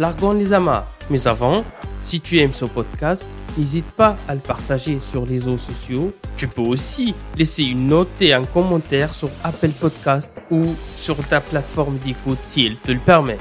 largons 0.00 0.32
les 0.32 0.52
amarres. 0.54 0.86
Mais 1.10 1.28
avant, 1.28 1.62
si 2.02 2.22
tu 2.22 2.40
aimes 2.40 2.54
ce 2.54 2.64
podcast, 2.64 3.26
n'hésite 3.58 3.84
pas 3.84 4.16
à 4.26 4.34
le 4.34 4.40
partager 4.40 4.98
sur 5.02 5.26
les 5.26 5.34
réseaux 5.34 5.58
sociaux. 5.58 6.12
Tu 6.38 6.48
peux 6.48 6.62
aussi 6.62 7.14
laisser 7.36 7.64
une 7.64 7.86
note 7.86 8.08
et 8.22 8.32
un 8.32 8.44
commentaire 8.44 9.12
sur 9.12 9.28
Apple 9.44 9.72
Podcast 9.78 10.32
ou 10.50 10.62
sur 10.96 11.16
ta 11.28 11.42
plateforme 11.42 11.98
d'écoute 11.98 12.38
si 12.46 12.66
elle 12.66 12.76
te 12.76 12.92
le 12.92 12.98
permet. 12.98 13.36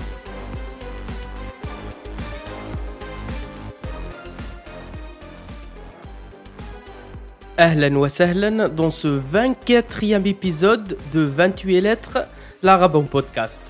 Ahlan 7.58 7.96
wa 7.96 8.10
sahlan 8.10 8.70
dans 8.70 8.92
ce 8.92 9.08
24e 9.08 10.26
épisode 10.26 10.98
de 11.14 11.22
28 11.22 11.82
lettres, 11.82 12.20
l'Arabon 12.64 13.04
Podcast. 13.04 13.62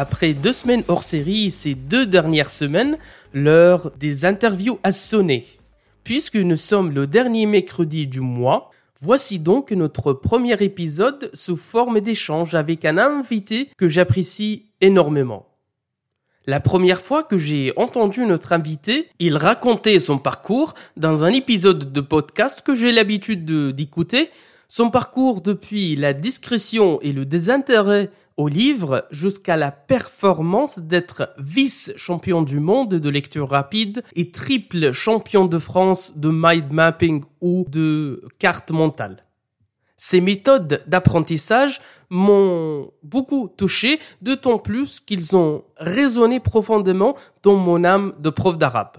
Après 0.00 0.32
deux 0.32 0.52
semaines 0.52 0.84
hors 0.86 1.02
série 1.02 1.50
ces 1.50 1.74
deux 1.74 2.06
dernières 2.06 2.50
semaines, 2.50 2.98
l'heure 3.34 3.90
des 3.98 4.24
interviews 4.24 4.78
a 4.84 4.92
sonné. 4.92 5.44
Puisque 6.04 6.36
nous 6.36 6.56
sommes 6.56 6.92
le 6.92 7.08
dernier 7.08 7.46
mercredi 7.46 8.06
du 8.06 8.20
mois, 8.20 8.70
voici 9.00 9.40
donc 9.40 9.72
notre 9.72 10.12
premier 10.12 10.54
épisode 10.62 11.32
sous 11.34 11.56
forme 11.56 11.98
d'échange 11.98 12.54
avec 12.54 12.84
un 12.84 12.96
invité 12.96 13.70
que 13.76 13.88
j'apprécie 13.88 14.66
énormément. 14.80 15.48
La 16.46 16.60
première 16.60 17.00
fois 17.00 17.24
que 17.24 17.36
j'ai 17.36 17.72
entendu 17.76 18.24
notre 18.24 18.52
invité, 18.52 19.08
il 19.18 19.36
racontait 19.36 19.98
son 19.98 20.18
parcours 20.18 20.74
dans 20.96 21.24
un 21.24 21.32
épisode 21.32 21.92
de 21.92 22.00
podcast 22.00 22.62
que 22.62 22.76
j'ai 22.76 22.92
l'habitude 22.92 23.44
d'écouter, 23.74 24.30
son 24.68 24.90
parcours 24.90 25.40
depuis 25.40 25.96
la 25.96 26.12
discrétion 26.12 27.00
et 27.00 27.12
le 27.12 27.24
désintérêt 27.24 28.10
au 28.38 28.46
livre 28.46 29.06
jusqu'à 29.10 29.56
la 29.56 29.72
performance 29.72 30.78
d'être 30.78 31.34
vice-champion 31.38 32.42
du 32.42 32.60
monde 32.60 32.94
de 32.94 33.08
lecture 33.10 33.50
rapide 33.50 34.02
et 34.14 34.30
triple 34.30 34.92
champion 34.92 35.44
de 35.44 35.58
France 35.58 36.16
de 36.16 36.30
mind 36.32 36.70
mapping 36.70 37.24
ou 37.40 37.66
de 37.68 38.22
carte 38.38 38.70
mentale. 38.70 39.24
Ces 39.96 40.20
méthodes 40.20 40.84
d'apprentissage 40.86 41.80
m'ont 42.08 42.92
beaucoup 43.02 43.52
touché, 43.56 43.98
d'autant 44.22 44.58
plus 44.58 45.00
qu'ils 45.00 45.34
ont 45.34 45.64
résonné 45.76 46.38
profondément 46.38 47.16
dans 47.42 47.56
mon 47.56 47.82
âme 47.82 48.14
de 48.20 48.30
prof 48.30 48.56
d'arabe. 48.56 48.98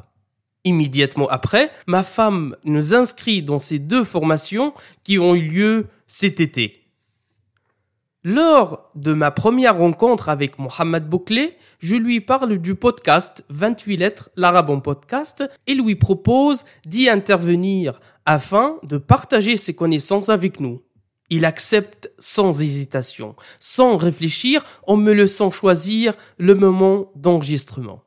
Immédiatement 0.65 1.29
après, 1.29 1.71
ma 1.87 2.03
femme 2.03 2.57
nous 2.65 2.93
inscrit 2.93 3.41
dans 3.41 3.59
ces 3.59 3.79
deux 3.79 4.03
formations 4.03 4.73
qui 5.05 5.17
ont 5.17 5.33
eu 5.33 5.47
lieu 5.47 5.87
cet 6.07 6.41
été. 6.41 6.88
Lors 8.25 8.91
de 8.95 9.13
ma 9.13 9.31
première 9.31 9.77
rencontre 9.77 10.27
avec 10.27 10.59
Mohamed 10.59 11.07
Bouclé, 11.07 11.53
je 11.79 11.95
lui 11.95 12.19
parle 12.19 12.57
du 12.57 12.75
podcast 12.75 13.45
28 13.47 13.95
lettres, 13.95 14.29
l'Arabon 14.35 14.81
podcast, 14.81 15.49
et 15.67 15.73
lui 15.73 15.95
propose 15.95 16.65
d'y 16.85 17.07
intervenir 17.07 18.01
afin 18.25 18.75
de 18.83 18.97
partager 18.97 19.55
ses 19.55 19.73
connaissances 19.73 20.27
avec 20.27 20.59
nous. 20.59 20.81
Il 21.29 21.45
accepte 21.45 22.11
sans 22.19 22.61
hésitation, 22.61 23.37
sans 23.61 23.95
réfléchir, 23.95 24.65
en 24.85 24.97
me 24.97 25.13
laissant 25.13 25.49
choisir 25.49 26.13
le 26.37 26.55
moment 26.55 27.13
d'enregistrement. 27.15 28.03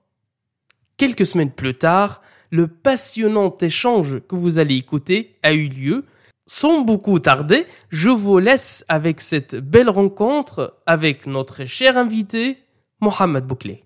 Quelques 0.99 1.25
semaines 1.25 1.53
plus 1.53 1.75
tard, 1.75 2.21
le 2.51 2.69
passionnant 2.69 3.57
échange 3.63 4.21
que 4.29 4.37
vous 4.37 4.59
allez 4.59 4.75
écouter 4.75 5.39
a 5.43 5.55
eu 5.55 5.69
lieu. 5.69 6.05
Sans 6.47 6.81
beaucoup 6.81 7.21
tarder, 7.21 7.67
je 7.91 8.09
vous 8.09 8.39
laisse 8.39 8.85
avec 8.89 9.21
cette 9.21 9.55
belle 9.55 9.89
rencontre 9.89 10.77
avec 10.87 11.27
notre 11.27 11.67
cher 11.67 11.97
invité, 11.97 12.59
Mohamed 13.01 13.45
Bouclé. 13.47 13.85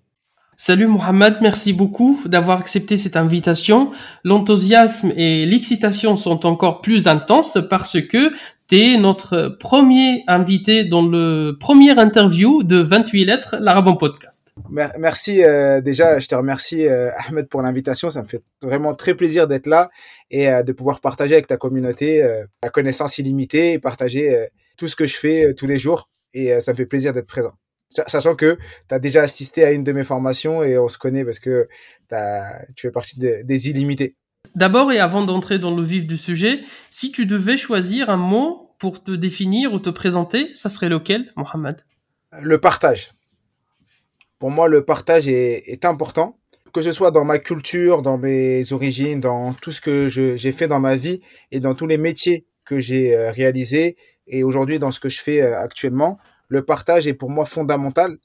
Salut 0.56 0.86
Mohamed, 0.86 1.36
merci 1.42 1.74
beaucoup 1.74 2.18
d'avoir 2.24 2.58
accepté 2.58 2.96
cette 2.96 3.16
invitation. 3.16 3.90
L'enthousiasme 4.24 5.12
et 5.14 5.44
l'excitation 5.44 6.16
sont 6.16 6.46
encore 6.46 6.80
plus 6.80 7.08
intenses 7.08 7.58
parce 7.68 8.00
que 8.00 8.32
tu 8.68 8.76
es 8.76 8.96
notre 8.96 9.58
premier 9.60 10.24
invité 10.26 10.84
dans 10.84 11.06
le 11.06 11.58
premier 11.60 11.98
interview 11.98 12.62
de 12.62 12.78
28 12.78 13.26
lettres, 13.26 13.56
l'Arabon 13.60 13.96
Podcast. 13.96 14.45
Merci 14.70 15.44
euh, 15.44 15.80
déjà, 15.80 16.18
je 16.18 16.28
te 16.28 16.34
remercie 16.34 16.86
euh, 16.86 17.10
Ahmed 17.28 17.48
pour 17.48 17.62
l'invitation, 17.62 18.10
ça 18.10 18.22
me 18.22 18.26
fait 18.26 18.42
vraiment 18.62 18.94
très 18.94 19.14
plaisir 19.14 19.46
d'être 19.48 19.66
là 19.66 19.90
et 20.30 20.48
euh, 20.48 20.62
de 20.62 20.72
pouvoir 20.72 21.00
partager 21.00 21.34
avec 21.34 21.46
ta 21.46 21.56
communauté 21.56 22.26
la 22.62 22.70
connaissance 22.70 23.18
illimitée 23.18 23.72
et 23.72 23.78
partager 23.78 24.48
tout 24.76 24.88
ce 24.88 24.96
que 24.96 25.06
je 25.06 25.16
fais 25.16 25.54
tous 25.54 25.66
les 25.66 25.78
jours 25.78 26.08
et 26.32 26.60
ça 26.60 26.72
me 26.72 26.76
fait 26.76 26.86
plaisir 26.86 27.12
d'être 27.12 27.26
présent 27.26 27.52
sachant 27.90 28.34
que 28.34 28.58
tu 28.88 28.94
as 28.94 28.98
déjà 28.98 29.22
assisté 29.22 29.64
à 29.64 29.72
une 29.72 29.84
de 29.84 29.92
mes 29.92 30.04
formations 30.04 30.62
et 30.62 30.78
on 30.78 30.88
se 30.88 30.98
connaît 30.98 31.24
parce 31.24 31.38
que 31.38 31.68
tu 32.74 32.86
fais 32.86 32.90
partie 32.90 33.18
des 33.18 33.70
illimités. 33.70 34.16
D'abord 34.54 34.92
et 34.92 34.98
avant 34.98 35.24
d'entrer 35.24 35.58
dans 35.58 35.74
le 35.74 35.82
vif 35.82 36.06
du 36.06 36.16
sujet, 36.16 36.60
si 36.90 37.10
tu 37.10 37.26
devais 37.26 37.56
choisir 37.56 38.10
un 38.10 38.16
mot 38.16 38.74
pour 38.78 39.02
te 39.02 39.12
définir 39.12 39.72
ou 39.72 39.78
te 39.78 39.90
présenter, 39.90 40.54
ça 40.54 40.68
serait 40.68 40.88
lequel, 40.88 41.32
Mohamed? 41.36 41.82
Le 42.40 42.60
partage. 42.60 43.10
Pour 44.38 44.50
moi, 44.50 44.68
le 44.68 44.84
partage 44.84 45.28
est, 45.28 45.84
important, 45.84 46.38
que 46.72 46.82
ce 46.82 46.92
soit 46.92 47.10
dans 47.10 47.24
ma 47.24 47.38
culture, 47.38 48.02
dans 48.02 48.18
mes 48.18 48.72
origines, 48.72 49.20
dans 49.20 49.54
tout 49.54 49.72
ce 49.72 49.80
que 49.80 50.08
j'ai 50.08 50.52
fait 50.52 50.68
dans 50.68 50.80
ma 50.80 50.96
vie 50.96 51.20
et 51.50 51.60
dans 51.60 51.74
tous 51.74 51.86
les 51.86 51.98
métiers 51.98 52.46
que 52.64 52.78
j'ai 52.78 53.14
euh, 53.14 53.30
réalisés 53.30 53.96
et 54.26 54.42
aujourd'hui 54.42 54.78
dans 54.78 54.90
ce 54.90 54.98
que 54.98 55.08
je 55.08 55.20
fais 55.20 55.40
euh, 55.40 55.56
actuellement 55.56 56.18
le 56.48 56.64
partage 56.64 57.06
est 57.06 57.14
pour 57.14 57.30
moi 57.30 57.46
fondamental 57.46 58.18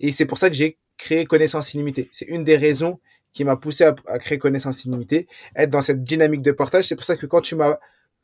et 0.00 0.12
c'est 0.12 0.26
pour 0.26 0.38
ça 0.38 0.50
que 0.50 0.56
j'ai 0.56 0.78
créé 0.98 1.24
Connaissance 1.26 1.74
Illimitée. 1.74 2.08
C'est 2.12 2.26
une 2.26 2.44
des 2.44 2.56
raisons 2.56 3.00
qui 3.32 3.44
m'a 3.44 3.56
poussé 3.56 3.84
à, 3.84 4.18
créer 4.18 4.38
Connaissance 4.38 4.84
Illimitée, 4.84 5.26
être 5.54 5.70
dans 5.70 5.82
cette 5.82 6.02
dynamique 6.02 6.42
de 6.42 6.52
partage. 6.52 6.86
C'est 6.86 6.96
pour 6.96 7.04
ça 7.04 7.16
que 7.16 7.26
quand 7.26 7.42
tu 7.42 7.54
m'as 7.54 7.78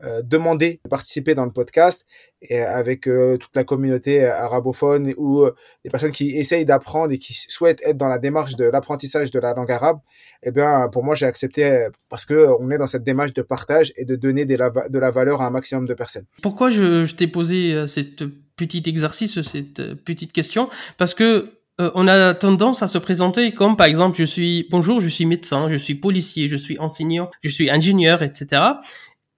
euh, 0.05 0.21
demandé 0.23 0.81
de 0.85 0.89
participer 0.89 1.37
dans 1.37 1.45
le 1.45 1.53
podcast 1.53 2.05
et 2.41 2.59
avec 2.59 3.07
euh, 3.07 3.37
toute 3.37 3.55
la 3.55 3.63
communauté 3.63 4.25
arabophone 4.25 5.15
ou 5.17 5.43
euh, 5.43 5.55
des 5.85 5.91
personnes 5.91 6.11
qui 6.11 6.31
essayent 6.31 6.65
d'apprendre 6.65 7.13
et 7.13 7.19
qui 7.19 7.35
souhaitent 7.35 7.81
être 7.85 7.99
dans 7.99 8.09
la 8.09 8.19
démarche 8.19 8.57
de 8.57 8.65
l'apprentissage 8.65 9.31
de 9.31 9.39
la 9.39 9.55
langue 9.55 9.71
arabe, 9.71 9.99
eh 10.43 10.51
bien 10.51 10.89
pour 10.89 11.05
moi 11.05 11.15
j'ai 11.15 11.27
accepté 11.27 11.87
parce 12.09 12.25
que 12.25 12.49
on 12.59 12.71
est 12.73 12.79
dans 12.79 12.89
cette 12.89 13.05
démarche 13.05 13.33
de 13.33 13.43
partage 13.43 13.93
et 13.97 14.05
de 14.05 14.17
donner 14.17 14.45
de 14.45 14.57
la, 14.57 14.71
de 14.71 14.99
la 14.99 15.13
valeur 15.13 15.41
à 15.41 15.47
un 15.47 15.51
maximum 15.51 15.87
de 15.87 15.95
personnes. 15.95 16.27
Pourquoi 16.43 16.71
je, 16.71 17.05
je 17.05 17.15
t'ai 17.15 17.29
posé 17.29 17.87
cette 17.87 18.25
petit 18.57 18.83
exercice, 18.87 19.41
cette 19.43 19.95
petite 20.03 20.33
question, 20.33 20.69
parce 20.99 21.15
que 21.15 21.59
on 21.79 22.07
a 22.07 22.35
tendance 22.35 22.83
à 22.83 22.89
se 22.89 22.99
présenter 22.99 23.53
comme 23.53 23.77
par 23.77 23.87
exemple 23.87 24.17
je 24.17 24.25
suis 24.25 24.69
bonjour 24.71 25.01
je 25.01 25.09
suis 25.09 25.27
médecin 25.27 25.69
je 25.71 25.77
suis 25.77 25.95
policier 25.95 26.47
je 26.47 26.57
suis 26.57 26.79
enseignant 26.79 27.31
je 27.43 27.49
suis 27.49 27.71
ingénieur 27.71 28.23
etc 28.23 28.61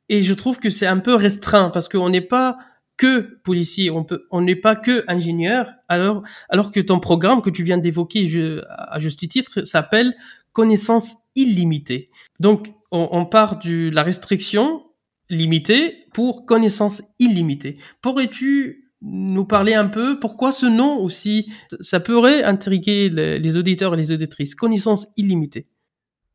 et 0.09 0.23
je 0.23 0.35
trouve 0.35 0.59
que 0.59 0.71
c'est 0.71 0.87
un 0.87 0.99
peu 0.99 1.15
restreint 1.15 1.71
parce 1.71 1.89
qu'on 1.89 2.09
n'est 2.09 2.21
pas 2.21 2.59
que 2.97 3.39
policier, 3.43 3.91
on 3.91 4.05
peut, 4.05 4.27
on 4.31 4.41
n'est 4.41 4.57
pas 4.57 4.77
que 4.77 5.05
ingénieur. 5.09 5.73
Alors, 5.89 6.23
alors 6.49 6.71
que 6.71 6.81
ton 6.81 7.01
programme 7.01 7.43
que 7.43 7.51
tu 7.51 7.65
viens 7.65 7.79
d'évoquer 7.79 8.61
à 8.69 8.99
juste 8.99 9.29
titre 9.29 9.65
s'appelle 9.65 10.15
connaissance 10.53 11.17
illimitée. 11.35 12.09
Donc, 12.39 12.73
on, 12.93 13.09
on 13.11 13.27
part 13.27 13.59
de 13.59 13.91
la 13.91 14.05
restriction 14.05 14.85
limitée 15.29 16.07
pour 16.13 16.47
connaissance 16.47 17.03
illimitée. 17.19 17.79
Pourrais-tu 18.01 18.85
nous 19.05 19.45
parler 19.45 19.75
un 19.75 19.87
peu 19.87 20.19
pourquoi 20.19 20.51
ce 20.51 20.67
nom 20.67 20.99
aussi 20.99 21.53
ça 21.81 22.01
pourrait 22.01 22.43
intriguer 22.43 23.11
les, 23.11 23.57
auditeurs 23.59 23.93
et 23.93 23.97
les 23.99 24.13
auditrices 24.13 24.55
connaissance 24.55 25.09
illimitée 25.19 25.67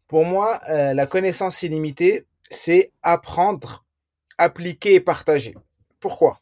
pour 0.07 0.23
moi 0.23 0.59
euh, 0.69 0.93
la 0.93 1.07
connaissance 1.07 1.63
illimitée 1.63 2.27
c'est 2.49 2.91
apprendre, 3.03 3.85
appliquer 4.37 4.95
et 4.95 4.99
partager. 4.99 5.55
Pourquoi? 5.99 6.41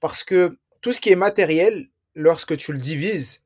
Parce 0.00 0.24
que 0.24 0.58
tout 0.80 0.92
ce 0.92 1.00
qui 1.00 1.10
est 1.10 1.16
matériel, 1.16 1.88
lorsque 2.14 2.56
tu 2.56 2.72
le 2.72 2.78
divises, 2.78 3.44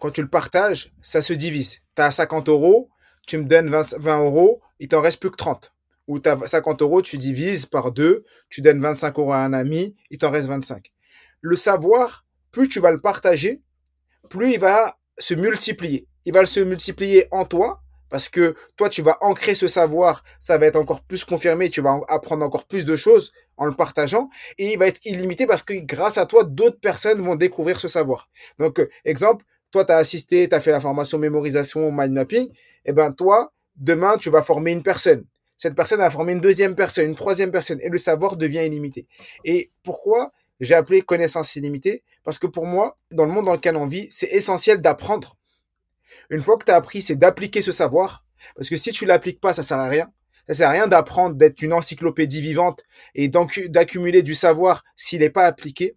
quand 0.00 0.10
tu 0.10 0.22
le 0.22 0.28
partages, 0.28 0.92
ça 1.02 1.22
se 1.22 1.32
divise. 1.32 1.82
Tu 1.94 2.02
as 2.02 2.10
50 2.10 2.48
euros, 2.48 2.90
tu 3.26 3.36
me 3.38 3.44
donnes 3.44 3.68
20, 3.68 4.24
euros, 4.24 4.60
il 4.78 4.88
t'en 4.88 5.00
reste 5.00 5.20
plus 5.20 5.30
que 5.30 5.36
30. 5.36 5.72
Ou 6.08 6.18
tu 6.18 6.28
as 6.28 6.46
50 6.46 6.82
euros, 6.82 7.02
tu 7.02 7.18
divises 7.18 7.66
par 7.66 7.92
deux, 7.92 8.24
tu 8.48 8.62
donnes 8.62 8.80
25 8.80 9.18
euros 9.18 9.32
à 9.32 9.38
un 9.38 9.52
ami, 9.52 9.94
il 10.10 10.18
t'en 10.18 10.30
reste 10.30 10.48
25. 10.48 10.90
Le 11.42 11.56
savoir, 11.56 12.24
plus 12.50 12.68
tu 12.68 12.80
vas 12.80 12.90
le 12.90 13.00
partager, 13.00 13.62
plus 14.28 14.54
il 14.54 14.58
va 14.58 14.98
se 15.18 15.34
multiplier. 15.34 16.06
Il 16.24 16.32
va 16.32 16.46
se 16.46 16.60
multiplier 16.60 17.26
en 17.30 17.44
toi, 17.44 17.82
parce 18.10 18.28
que 18.28 18.54
toi, 18.76 18.88
tu 18.88 19.02
vas 19.02 19.16
ancrer 19.20 19.54
ce 19.54 19.68
savoir, 19.68 20.24
ça 20.40 20.58
va 20.58 20.66
être 20.66 20.76
encore 20.76 21.02
plus 21.02 21.24
confirmé, 21.24 21.70
tu 21.70 21.80
vas 21.80 22.00
apprendre 22.08 22.44
encore 22.44 22.66
plus 22.66 22.84
de 22.84 22.96
choses 22.96 23.32
en 23.56 23.66
le 23.66 23.72
partageant, 23.72 24.28
et 24.58 24.72
il 24.72 24.78
va 24.78 24.86
être 24.86 25.00
illimité 25.04 25.46
parce 25.46 25.62
que 25.62 25.74
grâce 25.74 26.18
à 26.18 26.26
toi, 26.26 26.44
d'autres 26.44 26.80
personnes 26.80 27.22
vont 27.22 27.36
découvrir 27.36 27.78
ce 27.78 27.88
savoir. 27.88 28.28
Donc, 28.58 28.80
euh, 28.80 28.88
exemple, 29.04 29.44
toi, 29.70 29.84
tu 29.84 29.92
as 29.92 29.96
assisté, 29.96 30.48
tu 30.48 30.54
as 30.54 30.60
fait 30.60 30.72
la 30.72 30.80
formation 30.80 31.18
mémorisation, 31.18 31.92
mind 31.92 32.12
mapping, 32.12 32.48
et 32.48 32.52
eh 32.86 32.92
ben 32.92 33.12
toi, 33.12 33.52
demain, 33.76 34.16
tu 34.16 34.30
vas 34.30 34.42
former 34.42 34.72
une 34.72 34.82
personne. 34.82 35.24
Cette 35.56 35.74
personne 35.74 35.98
va 35.98 36.10
former 36.10 36.32
une 36.32 36.40
deuxième 36.40 36.74
personne, 36.74 37.04
une 37.04 37.14
troisième 37.14 37.50
personne, 37.50 37.78
et 37.82 37.90
le 37.90 37.98
savoir 37.98 38.36
devient 38.36 38.64
illimité. 38.64 39.06
Et 39.44 39.70
pourquoi 39.82 40.32
j'ai 40.58 40.74
appelé 40.74 41.02
connaissance 41.02 41.54
illimitée? 41.56 42.02
Parce 42.24 42.38
que 42.38 42.46
pour 42.46 42.64
moi, 42.64 42.96
dans 43.10 43.26
le 43.26 43.30
monde 43.30 43.44
dans 43.44 43.52
lequel 43.52 43.76
on 43.76 43.86
vit, 43.86 44.08
c'est 44.10 44.28
essentiel 44.28 44.80
d'apprendre 44.80 45.36
une 46.30 46.40
fois 46.40 46.56
que 46.56 46.64
tu 46.64 46.70
as 46.70 46.76
appris, 46.76 47.02
c'est 47.02 47.16
d'appliquer 47.16 47.60
ce 47.60 47.72
savoir. 47.72 48.24
Parce 48.56 48.68
que 48.68 48.76
si 48.76 48.92
tu 48.92 49.04
l'appliques 49.04 49.40
pas, 49.40 49.52
ça 49.52 49.62
sert 49.62 49.78
à 49.78 49.88
rien. 49.88 50.10
Ça 50.48 50.54
sert 50.54 50.68
à 50.68 50.72
rien 50.72 50.86
d'apprendre, 50.86 51.36
d'être 51.36 51.62
une 51.62 51.72
encyclopédie 51.72 52.40
vivante 52.40 52.82
et 53.14 53.28
d'accumuler 53.28 54.22
du 54.22 54.34
savoir 54.34 54.84
s'il 54.96 55.20
n'est 55.20 55.30
pas 55.30 55.44
appliqué. 55.44 55.96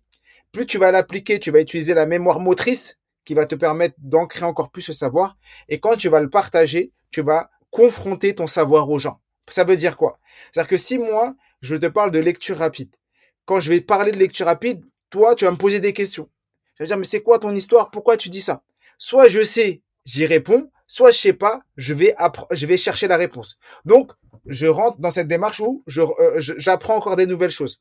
Plus 0.52 0.66
tu 0.66 0.78
vas 0.78 0.92
l'appliquer, 0.92 1.40
tu 1.40 1.52
vas 1.52 1.62
utiliser 1.62 1.94
la 1.94 2.06
mémoire 2.06 2.40
motrice 2.40 3.00
qui 3.26 3.34
va 3.34 3.46
te 3.46 3.56
permettre 3.56 3.96
d'ancrer 4.00 4.46
encore 4.46 4.70
plus 4.70 4.82
ce 4.82 4.94
savoir. 4.94 5.38
Et 5.70 5.80
quand 5.80 5.96
tu 5.96 6.10
vas 6.10 6.20
le 6.20 6.30
partager, 6.30 6.92
tu 7.10 7.22
vas 7.22 7.50
confronter 7.70 8.36
ton 8.36 8.48
savoir 8.48 8.90
aux 8.90 9.00
gens. 9.00 9.20
Ça 9.50 9.64
veut 9.64 9.76
dire 9.76 9.98
quoi? 9.98 10.20
C'est-à-dire 10.52 10.70
que 10.70 10.78
si 10.78 10.98
moi, 10.98 11.36
je 11.62 11.76
te 11.76 11.86
parle 11.88 12.12
de 12.12 12.20
lecture 12.20 12.58
rapide, 12.58 12.96
quand 13.46 13.60
je 13.60 13.70
vais 13.70 13.82
parler 13.82 14.12
de 14.12 14.18
lecture 14.18 14.46
rapide, 14.46 14.84
toi, 15.10 15.36
tu 15.36 15.46
vas 15.46 15.52
me 15.52 15.58
poser 15.58 15.80
des 15.80 15.94
questions. 15.94 16.30
Je 16.76 16.84
vais 16.84 16.88
dire, 16.88 16.98
mais 16.98 17.04
c'est 17.06 17.22
quoi 17.22 17.40
ton 17.40 17.54
histoire? 17.54 17.92
Pourquoi 17.92 18.18
tu 18.18 18.30
dis 18.30 18.42
ça? 18.42 18.64
Soit 18.98 19.28
je 19.28 19.44
sais 19.44 19.82
j'y 20.06 20.26
réponds, 20.26 20.70
soit 20.88 21.12
je 21.12 21.18
sais 21.18 21.34
pas, 21.34 21.62
je 21.78 21.94
vais 21.94 22.16
je 22.52 22.66
vais 22.66 22.78
chercher 22.78 23.08
la 23.08 23.18
réponse. 23.18 23.58
Donc, 23.86 24.12
je 24.46 24.68
rentre 24.68 25.00
dans 25.00 25.12
cette 25.12 25.28
démarche 25.28 25.60
où 25.60 25.84
euh, 25.98 26.40
je, 26.40 26.54
j'apprends 26.58 26.96
encore 26.96 27.16
des 27.16 27.26
nouvelles 27.26 27.52
choses. 27.52 27.80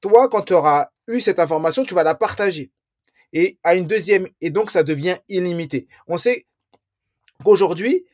Toi, 0.00 0.28
quand 0.28 0.42
tu 0.42 0.52
auras 0.52 0.88
eu 1.08 1.20
cette 1.20 1.38
information, 1.38 1.84
tu 1.84 1.94
vas 1.94 2.04
la 2.04 2.14
partager. 2.14 2.70
Et 3.32 3.58
à 3.64 3.74
une 3.74 3.86
deuxième, 3.86 4.28
et 4.40 4.50
donc 4.50 4.70
ça 4.70 4.82
devient 4.82 5.16
illimité. 5.28 5.88
On 6.06 6.16
sait 6.16 6.46
qu'aujourd'hui, 7.44 8.04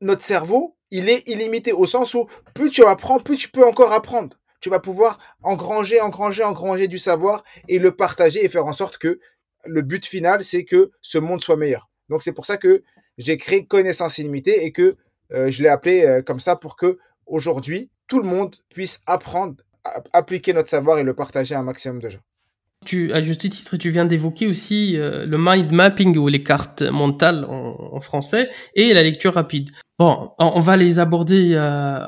notre 0.00 0.24
cerveau, 0.24 0.76
il 0.90 1.08
est 1.08 1.28
illimité 1.28 1.72
au 1.72 1.86
sens 1.86 2.14
où 2.14 2.26
plus 2.54 2.70
tu 2.70 2.84
apprends, 2.84 3.20
plus 3.20 3.36
tu 3.36 3.50
peux 3.50 3.64
encore 3.64 3.92
apprendre. 3.92 4.36
Tu 4.60 4.68
vas 4.68 4.80
pouvoir 4.80 5.18
engranger, 5.42 6.00
engranger, 6.00 6.42
engranger 6.42 6.88
du 6.88 6.98
savoir 6.98 7.44
et 7.68 7.78
le 7.78 7.94
partager 7.94 8.44
et 8.44 8.48
faire 8.48 8.66
en 8.66 8.72
sorte 8.72 8.98
que 8.98 9.20
le 9.64 9.82
but 9.82 10.04
final, 10.04 10.42
c'est 10.42 10.64
que 10.64 10.90
ce 11.00 11.18
monde 11.18 11.42
soit 11.42 11.56
meilleur. 11.56 11.89
Donc 12.10 12.22
c'est 12.22 12.32
pour 12.32 12.44
ça 12.44 12.58
que 12.58 12.82
j'ai 13.16 13.36
créé 13.36 13.64
Connaissance 13.64 14.18
illimitée 14.18 14.64
et 14.64 14.72
que 14.72 14.96
euh, 15.32 15.50
je 15.50 15.62
l'ai 15.62 15.68
appelé 15.68 16.04
euh, 16.04 16.22
comme 16.22 16.40
ça 16.40 16.56
pour 16.56 16.76
que 16.76 16.98
aujourd'hui 17.26 17.88
tout 18.08 18.20
le 18.20 18.28
monde 18.28 18.56
puisse 18.68 19.02
apprendre, 19.06 19.54
à 19.84 20.02
appliquer 20.12 20.52
notre 20.52 20.68
savoir 20.68 20.98
et 20.98 21.04
le 21.04 21.14
partager 21.14 21.54
à 21.54 21.60
un 21.60 21.62
maximum 21.62 22.00
de 22.00 22.10
gens. 22.10 22.18
Tu, 22.84 23.12
à 23.12 23.20
juste 23.22 23.42
titre, 23.42 23.76
tu 23.76 23.90
viens 23.90 24.06
d'évoquer 24.06 24.46
aussi 24.46 24.96
euh, 24.96 25.26
le 25.26 25.36
mind 25.38 25.70
mapping 25.70 26.16
ou 26.16 26.28
les 26.28 26.42
cartes 26.42 26.82
mentales 26.82 27.44
en, 27.44 28.00
français 28.00 28.48
et 28.74 28.92
la 28.94 29.02
lecture 29.02 29.34
rapide. 29.34 29.70
Bon, 29.98 30.30
on, 30.38 30.60
va 30.60 30.78
les 30.78 30.98
aborder 30.98 31.58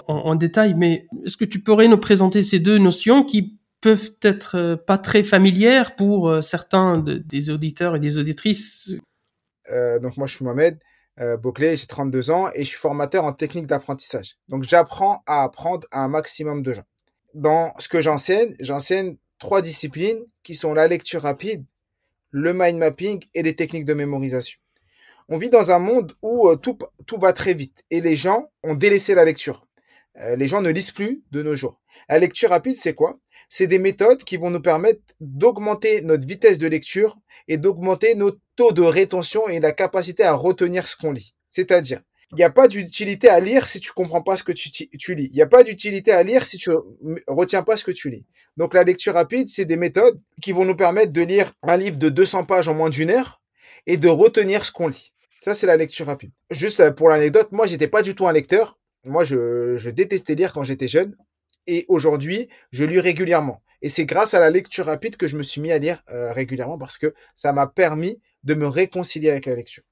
en, 0.09 0.35
détail, 0.35 0.73
mais 0.79 1.07
est-ce 1.27 1.37
que 1.37 1.45
tu 1.45 1.63
pourrais 1.63 1.89
nous 1.89 1.99
présenter 1.99 2.43
ces 2.43 2.59
deux 2.59 2.79
notions 2.79 3.23
qui 3.23 3.59
peuvent 3.83 4.13
être 4.23 4.83
pas 4.87 4.97
très 4.97 5.23
familières 5.23 5.95
pour 5.95 6.43
certains 6.43 6.97
des 6.97 7.51
auditeurs 7.51 7.95
et 7.97 8.01
des 8.01 8.17
auditrices 8.17 8.97
euh, 9.71 9.99
donc 9.99 10.17
moi, 10.17 10.27
je 10.27 10.35
suis 10.35 10.45
Mohamed 10.45 10.79
euh, 11.21 11.37
j'ai 11.59 11.87
32 11.87 12.31
ans 12.31 12.49
et 12.55 12.65
je 12.65 12.69
suis 12.69 12.79
formateur 12.79 13.25
en 13.25 13.33
technique 13.33 13.67
d'apprentissage. 13.67 14.37
Donc 14.49 14.65
j'apprends 14.65 15.23
à 15.27 15.43
apprendre 15.43 15.87
à 15.91 16.03
un 16.03 16.09
maximum 16.09 16.63
de 16.63 16.73
gens. 16.73 16.85
Dans 17.35 17.75
ce 17.79 17.89
que 17.89 18.01
j'enseigne, 18.01 18.55
j'enseigne 18.61 19.17
trois 19.39 19.63
disciplines 19.63 20.25
qui 20.43 20.55
sont 20.55 20.73
la 20.73 20.89
lecture 20.89 21.23
rapide, 21.23 21.65
le 22.31 22.53
mind 22.55 22.79
mapping 22.79 23.25
et 23.35 23.43
les 23.43 23.55
techniques 23.55 23.85
de 23.85 23.95
mémorisation. 23.95 24.59
On 25.29 25.39
vit 25.39 25.51
dans 25.51 25.71
un 25.71 25.79
monde 25.79 26.13
où 26.23 26.49
euh, 26.49 26.57
tout, 26.57 26.79
va 27.19 27.33
très 27.33 27.55
vite 27.55 27.85
et 27.91 28.01
les 28.01 28.17
gens 28.17 28.51
ont 28.63 28.75
délaissé 28.75 29.15
la 29.15 29.25
lecture. 29.25 29.67
Euh, 30.19 30.37
les 30.37 30.47
gens 30.47 30.61
ne 30.61 30.71
lisent 30.71 30.91
plus 30.91 31.23
de 31.31 31.43
nos 31.43 31.55
jours. 31.55 31.81
La 32.09 32.19
lecture 32.19 32.51
rapide, 32.51 32.77
c'est 32.77 32.95
quoi? 32.95 33.19
C'est 33.55 33.67
des 33.67 33.79
méthodes 33.79 34.25
qui 34.25 34.39
vont 34.39 34.49
nous 34.49 34.63
permettre 34.63 35.03
d'augmenter 35.21 36.01
notre 36.01 36.27
vitesse 36.27 36.57
de 36.57 36.67
lecture 36.67 37.19
et 37.49 37.59
d'augmenter 37.59 38.15
notre 38.15 38.39
taux 38.57 38.73
de 38.73 38.81
rétention 38.81 39.47
et 39.47 39.61
la 39.61 39.73
capacité 39.73 40.23
à 40.23 40.33
retenir 40.33 40.89
ce 40.89 40.97
qu'on 40.97 41.13
lit. 41.13 41.35
C'est-à-dire, 41.51 42.01
il 42.31 42.37
n'y 42.37 42.45
a 42.45 42.51
pas 42.51 42.67
d'utilité 42.67 43.29
à 43.29 43.41
lire 43.41 43.67
si 43.67 43.79
tu 43.79 43.93
comprends 43.93 44.23
pas 44.23 44.39
ce 44.39 44.43
que 44.43 44.53
tu, 44.53 44.71
lis. 45.15 45.29
Il 45.31 45.35
n'y 45.35 45.43
a 45.43 45.47
pas 45.47 45.65
d'utilité 45.65 46.13
à 46.13 46.23
lire 46.23 46.47
si 46.47 46.57
tu 46.57 46.71
retiens 47.27 47.63
pas 47.63 47.77
ce 47.77 47.85
que 47.85 47.91
tu 47.91 48.09
lis. 48.09 48.25
Donc 48.57 48.73
la 48.73 48.85
lecture 48.85 49.13
rapide, 49.13 49.51
c'est 49.51 49.67
des 49.67 49.77
méthodes 49.77 50.19
qui 50.41 50.53
vont 50.53 50.65
nous 50.65 50.75
permettre 50.75 51.13
de 51.13 51.21
lire 51.21 51.53
un 51.63 51.77
livre 51.77 51.99
de 51.99 52.09
200 52.09 52.45
pages 52.45 52.69
en 52.69 52.75
moins 52.75 52.89
d'une 52.89 53.11
heure 53.11 53.43
et 53.87 53.99
de 53.99 54.09
retenir 54.09 54.65
ce 54.65 54.73
qu'on 54.73 54.89
lit. 54.89 55.13
Ça, 55.43 55.55
c'est 55.55 55.67
la 55.67 55.77
lecture 55.77 56.07
rapide. 56.07 56.33
Juste 56.51 56.81
euh, 56.81 56.91
pour 56.91 57.11
l'anecdote, 57.11 57.53
moi, 57.53 57.67
j'étais 57.67 57.89
pas 57.89 58.01
du 58.01 58.15
tout 58.15 58.27
un 58.27 58.33
lecteur. 58.33 58.79
Moi, 59.07 59.25
je 59.25 59.91
détestais 59.91 60.37
lire 60.37 60.55
quand 60.55 60.65
j'étais 60.65 60.89
jeune. 60.89 61.15
Et 61.67 61.85
aujourd'hui, 61.89 62.49
je 62.71 62.85
lis 62.85 63.01
régulièrement. 63.01 63.63
Et 63.83 63.89
c'est 63.89 64.05
grâce 64.05 64.35
à 64.35 64.41
la 64.41 64.51
lecture 64.51 64.87
rapide 64.87 65.17
que 65.17 65.29
je 65.29 65.37
me 65.37 65.43
suis 65.43 65.61
mis 65.61 65.73
à 65.73 65.79
lire 65.79 66.03
euh, 66.11 66.33
régulièrement 66.33 66.79
parce 66.79 66.99
que 66.99 67.15
ça 67.35 67.53
m'a 67.53 67.67
permis 67.67 68.21
de 68.45 68.55
me 68.55 68.67
réconcilier 68.67 69.31
avec 69.31 69.47
la 69.47 69.55
lecture. 69.55 69.83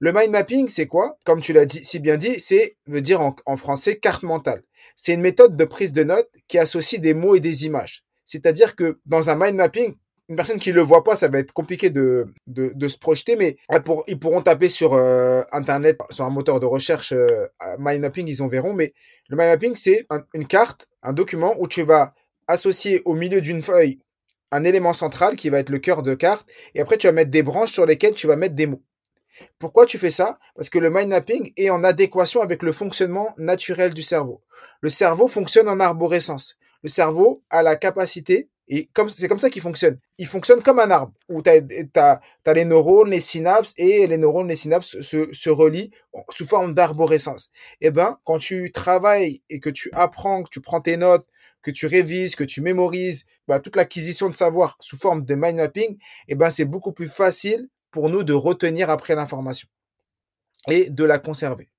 Le 0.00 0.12
mind 0.12 0.30
mapping, 0.30 0.68
c'est 0.68 0.86
quoi? 0.86 1.18
Comme 1.24 1.40
tu 1.40 1.52
l'as 1.52 1.64
dit, 1.64 1.84
si 1.84 1.98
bien 1.98 2.16
dit, 2.16 2.38
c'est 2.38 2.76
veut 2.86 3.00
dire 3.00 3.20
en, 3.20 3.56
français 3.56 3.98
carte 3.98 4.22
mentale. 4.22 4.62
C'est 4.94 5.14
une 5.14 5.20
méthode 5.20 5.56
de 5.56 5.64
prise 5.64 5.92
de 5.92 6.04
notes 6.04 6.30
qui 6.46 6.58
associe 6.58 7.00
des 7.00 7.14
mots 7.14 7.34
et 7.34 7.40
des 7.40 7.66
images. 7.66 8.04
C'est-à-dire 8.24 8.76
que 8.76 9.00
dans 9.06 9.30
un 9.30 9.34
mind 9.34 9.56
mapping, 9.56 9.96
une 10.28 10.36
personne 10.36 10.58
qui 10.58 10.72
le 10.72 10.82
voit 10.82 11.04
pas, 11.04 11.16
ça 11.16 11.28
va 11.28 11.38
être 11.38 11.52
compliqué 11.52 11.88
de, 11.88 12.32
de, 12.46 12.88
se 12.88 12.98
projeter, 12.98 13.36
mais 13.36 13.56
ils 14.06 14.18
pourront 14.18 14.42
taper 14.42 14.68
sur 14.68 14.92
euh, 14.92 15.42
Internet, 15.52 15.98
sur 16.10 16.24
un 16.24 16.30
moteur 16.30 16.60
de 16.60 16.66
recherche 16.66 17.12
euh, 17.12 17.46
mind 17.78 18.02
mapping, 18.02 18.28
ils 18.28 18.42
en 18.42 18.48
verront. 18.48 18.74
Mais 18.74 18.92
le 19.28 19.36
mind 19.36 19.48
mapping, 19.50 19.74
c'est 19.74 20.06
une 20.34 20.46
carte, 20.46 20.86
un 21.02 21.14
document 21.14 21.54
où 21.58 21.66
tu 21.66 21.82
vas 21.82 22.14
associer 22.46 23.00
au 23.06 23.14
milieu 23.14 23.40
d'une 23.40 23.62
feuille 23.62 24.00
un 24.50 24.64
élément 24.64 24.92
central 24.92 25.36
qui 25.36 25.50
va 25.50 25.58
être 25.58 25.70
le 25.70 25.78
cœur 25.78 26.02
de 26.02 26.14
carte, 26.14 26.48
et 26.74 26.80
après 26.80 26.96
tu 26.96 27.06
vas 27.06 27.12
mettre 27.12 27.30
des 27.30 27.42
branches 27.42 27.72
sur 27.72 27.86
lesquelles 27.86 28.14
tu 28.14 28.26
vas 28.26 28.36
mettre 28.36 28.54
des 28.54 28.66
mots. 28.66 28.82
Pourquoi 29.58 29.86
tu 29.86 29.98
fais 29.98 30.10
ça? 30.10 30.38
Parce 30.56 30.70
que 30.70 30.78
le 30.78 30.90
mind 30.90 31.08
mapping 31.08 31.52
est 31.56 31.70
en 31.70 31.84
adéquation 31.84 32.42
avec 32.42 32.62
le 32.62 32.72
fonctionnement 32.72 33.34
naturel 33.36 33.94
du 33.94 34.02
cerveau. 34.02 34.42
Le 34.80 34.90
cerveau 34.90 35.28
fonctionne 35.28 35.68
en 35.68 35.80
arborescence. 35.80 36.56
Le 36.82 36.88
cerveau 36.88 37.42
a 37.50 37.62
la 37.62 37.76
capacité, 37.76 38.48
et 38.68 38.86
comme 38.92 39.08
c'est 39.08 39.28
comme 39.28 39.38
ça 39.38 39.50
qu'il 39.50 39.62
fonctionne. 39.62 39.98
Il 40.18 40.26
fonctionne 40.26 40.62
comme 40.62 40.78
un 40.78 40.90
arbre, 40.90 41.12
où 41.28 41.42
tu 41.42 41.50
as, 41.50 42.20
les 42.54 42.64
neurones, 42.64 43.10
les 43.10 43.20
synapses, 43.20 43.72
et 43.78 44.06
les 44.06 44.18
neurones, 44.18 44.48
les 44.48 44.56
synapses 44.56 45.00
se, 45.00 45.32
se 45.32 45.50
relient 45.50 45.90
sous 46.30 46.46
forme 46.46 46.74
d'arborescence. 46.74 47.50
Et 47.80 47.86
eh 47.86 47.90
ben, 47.90 48.18
quand 48.24 48.38
tu 48.38 48.70
travailles 48.70 49.42
et 49.48 49.60
que 49.60 49.70
tu 49.70 49.90
apprends, 49.94 50.42
que 50.42 50.50
tu 50.50 50.60
prends 50.60 50.80
tes 50.80 50.96
notes, 50.96 51.26
que 51.62 51.70
tu 51.70 51.86
révises, 51.86 52.36
que 52.36 52.44
tu 52.44 52.60
mémorises, 52.60 53.26
bah, 53.46 53.58
toute 53.58 53.76
l'acquisition 53.76 54.28
de 54.28 54.34
savoir 54.34 54.76
sous 54.80 54.98
forme 54.98 55.24
de 55.24 55.34
mind 55.34 55.56
mapping, 55.56 55.98
eh 56.28 56.34
ben, 56.34 56.50
c'est 56.50 56.66
beaucoup 56.66 56.92
plus 56.92 57.08
facile 57.08 57.68
pour 57.90 58.10
nous 58.10 58.22
de 58.22 58.34
retenir 58.34 58.90
après 58.90 59.14
l'information 59.14 59.68
et 60.68 60.90
de 60.90 61.04
la 61.04 61.18
conserver. 61.18 61.70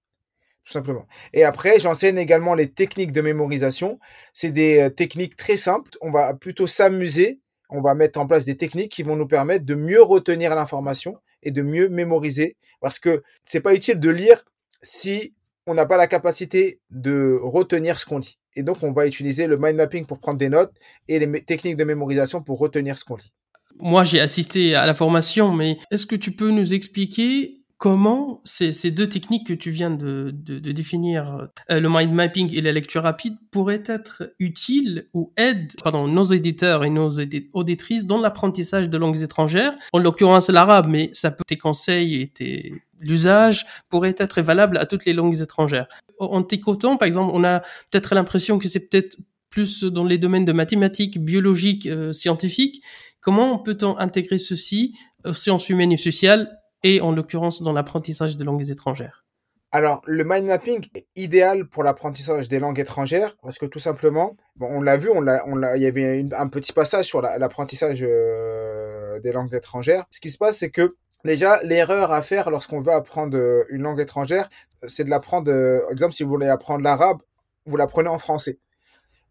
Tout 0.70 0.74
simplement. 0.74 1.08
Et 1.34 1.44
après, 1.44 1.80
j'enseigne 1.80 2.20
également 2.20 2.54
les 2.54 2.70
techniques 2.70 3.12
de 3.12 3.22
mémorisation. 3.22 4.00
C'est 4.34 4.52
des 4.52 4.82
euh, 4.82 4.90
techniques 4.92 5.36
très 5.36 5.58
simples. 5.58 5.90
On 6.00 6.12
va 6.12 6.36
plutôt 6.36 6.68
s'amuser. 6.68 7.40
On 7.72 7.82
va 7.82 7.96
mettre 7.96 8.20
en 8.20 8.28
place 8.28 8.46
des 8.46 8.56
techniques 8.56 8.92
qui 8.92 9.02
vont 9.02 9.16
nous 9.16 9.26
permettre 9.26 9.66
de 9.66 9.74
mieux 9.74 10.04
retenir 10.04 10.54
l'information 10.54 11.18
et 11.42 11.50
de 11.50 11.64
mieux 11.64 11.90
mémoriser. 11.90 12.56
Parce 12.82 13.00
que 13.00 13.24
c'est 13.44 13.62
pas 13.62 13.74
utile 13.74 14.00
de 14.00 14.12
lire 14.12 14.46
si 14.84 15.34
on 15.66 15.74
n'a 15.74 15.88
pas 15.88 15.98
la 15.98 16.06
capacité 16.06 16.80
de 16.92 17.40
retenir 17.42 17.98
ce 17.98 18.06
qu'on 18.06 18.20
lit. 18.20 18.38
Et 18.56 18.62
donc, 18.62 18.84
on 18.84 18.92
va 18.92 19.08
utiliser 19.08 19.48
le 19.48 19.58
mind 19.58 19.76
mapping 19.76 20.06
pour 20.06 20.20
prendre 20.20 20.38
des 20.38 20.50
notes 20.50 20.74
et 21.08 21.18
les 21.18 21.42
techniques 21.42 21.78
de 21.78 21.84
mémorisation 21.84 22.44
pour 22.44 22.60
retenir 22.60 23.00
ce 23.00 23.06
qu'on 23.06 23.16
lit. 23.16 23.34
Moi, 23.80 24.04
j'ai 24.04 24.20
assisté 24.20 24.76
à 24.76 24.86
la 24.86 24.94
formation, 24.94 25.52
mais 25.52 25.80
est-ce 25.90 26.06
que 26.06 26.16
tu 26.16 26.32
peux 26.32 26.52
nous 26.52 26.76
expliquer 26.76 27.59
comment 27.80 28.42
ces, 28.44 28.92
deux 28.92 29.08
techniques 29.08 29.48
que 29.48 29.54
tu 29.54 29.72
viens 29.72 29.90
de, 29.90 30.32
définir, 30.32 31.50
euh, 31.72 31.80
le 31.80 31.90
mind 31.90 32.12
mapping 32.12 32.54
et 32.54 32.62
la 32.62 32.74
lecture 32.74 33.04
rapide, 33.04 33.38
pourraient 33.52 33.84
être 33.88 34.34
utiles 34.38 35.08
ou 35.14 35.32
aident 35.38 35.72
pardon, 35.82 36.08
nos 36.08 36.26
éditeurs 36.26 36.84
et 36.84 36.90
nos 36.90 37.10
auditrices 37.54 38.06
dans 38.06 38.20
l'apprentissage 38.20 38.90
de 38.90 38.98
langues 38.98 39.22
étrangères, 39.22 39.74
en 39.94 40.00
l'occurrence 40.00 40.50
l'arabe, 40.50 40.88
mais 40.90 41.10
ça 41.14 41.32
peut 41.32 41.44
tes 41.48 41.58
conseils 41.58 42.22
et 42.22 42.28
tes 42.28 42.74
l'usage 43.02 43.66
pourrait 43.88 44.16
être 44.18 44.42
valable 44.42 44.78
à 44.78 44.86
toutes 44.86 45.06
les 45.06 45.14
langues 45.14 45.42
étrangères. 45.42 45.88
En 46.20 46.44
t'écoutant, 46.44 46.98
par 46.98 47.06
exemple, 47.06 47.32
on 47.34 47.46
a 47.46 47.62
peut-être 47.90 48.14
l'impression 48.14 48.60
que 48.60 48.68
c'est 48.68 48.82
peut-être 48.82 49.18
plus 49.50 49.86
dans 49.86 50.04
les 50.04 50.18
domaines 50.18 50.44
de 50.44 50.52
mathématiques, 50.52 51.18
biologiques, 51.24 51.86
euh, 51.86 52.12
scientifiques. 52.12 52.84
Comment 53.22 53.58
peut-on 53.58 53.98
intégrer 53.98 54.38
ceci 54.38 54.96
aux 55.26 55.34
sciences 55.34 55.70
humaines 55.70 55.94
et 55.94 55.98
sociales 55.98 56.59
et 56.84 57.02
en 57.02 57.12
l'occurrence 57.12 57.62
dans 57.62 57.74
l'apprentissage 57.74 58.38
de 58.38 58.44
langues 58.44 58.70
étrangères 58.70 59.26
Alors, 59.72 60.02
le 60.06 60.24
mind 60.24 60.46
mapping 60.48 60.88
est 60.96 61.08
idéal 61.16 61.68
pour 61.68 61.84
l'apprentissage 61.84 62.48
des 62.48 62.60
langues 62.60 62.80
étrangères 62.80 63.36
parce 63.42 63.58
que 63.60 63.66
tout 63.68 63.80
simplement, 63.80 64.36
bon, 64.56 64.68
on 64.72 64.82
l'a 64.82 64.98
vu, 64.98 65.10
on 65.10 65.22
l'a, 65.22 65.44
on 65.48 65.56
l'a, 65.56 65.78
il 65.78 65.84
y 65.84 65.86
avait 65.88 66.20
une- 66.20 66.34
un 66.34 66.48
petit 66.48 66.74
passage 66.74 67.06
sur 67.06 67.22
la- 67.22 67.38
l'apprentissage 67.38 68.00
euh, 68.04 69.20
des 69.20 69.32
langues 69.32 69.54
étrangères. 69.54 70.06
Ce 70.12 70.20
qui 70.20 70.30
se 70.32 70.38
passe, 70.38 70.58
c'est 70.58 70.72
que 70.72 70.96
déjà, 71.26 71.62
l'erreur 71.64 72.12
à 72.12 72.22
faire 72.22 72.50
lorsqu'on 72.50 72.80
veut 72.80 72.94
apprendre 72.94 73.38
euh, 73.38 73.64
une 73.70 73.82
langue 73.84 74.00
étrangère, 74.00 74.50
c'est 74.88 75.04
de 75.04 75.10
l'apprendre. 75.10 75.52
euh, 75.52 75.82
Par 75.82 75.92
exemple, 75.92 76.14
si 76.14 76.24
vous 76.24 76.30
voulez 76.30 76.48
apprendre 76.48 76.82
l'arabe, 76.84 77.20
vous 77.66 77.78
l'apprenez 77.78 78.10
en 78.10 78.18
français. 78.20 78.58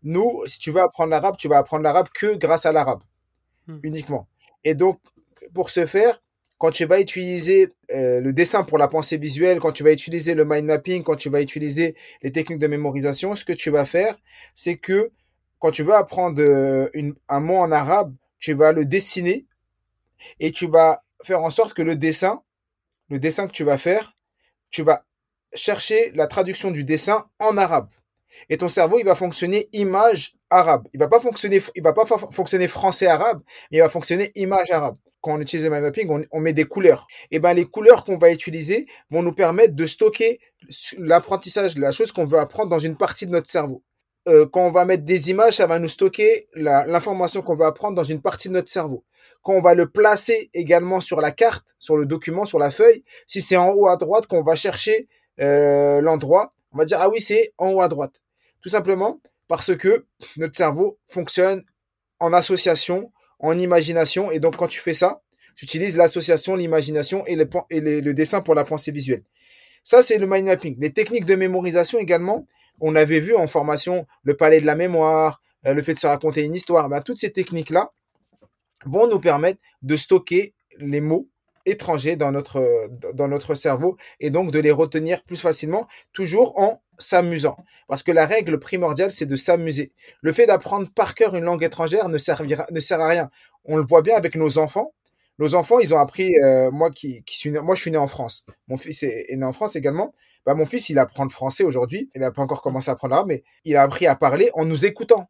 Nous, 0.04 0.42
si 0.46 0.58
tu 0.60 0.70
veux 0.70 0.80
apprendre 0.82 1.10
l'arabe, 1.10 1.36
tu 1.36 1.48
vas 1.48 1.58
apprendre 1.58 1.82
l'arabe 1.82 2.08
que 2.14 2.36
grâce 2.36 2.66
à 2.66 2.72
l'arabe, 2.72 3.00
Hmm. 3.66 3.78
uniquement. 3.82 4.28
Et 4.64 4.74
donc, 4.74 5.00
pour 5.54 5.70
ce 5.70 5.84
faire, 5.86 6.22
quand 6.58 6.70
tu 6.70 6.84
vas 6.84 7.00
utiliser 7.00 7.72
euh, 7.92 8.20
le 8.20 8.32
dessin 8.32 8.64
pour 8.64 8.78
la 8.78 8.88
pensée 8.88 9.16
visuelle, 9.16 9.60
quand 9.60 9.72
tu 9.72 9.84
vas 9.84 9.92
utiliser 9.92 10.34
le 10.34 10.44
mind 10.44 10.66
mapping, 10.66 11.04
quand 11.04 11.16
tu 11.16 11.30
vas 11.30 11.40
utiliser 11.40 11.94
les 12.22 12.32
techniques 12.32 12.58
de 12.58 12.66
mémorisation, 12.66 13.34
ce 13.36 13.44
que 13.44 13.52
tu 13.52 13.70
vas 13.70 13.84
faire, 13.84 14.16
c'est 14.54 14.76
que 14.76 15.12
quand 15.60 15.70
tu 15.70 15.84
veux 15.84 15.94
apprendre 15.94 16.42
euh, 16.42 16.88
un 17.28 17.40
mot 17.40 17.56
en 17.56 17.70
arabe, 17.70 18.14
tu 18.40 18.54
vas 18.54 18.72
le 18.72 18.84
dessiner 18.84 19.46
et 20.40 20.50
tu 20.52 20.66
vas 20.66 21.04
faire 21.22 21.42
en 21.42 21.50
sorte 21.50 21.74
que 21.74 21.82
le 21.82 21.96
dessin, 21.96 22.42
le 23.08 23.18
dessin 23.18 23.46
que 23.46 23.52
tu 23.52 23.64
vas 23.64 23.78
faire, 23.78 24.14
tu 24.70 24.82
vas 24.82 25.04
chercher 25.54 26.10
la 26.14 26.26
traduction 26.26 26.70
du 26.70 26.84
dessin 26.84 27.28
en 27.38 27.56
arabe. 27.56 27.88
Et 28.50 28.58
ton 28.58 28.68
cerveau, 28.68 28.98
il 28.98 29.04
va 29.04 29.14
fonctionner 29.14 29.68
image 29.72 30.36
arabe. 30.50 30.86
Il 30.92 31.00
va 31.00 31.08
pas 31.08 31.20
fonctionner, 31.20 31.62
il 31.74 31.82
va 31.82 31.92
pas 31.92 32.04
fonctionner 32.04 32.68
français 32.68 33.06
arabe, 33.06 33.42
mais 33.70 33.78
il 33.78 33.80
va 33.80 33.88
fonctionner 33.88 34.32
image 34.34 34.70
arabe. 34.70 34.96
Quand 35.20 35.34
on 35.34 35.40
utilise 35.40 35.64
le 35.64 35.70
mapping, 35.70 36.26
on, 36.30 36.40
met 36.40 36.52
des 36.52 36.64
couleurs. 36.64 37.06
Et 37.30 37.38
ben 37.40 37.52
les 37.52 37.64
couleurs 37.64 38.04
qu'on 38.04 38.16
va 38.16 38.30
utiliser 38.30 38.86
vont 39.10 39.22
nous 39.22 39.32
permettre 39.32 39.74
de 39.74 39.86
stocker 39.86 40.40
l'apprentissage, 40.98 41.76
la 41.76 41.90
chose 41.90 42.12
qu'on 42.12 42.24
veut 42.24 42.38
apprendre 42.38 42.70
dans 42.70 42.78
une 42.78 42.96
partie 42.96 43.26
de 43.26 43.32
notre 43.32 43.48
cerveau. 43.48 43.82
Euh, 44.28 44.46
quand 44.46 44.66
on 44.66 44.70
va 44.70 44.84
mettre 44.84 45.04
des 45.04 45.30
images, 45.30 45.56
ça 45.56 45.66
va 45.66 45.78
nous 45.78 45.88
stocker 45.88 46.46
l'information 46.54 47.42
qu'on 47.42 47.56
veut 47.56 47.64
apprendre 47.64 47.96
dans 47.96 48.04
une 48.04 48.20
partie 48.20 48.48
de 48.48 48.54
notre 48.54 48.68
cerveau. 48.68 49.04
Quand 49.42 49.54
on 49.54 49.60
va 49.60 49.74
le 49.74 49.88
placer 49.88 50.50
également 50.54 51.00
sur 51.00 51.20
la 51.20 51.32
carte, 51.32 51.74
sur 51.78 51.96
le 51.96 52.06
document, 52.06 52.44
sur 52.44 52.58
la 52.58 52.70
feuille, 52.70 53.04
si 53.26 53.40
c'est 53.40 53.56
en 53.56 53.70
haut 53.70 53.88
à 53.88 53.96
droite 53.96 54.26
qu'on 54.26 54.42
va 54.42 54.54
chercher 54.54 55.08
euh, 55.40 56.00
l'endroit, 56.00 56.52
on 56.72 56.78
va 56.78 56.84
dire 56.84 56.98
ah 57.00 57.08
oui 57.08 57.20
c'est 57.20 57.52
en 57.58 57.70
haut 57.70 57.80
à 57.80 57.88
droite. 57.88 58.12
Tout 58.60 58.68
simplement 58.68 59.20
parce 59.48 59.74
que 59.76 60.04
notre 60.36 60.56
cerveau 60.56 60.98
fonctionne 61.06 61.62
en 62.20 62.32
association, 62.32 63.10
en 63.38 63.58
imagination, 63.58 64.30
et 64.30 64.40
donc 64.40 64.56
quand 64.56 64.66
tu 64.66 64.80
fais 64.80 64.94
ça, 64.94 65.22
tu 65.56 65.64
utilises 65.64 65.96
l'association, 65.96 66.54
l'imagination 66.54 67.24
et, 67.26 67.36
le 67.36 68.12
dessin 68.12 68.40
pour 68.40 68.54
la 68.54 68.64
pensée 68.64 68.92
visuelle. 68.92 69.24
Ça, 69.82 70.02
c'est 70.02 70.18
le 70.18 70.26
mind 70.26 70.46
mapping. 70.46 70.76
Les 70.78 70.92
techniques 70.92 71.24
de 71.24 71.34
mémorisation 71.34 71.98
également, 71.98 72.46
on 72.80 72.94
avait 72.94 73.20
vu 73.20 73.34
en 73.34 73.48
formation 73.48 74.06
le 74.22 74.36
palais 74.36 74.60
de 74.60 74.66
la 74.66 74.76
mémoire, 74.76 75.40
euh, 75.66 75.74
le 75.74 75.82
fait 75.82 75.94
de 75.94 75.98
se 75.98 76.06
raconter 76.06 76.42
une 76.42 76.54
histoire. 76.54 76.88
Ben, 76.88 77.00
toutes 77.00 77.18
ces 77.18 77.32
techniques-là 77.32 77.92
vont 78.86 79.08
nous 79.08 79.18
permettre 79.18 79.60
de 79.82 79.96
stocker 79.96 80.54
les 80.78 81.00
mots 81.00 81.28
étrangers 81.68 82.16
dans 82.16 82.32
notre, 82.32 82.88
dans 83.14 83.28
notre 83.28 83.54
cerveau 83.54 83.96
et 84.20 84.30
donc 84.30 84.50
de 84.50 84.58
les 84.58 84.70
retenir 84.70 85.22
plus 85.22 85.36
facilement, 85.40 85.86
toujours 86.12 86.58
en 86.58 86.80
s'amusant. 86.98 87.56
Parce 87.86 88.02
que 88.02 88.12
la 88.12 88.26
règle 88.26 88.58
primordiale, 88.58 89.12
c'est 89.12 89.26
de 89.26 89.36
s'amuser. 89.36 89.92
Le 90.20 90.32
fait 90.32 90.46
d'apprendre 90.46 90.88
par 90.94 91.14
cœur 91.14 91.36
une 91.36 91.44
langue 91.44 91.62
étrangère 91.64 92.08
ne, 92.08 92.18
servira, 92.18 92.66
ne 92.70 92.80
sert 92.80 93.00
à 93.00 93.08
rien. 93.08 93.30
On 93.64 93.76
le 93.76 93.84
voit 93.86 94.02
bien 94.02 94.16
avec 94.16 94.34
nos 94.34 94.58
enfants. 94.58 94.92
Nos 95.38 95.54
enfants, 95.54 95.78
ils 95.78 95.94
ont 95.94 95.98
appris, 95.98 96.34
euh, 96.42 96.70
moi 96.72 96.90
qui, 96.90 97.22
qui 97.22 97.36
suis 97.38 97.50
moi 97.52 97.76
je 97.76 97.82
suis 97.82 97.90
né 97.92 97.98
en 97.98 98.08
France. 98.08 98.44
Mon 98.66 98.76
fils 98.76 99.04
est, 99.04 99.36
né 99.36 99.44
en 99.44 99.52
France 99.52 99.76
également. 99.76 100.12
Bah, 100.44 100.54
mon 100.54 100.66
fils, 100.66 100.88
il 100.88 100.98
apprend 100.98 101.22
le 101.22 101.30
français 101.30 101.62
aujourd'hui. 101.62 102.10
Il 102.16 102.22
n'a 102.22 102.32
pas 102.32 102.42
encore 102.42 102.60
commencé 102.60 102.90
à 102.90 102.94
apprendre 102.94 103.12
l'arabe, 103.12 103.28
mais 103.28 103.44
il 103.64 103.76
a 103.76 103.82
appris 103.82 104.06
à 104.08 104.16
parler 104.16 104.50
en 104.54 104.64
nous 104.64 104.84
écoutant, 104.84 105.28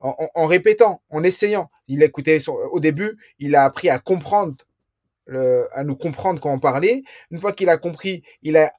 en, 0.00 0.14
en 0.34 0.46
répétant, 0.46 1.02
en 1.10 1.22
essayant. 1.22 1.70
Il 1.86 2.02
écoutait 2.02 2.40
son- 2.40 2.54
au 2.72 2.80
début, 2.80 3.16
il 3.38 3.54
a 3.54 3.62
appris 3.62 3.88
à 3.90 4.00
comprendre, 4.00 4.56
le- 5.26 5.66
à 5.72 5.84
nous 5.84 5.96
comprendre 5.96 6.40
quand 6.40 6.52
on 6.52 6.58
parlait. 6.60 7.02
Une 7.30 7.38
fois 7.38 7.52
qu'il 7.52 7.68
a 7.68 7.76
compris, 7.76 8.22
il 8.42 8.56
a 8.56 8.72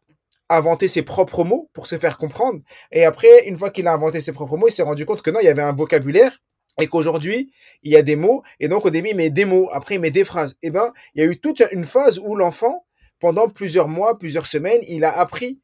inventé 0.49 0.87
ses 0.87 1.01
propres 1.01 1.43
mots 1.43 1.69
pour 1.73 1.87
se 1.87 1.97
faire 1.97 2.17
comprendre. 2.17 2.61
Et 2.91 3.05
après, 3.05 3.47
une 3.47 3.57
fois 3.57 3.71
qu'il 3.71 3.87
a 3.87 3.93
inventé 3.93 4.21
ses 4.21 4.31
propres 4.31 4.57
mots, 4.57 4.67
il 4.67 4.71
s'est 4.71 4.83
rendu 4.83 5.05
compte 5.05 5.21
que 5.21 5.31
non, 5.31 5.39
il 5.39 5.45
y 5.45 5.49
avait 5.49 5.61
un 5.61 5.73
vocabulaire 5.73 6.39
et 6.79 6.87
qu'aujourd'hui, 6.87 7.51
il 7.83 7.91
y 7.91 7.95
a 7.95 8.01
des 8.01 8.15
mots. 8.15 8.43
Et 8.59 8.67
donc, 8.67 8.85
au 8.85 8.89
début, 8.89 9.09
il 9.09 9.15
met 9.15 9.29
des 9.29 9.45
mots, 9.45 9.69
après, 9.71 9.95
il 9.95 10.01
met 10.01 10.11
des 10.11 10.23
phrases. 10.25 10.55
Et 10.61 10.71
ben, 10.71 10.93
il 11.13 11.23
y 11.23 11.27
a 11.27 11.29
eu 11.29 11.39
toute 11.39 11.63
une 11.71 11.85
phase 11.85 12.19
où 12.19 12.35
l'enfant, 12.35 12.85
pendant 13.19 13.49
plusieurs 13.49 13.87
mois, 13.87 14.17
plusieurs 14.17 14.45
semaines, 14.45 14.81
il 14.87 15.03
a 15.03 15.17
appris 15.17 15.61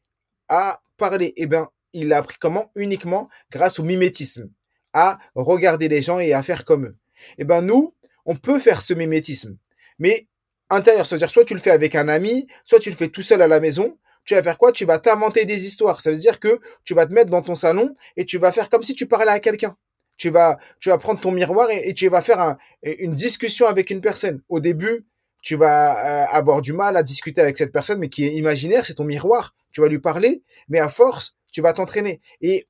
à 0.48 0.82
parler. 0.98 1.34
Et 1.36 1.46
ben, 1.46 1.68
il 1.94 2.08
l'a 2.08 2.18
appris 2.18 2.38
comment 2.40 2.72
Uniquement 2.76 3.30
grâce 3.52 3.80
au 3.80 3.84
mimétisme, 3.84 4.50
à 4.94 5.20
regarder 5.36 5.90
les 5.90 6.02
gens 6.02 6.20
et 6.20 6.34
à 6.34 6.42
faire 6.44 6.66
comme 6.66 6.86
eux. 6.86 6.98
Et 7.38 7.44
ben, 7.44 7.62
nous, 7.62 7.94
on 8.26 8.36
peut 8.36 8.60
faire 8.60 8.82
ce 8.82 8.94
mimétisme, 8.94 9.58
mais 10.00 10.28
intérieur, 10.72 11.06
c'est-à-dire 11.06 11.30
soit 11.30 11.46
tu 11.46 11.54
le 11.54 11.60
fais 11.60 11.72
avec 11.72 11.96
un 11.96 12.08
ami, 12.08 12.48
soit 12.64 12.80
tu 12.80 12.90
le 12.90 12.96
fais 12.96 13.10
tout 13.10 13.22
seul 13.22 13.42
à 13.42 13.48
la 13.48 13.60
maison, 13.60 13.98
tu 14.26 14.36
vas 14.36 14.44
faire 14.44 14.58
quoi? 14.58 14.72
Tu 14.72 14.86
vas 14.86 15.00
t'inventer 15.00 15.46
des 15.46 15.66
histoires. 15.66 16.02
Ça 16.02 16.12
veut 16.12 16.18
dire 16.18 16.40
que 16.40 16.60
tu 16.84 16.94
vas 16.94 17.06
te 17.08 17.14
mettre 17.14 17.30
dans 17.30 17.42
ton 17.42 17.56
salon 17.56 17.96
et 18.18 18.26
tu 18.26 18.38
vas 18.38 18.52
faire 18.52 18.70
comme 18.70 18.84
si 18.84 18.94
tu 18.96 19.08
parlais 19.08 19.32
à 19.32 19.40
quelqu'un. 19.40 19.76
Tu 20.18 20.30
vas, 20.30 20.60
tu 20.80 20.90
vas 20.90 20.98
prendre 21.00 21.20
ton 21.20 21.32
miroir 21.32 21.70
et, 21.72 21.94
tu 21.96 22.08
vas 22.08 22.22
faire 22.22 22.40
un- 22.40 22.58
une 22.84 23.16
discussion 23.16 23.66
avec 23.68 23.90
une 23.90 24.02
personne. 24.02 24.42
Au 24.50 24.60
début, 24.60 25.06
tu 25.42 25.56
vas 25.56 26.26
euh, 26.26 26.28
avoir 26.32 26.62
du 26.62 26.74
mal 26.74 26.96
à 26.98 27.02
discuter 27.04 27.42
avec 27.42 27.58
cette 27.58 27.72
personne, 27.72 27.98
mais 28.00 28.10
qui 28.10 28.26
est 28.26 28.34
imaginaire, 28.36 28.86
c'est 28.86 28.94
ton 28.96 29.04
miroir. 29.04 29.56
Tu 29.72 29.82
vas 29.82 29.88
lui 29.88 30.00
parler, 30.00 30.44
mais 30.70 30.80
à 30.80 30.90
force, 30.90 31.36
tu 31.52 31.62
vas 31.62 31.74
t'entraîner. 31.74 32.22
Et 32.42 32.68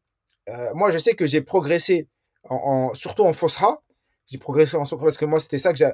euh, 0.50 0.74
moi, 0.74 0.92
je 0.92 0.98
sais 0.98 1.14
que 1.16 1.28
j'ai 1.28 1.42
progressé, 1.42 2.08
en, 2.50 2.56
en- 2.92 2.94
surtout 2.94 3.24
en 3.26 3.34
Fosra. 3.34 3.82
J'ai 4.28 4.38
progressé 4.38 4.78
en 4.78 4.86
Fosra 4.86 5.06
parce 5.06 5.18
que 5.18 5.26
moi, 5.26 5.40
c'était 5.40 5.58
ça 5.58 5.72
que 5.74 5.78
j'ai. 5.80 5.90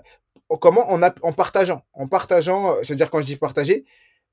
Comment 0.50 0.90
en, 0.90 1.34
partageant, 1.34 1.84
en 1.94 2.08
partageant, 2.08 2.72
euh, 2.72 2.80
c'est-à-dire 2.84 3.10
quand 3.10 3.20
je 3.22 3.26
dis 3.26 3.36
partager, 3.36 3.84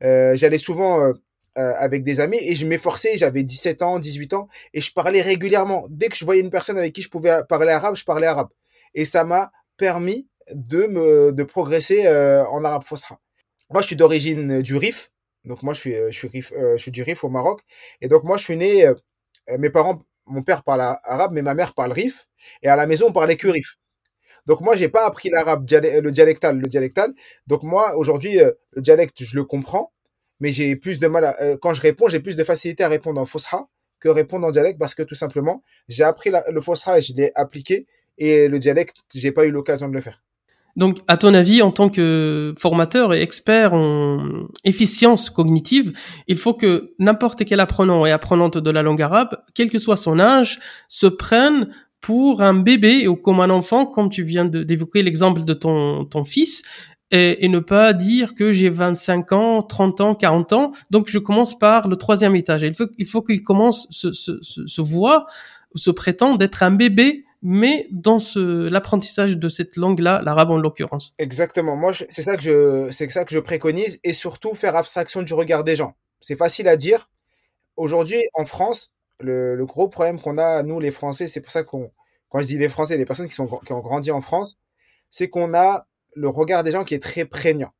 euh, 0.04 0.37
j'allais 0.37 0.59
souvent 0.59 1.00
euh, 1.00 1.12
avec 1.56 2.04
des 2.04 2.21
amis 2.21 2.38
et 2.40 2.54
je 2.54 2.66
m'efforçais, 2.66 3.16
j'avais 3.16 3.42
17 3.42 3.83
ans, 3.83 3.99
18 3.99 4.33
ans, 4.35 4.49
et 4.73 4.80
je 4.80 4.92
parlais 4.92 5.23
régulièrement. 5.23 5.87
Dès 5.90 6.09
que 6.09 6.16
je 6.16 6.25
voyais 6.25 6.40
une 6.40 6.50
personne 6.50 6.78
avec 6.78 6.92
qui 6.92 7.02
je 7.02 7.09
pouvais 7.11 7.42
parler 7.49 7.73
arabe, 7.73 7.97
je 7.97 8.04
parlais 8.04 8.28
arabe. 8.28 8.49
Et 8.94 9.04
ça 9.04 9.25
m'a 9.25 9.50
permis 9.76 10.28
de 10.52 10.87
me 10.87 11.33
de 11.33 11.42
progresser 11.42 12.09
en 12.09 12.64
arabe 12.64 12.85
fosra. 12.85 13.18
Moi, 13.71 13.83
je 13.83 13.88
suis 13.88 13.97
d'origine 13.97 14.62
du 14.62 14.76
Rif, 14.76 15.11
donc 15.44 15.62
moi 15.62 15.75
je 15.75 15.80
suis 15.80 15.94
je 15.94 16.16
suis 16.16 16.28
Rif, 16.28 16.52
du 16.88 17.02
Rif 17.02 17.25
au 17.25 17.28
Maroc, 17.28 17.61
et 18.00 18.09
donc 18.09 18.25
moi 18.25 18.37
je 18.37 18.44
suis 18.44 18.56
né. 18.56 18.88
mes 19.59 19.71
parents, 19.71 20.02
mon 20.26 20.42
père 20.42 20.62
parle 20.62 20.80
arabe, 21.04 21.33
mais 21.33 21.42
ma 21.42 21.54
mère 21.54 21.75
parle 21.75 21.92
Rif, 21.92 22.26
et 22.62 22.68
à 22.68 22.76
la 22.76 22.87
maison 22.87 23.06
on 23.09 23.12
parlait 23.12 23.37
que 23.37 23.49
Rif. 23.49 23.78
Donc 24.47 24.61
moi 24.61 24.77
j'ai 24.77 24.89
pas 24.89 25.07
appris 25.07 25.31
l'arabe 25.31 25.65
dialé- 25.65 26.01
le 26.01 26.13
dialectal, 26.13 26.59
le 26.59 26.69
dialectal. 26.69 27.13
Donc 27.47 27.63
moi 27.63 27.97
aujourd'hui 27.97 28.41
euh, 28.41 28.51
le 28.73 28.83
dialecte 28.83 29.23
je 29.23 29.37
le 29.37 29.45
comprends, 29.45 29.93
mais 30.41 30.53
j'ai 30.53 30.77
plus 30.77 30.99
de 30.99 31.07
mal 31.07 31.25
à, 31.25 31.37
euh, 31.43 31.57
quand 31.61 31.75
je 31.75 31.81
réponds, 31.81 32.09
j'ai 32.09 32.21
plus 32.21 32.37
de 32.37 32.45
facilité 32.45 32.85
à 32.85 32.89
répondre 32.89 33.21
en 33.21 33.27
fosra 33.27 33.69
que 34.01 34.09
répondre 34.09 34.47
en 34.47 34.51
dialecte 34.51 34.79
parce 34.79 34.95
que 34.95 35.03
tout 35.03 35.15
simplement, 35.15 35.63
j'ai 35.89 36.05
appris 36.05 36.31
la- 36.31 36.45
le 36.51 36.61
fosra 36.61 36.99
et 36.99 37.03
je 37.03 37.15
l'ai 37.15 37.31
appliqué 37.35 37.87
et 38.19 38.49
le 38.49 38.59
dialecte, 38.59 38.97
j'ai 39.15 39.33
pas 39.33 39.45
eu 39.47 39.51
l'occasion 39.51 39.89
de 39.89 39.95
le 39.95 40.01
faire. 40.03 40.23
Donc, 40.77 40.99
à 41.07 41.17
ton 41.17 41.35
avis, 41.35 41.63
en 41.63 41.71
tant 41.71 41.89
que 41.89 42.53
formateur 42.59 43.15
et 43.15 43.23
expert 43.23 43.73
en 43.75 44.49
efficience 44.65 45.31
cognitive, 45.31 45.97
il 46.27 46.37
faut 46.37 46.53
que 46.53 46.95
n'importe 46.99 47.45
quel 47.45 47.61
apprenant 47.61 48.05
et 48.07 48.11
apprenante 48.11 48.59
de 48.59 48.71
la 48.71 48.83
langue 48.83 49.01
arabe, 49.01 49.37
quel 49.55 49.71
que 49.71 49.79
soit 49.79 49.97
son 49.97 50.19
âge, 50.19 50.59
se 50.89 51.07
prenne 51.07 51.73
pour 52.05 52.43
un 52.43 52.53
bébé 52.53 53.09
ou 53.09 53.17
comme 53.17 53.41
un 53.41 53.49
enfant, 53.49 53.87
comme 53.87 54.11
tu 54.11 54.25
viens 54.25 54.45
d'évoquer 54.45 55.03
l'exemple 55.03 55.43
de 55.43 55.55
ton, 55.55 56.05
ton 56.05 56.27
fils, 56.27 56.63
et, 57.11 57.47
et 57.47 57.49
ne 57.49 57.61
pas 57.61 57.95
dire 57.95 58.35
que 58.35 58.53
j'ai 58.53 58.69
25 58.69 59.33
ans, 59.33 59.63
30 59.63 60.01
ans, 60.03 60.15
40 60.15 60.53
ans, 60.53 60.73
donc 60.91 61.09
je 61.09 61.19
commence 61.19 61.59
par 61.59 61.89
le 61.89 61.97
troisième 61.97 62.37
étage. 62.37 62.63
Il 62.63 62.75
faut, 62.75 62.89
il 62.99 63.09
faut 63.09 63.23
qu'il 63.23 63.43
commence, 63.43 63.87
se, 63.89 64.13
se, 64.13 64.33
se, 64.43 64.67
se 64.67 64.81
voit, 64.83 65.25
se 65.77 65.91
prétend 65.91 66.37
d'être 66.37 66.63
un 66.63 66.73
bébé, 66.73 67.25
mais 67.41 67.89
dans 67.91 68.19
ce, 68.19 68.69
l'apprentissage 68.69 69.39
de 69.39 69.49
cette 69.49 69.79
langue-là, 69.79 70.21
l'arabe 70.23 70.51
en 70.51 70.59
l'occurrence. 70.59 71.15
Exactement. 71.17 71.75
Moi, 71.75 71.93
c'est 71.95 72.21
ça 72.21 72.37
que 72.37 72.43
je, 72.43 72.89
c'est 72.91 73.09
ça 73.09 73.25
que 73.25 73.33
je 73.33 73.39
préconise 73.39 73.99
et 74.05 74.13
surtout 74.13 74.55
faire 74.55 74.77
abstraction 74.77 75.23
du 75.23 75.33
regard 75.33 75.65
des 75.65 75.77
gens. 75.77 75.95
C'est 76.21 76.37
facile 76.37 76.69
à 76.69 76.77
dire. 76.77 77.09
Aujourd'hui, 77.77 78.23
en 78.35 78.45
France, 78.45 78.94
le, 79.21 79.64
gros 79.64 79.88
problème 79.88 80.21
qu'on 80.21 80.38
a, 80.38 80.62
nous, 80.62 80.80
les 80.80 80.90
Français, 80.90 81.26
c'est 81.26 81.40
pour 81.40 81.52
ça 81.52 81.62
qu'on, 81.62 81.90
quand 82.28 82.40
je 82.40 82.47
dis 82.47 82.59
les 82.59 82.68
Français, 82.68 82.97
les 82.97 83.06
personnes 83.06 83.28
qui 83.28 83.35
sont, 83.35 83.47
qui 83.47 83.73
ont 83.73 83.80
grandi 83.80 84.11
en 84.11 84.21
France, 84.21 84.59
c'est 85.11 85.28
qu'on 85.28 85.54
a 85.54 85.87
le 86.16 86.28
regard 86.28 86.64
des 86.64 86.73
gens 86.73 86.85
qui 86.85 86.94
est 86.94 87.02
très 87.02 87.25
prégnant. 87.25 87.73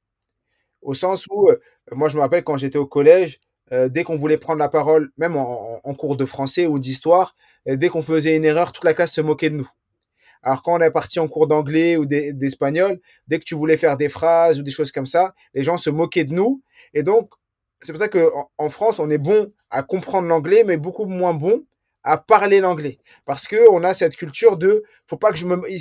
Au 0.83 0.95
sens 0.95 1.27
où, 1.29 1.49
euh, 1.49 1.57
moi, 1.93 2.09
je 2.09 2.17
me 2.17 2.21
rappelle 2.21 2.45
quand 2.45 2.57
j'étais 2.57 2.79
au 2.79 2.87
collège, 2.87 3.41
euh, 3.73 3.89
dès 3.89 4.05
qu'on 4.05 4.17
voulait 4.17 4.39
prendre 4.39 4.59
la 4.59 4.69
parole, 4.69 5.11
même 5.17 5.37
en, 5.37 5.95
cours 5.95 6.17
de 6.17 6.27
français 6.27 6.67
ou 6.67 6.79
d'histoire, 6.79 7.35
euh, 7.69 7.77
dès 7.77 7.89
qu'on 7.89 8.03
faisait 8.03 8.37
une 8.37 8.45
erreur, 8.45 8.73
toute 8.73 8.85
la 8.85 8.95
classe 8.95 9.13
se 9.13 9.21
moquait 9.21 9.51
de 9.51 9.57
nous. 9.57 9.69
Alors 10.43 10.63
quand 10.63 10.75
on 10.75 10.81
est 10.81 10.91
parti 10.91 11.19
en 11.19 11.29
cours 11.29 11.47
d'anglais 11.47 11.97
ou 11.97 12.05
d'e- 12.05 12.33
d'espagnol, 12.33 13.01
dès 13.27 13.39
que 13.39 13.45
tu 13.45 13.55
voulais 13.55 13.79
faire 13.79 13.97
des 13.97 14.11
phrases 14.11 14.61
ou 14.61 14.63
des 14.63 14.71
choses 14.71 14.93
comme 14.93 15.07
ça, 15.07 15.35
les 15.55 15.63
gens 15.63 15.79
se 15.79 15.89
moquaient 15.89 16.25
de 16.25 16.35
nous. 16.35 16.63
Et 16.93 17.03
donc, 17.03 17.31
c'est 17.85 17.93
pour 17.93 18.01
ça 18.01 18.09
que 18.09 18.31
en, 18.57 18.71
France, 18.71 18.99
on 18.99 19.11
est 19.11 19.19
bon 19.19 19.53
à 19.71 19.83
comprendre 19.83 20.27
l'anglais, 20.27 20.65
mais 20.65 20.79
beaucoup 20.79 21.05
moins 21.05 21.35
bon 21.35 21.65
à 22.03 22.19
parler 22.19 22.61
l'anglais. 22.61 22.99
Parce 23.27 23.47
que 23.47 23.69
on 23.71 23.85
a 23.85 23.95
cette 23.95 24.17
culture 24.17 24.57
de 24.57 24.83
faut 25.07 25.17
pas 25.17 25.33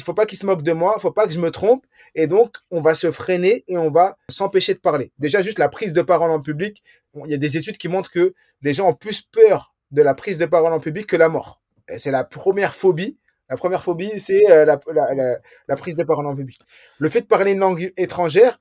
faut 0.03 0.13
pas 0.13 0.25
qu'il 0.25 0.37
se 0.37 0.45
moque 0.45 0.63
de 0.63 0.71
moi 0.71 0.97
faut 0.99 1.11
pas 1.11 1.27
que 1.27 1.33
je 1.33 1.39
me 1.39 1.49
trompe. 1.49 1.85
Et 2.15 2.27
donc 2.27 2.57
on 2.71 2.81
va 2.81 2.93
se 2.93 3.11
freiner 3.11 3.63
et 3.67 3.77
on 3.77 3.89
va 3.89 4.17
s'empêcher 4.29 4.73
de 4.73 4.79
parler. 4.79 5.11
Déjà 5.17 5.41
juste 5.41 5.59
la 5.59 5.69
prise 5.69 5.93
de 5.93 6.01
parole 6.01 6.31
en 6.31 6.41
public 6.41 6.83
il 7.25 7.31
y 7.31 7.33
a 7.33 7.37
des 7.37 7.57
études 7.57 7.77
qui 7.77 7.87
montrent 7.87 8.11
que 8.11 8.33
les 8.61 8.73
gens 8.73 8.89
ont 8.89 8.93
plus 8.93 9.21
peur 9.21 9.73
de 9.91 10.01
la 10.01 10.13
prise 10.13 10.37
de 10.37 10.45
parole 10.45 10.73
en 10.73 10.79
public 10.79 11.07
que 11.07 11.15
la 11.15 11.29
mort. 11.29 11.61
C'est 11.97 12.11
la 12.11 12.23
première 12.23 12.73
phobie. 12.73 13.17
La 13.49 13.57
première 13.57 13.83
phobie 13.83 14.19
c'est 14.19 14.49
euh, 14.51 14.65
la, 14.65 15.75
prise 15.75 15.95
de 15.95 16.03
parole 16.03 16.25
en 16.25 16.35
public. 16.35 16.59
Le 16.97 17.09
fait 17.09 17.21
de 17.21 17.27
parler 17.27 17.51
une 17.51 17.59
langue 17.59 17.91
étrangère 17.97 18.59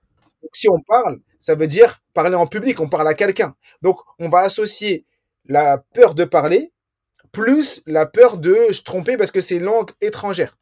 si 0.53 0.69
on 0.69 0.81
parle 0.81 1.21
ça 1.39 1.55
veut 1.55 1.67
dire 1.67 2.01
parler 2.15 2.37
en 2.37 2.47
public 2.47 2.81
on 2.81 2.89
parle 2.89 3.09
à 3.09 3.15
quelqu'un 3.15 3.55
donc 3.83 3.99
on 4.19 4.29
va 4.29 4.41
associer 4.41 5.07
la 5.47 5.79
peur 5.79 6.15
de 6.15 6.25
parler 6.25 6.73
plus 7.33 7.83
la 7.87 8.07
peur 8.07 8.37
de 8.37 8.73
se 8.73 8.83
tromper 8.83 9.17
parce 9.17 9.31
que 9.31 9.41
c'est 9.41 9.57
une 9.57 9.65
langue 9.65 9.91
étrangère. 10.01 10.59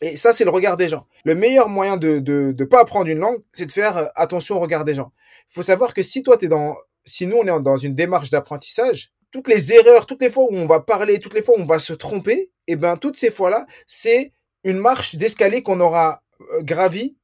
Et 0.00 0.16
ça, 0.16 0.32
c'est 0.32 0.44
le 0.44 0.50
regard 0.50 0.76
des 0.76 0.88
gens. 0.88 1.06
Le 1.24 1.34
meilleur 1.34 1.68
moyen 1.68 1.96
de 1.96 2.18
de 2.18 2.64
pas 2.64 2.80
apprendre 2.80 3.08
une 3.08 3.18
langue, 3.18 3.42
c'est 3.52 3.66
de 3.66 3.72
faire 3.72 3.96
euh, 3.96 4.06
attention 4.14 4.56
au 4.56 4.60
regard 4.60 4.84
des 4.84 4.94
gens. 4.94 5.12
Il 5.50 5.54
faut 5.54 5.62
savoir 5.62 5.92
que 5.92 6.02
si 6.02 6.22
toi, 6.22 6.38
es 6.40 6.48
dans... 6.48 6.76
Si 7.04 7.26
nous, 7.26 7.36
on 7.36 7.42
est 7.44 7.62
dans 7.62 7.76
une 7.76 7.94
démarche 7.94 8.30
d'apprentissage, 8.30 9.12
toutes 9.32 9.48
les 9.48 9.72
erreurs, 9.72 10.06
toutes 10.06 10.22
les 10.22 10.30
fois 10.30 10.44
où 10.44 10.54
on 10.54 10.66
va 10.66 10.80
parler, 10.80 11.18
toutes 11.18 11.34
les 11.34 11.42
fois 11.42 11.56
où 11.58 11.62
on 11.62 11.66
va 11.66 11.80
se 11.80 11.92
tromper, 11.92 12.52
et 12.68 12.72
eh 12.72 12.76
ben 12.76 12.96
toutes 12.96 13.16
ces 13.16 13.32
fois-là, 13.32 13.66
c'est 13.88 14.32
une 14.62 14.78
marche 14.78 15.16
d'escalier 15.16 15.64
qu'on 15.64 15.80
aura 15.80 16.22
euh, 16.52 16.62
gravi 16.62 17.16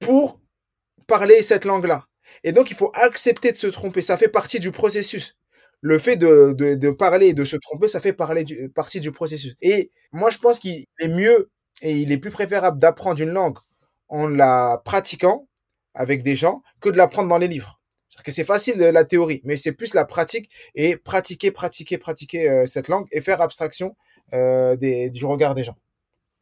pour 0.00 0.41
parler 1.06 1.42
cette 1.42 1.64
langue-là. 1.64 2.06
Et 2.44 2.52
donc, 2.52 2.70
il 2.70 2.76
faut 2.76 2.92
accepter 2.94 3.52
de 3.52 3.56
se 3.56 3.66
tromper. 3.66 4.02
Ça 4.02 4.16
fait 4.16 4.28
partie 4.28 4.60
du 4.60 4.72
processus 4.72 5.36
le 5.82 5.98
fait 5.98 6.16
de, 6.16 6.90
parler 6.90 7.28
et 7.28 7.34
de 7.34 7.44
se 7.44 7.56
tromper, 7.56 7.88
ça 7.88 8.00
fait 8.00 8.12
parler 8.12 8.44
du, 8.44 8.70
partie 8.70 9.00
du 9.00 9.12
processus. 9.12 9.56
Et 9.60 9.90
moi, 10.12 10.30
je 10.30 10.38
pense 10.38 10.58
qu'il 10.58 10.86
est 11.00 11.08
mieux 11.08 11.50
et 11.82 11.98
il 11.98 12.12
est 12.12 12.18
plus 12.18 12.30
préférable 12.30 12.78
d'apprendre 12.78 13.20
une 13.20 13.30
langue 13.30 13.58
en 14.08 14.28
la 14.28 14.80
pratiquant 14.84 15.48
avec 15.94 16.22
des 16.22 16.36
gens 16.36 16.62
que 16.80 16.88
de 16.88 16.96
l'apprendre 16.96 17.28
dans 17.28 17.38
les 17.38 17.48
livres. 17.48 17.80
C'est 18.08 18.22
que 18.22 18.30
c'est 18.30 18.44
facile 18.44 18.78
de 18.78 18.84
la 18.84 19.04
théorie, 19.04 19.40
mais 19.44 19.56
c'est 19.56 19.72
plus 19.72 19.94
la 19.94 20.04
pratique 20.04 20.50
et 20.74 20.96
pratiquer, 20.96 21.50
pratiquer, 21.50 21.98
pratiquer 21.98 22.48
euh, 22.48 22.66
cette 22.66 22.88
langue 22.88 23.06
et 23.10 23.20
faire 23.20 23.40
abstraction 23.42 23.96
euh, 24.34 24.76
du 24.76 25.24
regard 25.24 25.54
des 25.54 25.64
gens 25.64 25.76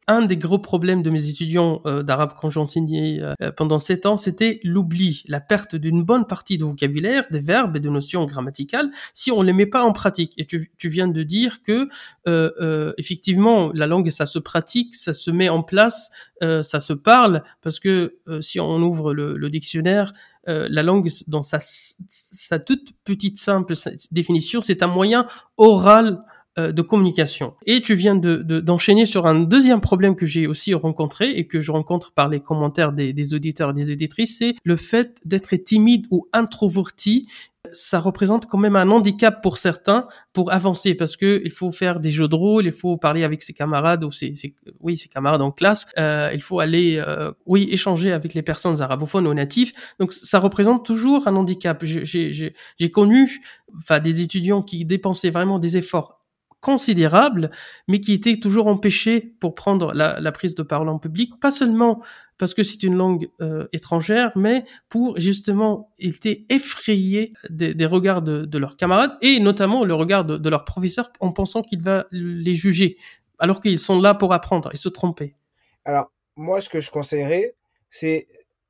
un 0.07 0.23
des 0.25 0.37
gros 0.37 0.59
problèmes 0.59 1.03
de 1.03 1.09
mes 1.09 1.27
étudiants 1.29 1.81
euh, 1.85 2.03
d'arabe 2.03 2.33
quand 2.39 2.49
j'enseignais 2.49 3.19
euh, 3.21 3.51
pendant 3.55 3.79
sept 3.79 4.05
ans, 4.05 4.17
c'était 4.17 4.59
l'oubli, 4.63 5.23
la 5.27 5.39
perte 5.39 5.75
d'une 5.75 6.03
bonne 6.03 6.25
partie 6.25 6.57
de 6.57 6.65
vocabulaire, 6.65 7.25
des 7.31 7.39
verbes 7.39 7.77
et 7.77 7.79
de 7.79 7.89
notions 7.89 8.25
grammaticales, 8.25 8.89
si 9.13 9.31
on 9.31 9.41
les 9.41 9.53
met 9.53 9.65
pas 9.65 9.83
en 9.83 9.93
pratique. 9.93 10.33
Et 10.37 10.45
tu, 10.45 10.71
tu 10.77 10.89
viens 10.89 11.07
de 11.07 11.23
dire 11.23 11.63
que 11.63 11.87
euh, 12.27 12.51
euh 12.59 12.93
effectivement, 12.97 13.71
la 13.73 13.87
langue, 13.87 14.09
ça 14.09 14.25
se 14.25 14.39
pratique, 14.39 14.95
ça 14.95 15.13
se 15.13 15.31
met 15.31 15.49
en 15.49 15.63
place, 15.63 16.09
euh, 16.43 16.63
ça 16.63 16.79
se 16.79 16.93
parle, 16.93 17.43
parce 17.61 17.79
que 17.79 18.17
si 18.41 18.59
on 18.59 18.81
ouvre 18.81 19.13
le, 19.13 19.37
le 19.37 19.49
dictionnaire, 19.49 20.13
la 20.47 20.83
langue, 20.83 21.09
dans 21.27 21.43
sa, 21.43 21.59
sa 21.61 22.59
toute 22.59 22.93
petite 23.03 23.37
simple 23.37 23.73
définition, 24.11 24.61
c'est 24.61 24.81
un 24.81 24.87
moyen 24.87 25.27
oral 25.57 26.07
euh, 26.15 26.17
de 26.57 26.81
communication. 26.81 27.53
Et 27.65 27.81
tu 27.81 27.95
viens 27.95 28.15
de, 28.15 28.35
d'enchaîner 28.59 29.05
sur 29.05 29.25
un 29.25 29.39
deuxième 29.39 29.79
problème 29.79 30.15
que 30.15 30.25
j'ai 30.25 30.47
aussi 30.47 30.73
rencontré 30.73 31.31
et 31.31 31.47
que 31.47 31.61
je 31.61 31.71
rencontre 31.71 32.11
par 32.11 32.27
les 32.27 32.39
commentaires 32.41 32.91
des, 32.91 33.13
des 33.13 33.33
auditeurs 33.33 33.71
et 33.71 33.73
des 33.73 33.91
auditrices, 33.91 34.37
c'est 34.39 34.55
le 34.63 34.75
fait 34.75 35.19
d'être 35.25 35.55
timide 35.55 36.07
ou 36.11 36.27
introverti 36.33 37.27
ça 37.73 37.99
représente 37.99 38.47
quand 38.47 38.57
même 38.57 38.75
un 38.75 38.89
handicap 38.89 39.41
pour 39.41 39.57
certains 39.57 40.07
pour 40.33 40.51
avancer 40.51 40.95
parce 40.95 41.15
que 41.15 41.41
il 41.45 41.51
faut 41.51 41.71
faire 41.71 41.99
des 41.99 42.11
jeux 42.11 42.27
de 42.27 42.35
rôle, 42.35 42.65
il 42.65 42.73
faut 42.73 42.97
parler 42.97 43.23
avec 43.23 43.43
ses 43.43 43.53
camarades 43.53 44.03
ou 44.03 44.11
ses, 44.11 44.33
oui 44.79 44.97
ses 44.97 45.09
camarades 45.09 45.41
en 45.41 45.51
classe, 45.51 45.87
euh, 45.97 46.31
il 46.33 46.41
faut 46.41 46.59
aller 46.59 47.01
euh, 47.05 47.31
oui 47.45 47.67
échanger 47.71 48.11
avec 48.11 48.33
les 48.33 48.41
personnes 48.41 48.81
arabophones 48.81 49.27
ou 49.27 49.33
natifs. 49.33 49.73
Donc 49.99 50.13
ça 50.13 50.39
représente 50.39 50.85
toujours 50.85 51.27
un 51.27 51.35
handicap. 51.35 51.83
J'ai 51.83 52.91
connu 52.91 53.41
enfin 53.77 53.99
des 53.99 54.21
étudiants 54.21 54.61
qui 54.61 54.83
dépensaient 54.85 55.29
vraiment 55.29 55.59
des 55.59 55.77
efforts 55.77 56.20
considérable, 56.61 57.49
mais 57.87 57.99
qui 57.99 58.13
était 58.13 58.39
toujours 58.39 58.67
empêché 58.67 59.19
pour 59.39 59.55
prendre 59.55 59.93
la, 59.93 60.31
prise 60.31 60.55
de 60.55 60.63
parole 60.63 60.89
en 60.89 60.99
public, 60.99 61.33
pas 61.41 61.51
seulement 61.51 62.01
parce 62.37 62.53
que 62.53 62.63
c'est 62.63 62.81
une 62.83 62.95
langue 62.95 63.29
euh, 63.41 63.67
étrangère, 63.73 64.31
mais 64.35 64.63
pour 64.89 65.19
justement, 65.19 65.91
ils 65.99 66.15
étaient 66.15 66.45
effrayés 66.49 67.33
des, 67.49 67.85
regards 67.85 68.21
de, 68.21 68.57
leurs 68.57 68.77
camarades 68.77 69.17
et 69.21 69.39
notamment 69.39 69.83
le 69.83 69.93
regard 69.93 70.23
de, 70.23 70.37
de 70.37 70.49
leur 70.49 70.65
professeur 70.65 71.11
en 71.19 71.31
pensant 71.31 71.61
qu'il 71.61 71.81
va 71.81 72.05
les 72.11 72.55
juger, 72.55 72.97
alors 73.39 73.59
qu'ils 73.59 73.79
sont 73.79 73.99
là 73.99 74.13
pour 74.13 74.33
apprendre 74.33 74.73
et 74.73 74.77
se 74.77 74.89
tromper. 74.89 75.35
Alors, 75.83 76.11
moi, 76.35 76.61
ce 76.61 76.69
que 76.69 76.79
je 76.79 76.89
conseillerais, 76.89 77.55
c'est 77.89 78.27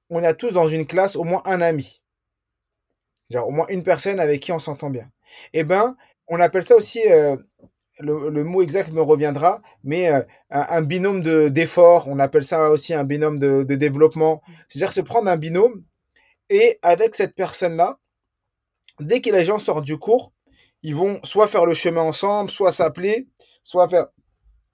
on 0.09 0.23
a 0.23 0.33
tous 0.33 0.51
dans 0.51 0.67
une 0.67 0.85
classe 0.85 1.15
au 1.15 1.23
moins 1.23 1.41
un 1.45 1.61
ami. 1.61 2.01
Au 3.33 3.51
moins 3.51 3.65
une 3.69 3.83
personne 3.83 4.19
avec 4.19 4.41
qui 4.41 4.51
on 4.51 4.59
s'entend 4.59 4.89
bien. 4.89 5.09
Eh 5.53 5.63
ben, 5.63 5.95
on 6.27 6.39
appelle 6.39 6.63
ça 6.63 6.75
aussi 6.75 7.01
euh, 7.09 7.37
le, 7.99 8.43
mot 8.43 8.61
exact 8.61 8.91
me 8.91 9.01
reviendra, 9.01 9.61
mais 9.83 10.11
euh, 10.11 10.21
un, 10.49 10.81
binôme 10.81 11.21
de 11.21 11.49
d'effort, 11.49 12.07
on 12.07 12.19
appelle 12.19 12.43
ça 12.43 12.69
aussi 12.69 12.93
un 12.93 13.03
binôme 13.03 13.39
de, 13.39 13.63
développement. 13.63 14.41
C'est-à-dire 14.67 14.93
se 14.93 15.01
prendre 15.01 15.29
un 15.29 15.37
binôme 15.37 15.83
et 16.49 16.79
avec 16.81 17.15
cette 17.15 17.35
personne-là, 17.35 17.99
dès 18.99 19.21
que 19.21 19.29
les 19.29 19.45
gens 19.45 19.59
sortent 19.59 19.85
du 19.85 19.97
cours, 19.97 20.33
ils 20.83 20.95
vont 20.95 21.19
soit 21.23 21.47
faire 21.47 21.65
le 21.65 21.73
chemin 21.73 22.01
ensemble, 22.01 22.49
soit 22.49 22.71
s'appeler, 22.71 23.27
soit 23.63 23.87
faire 23.89 24.07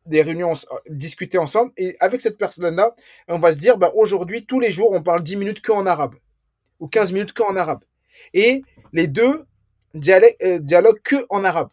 des 0.06 0.22
réunions, 0.22 0.54
discuter 0.90 1.38
ensemble. 1.38 1.72
Et 1.78 1.96
avec 2.00 2.22
cette 2.22 2.38
personne-là, 2.38 2.96
on 3.28 3.40
va 3.40 3.52
se 3.52 3.58
dire, 3.58 3.78
bah, 3.78 3.92
aujourd'hui, 3.96 4.46
tous 4.46 4.60
les 4.60 4.72
jours, 4.72 4.92
on 4.94 5.04
parle 5.04 5.22
10 5.22 5.36
minutes 5.36 5.62
que 5.62 5.72
en 5.72 5.86
arabe 5.86 6.16
ou 6.80 6.88
15 6.88 7.12
minutes 7.12 7.34
que 7.34 7.44
en 7.44 7.56
arabe. 7.56 7.84
Et 8.34 8.62
les 8.94 9.08
deux 9.08 9.46
euh, 9.96 10.60
dialoguent 10.60 11.02
que 11.04 11.26
en 11.30 11.44
arabe 11.44 11.70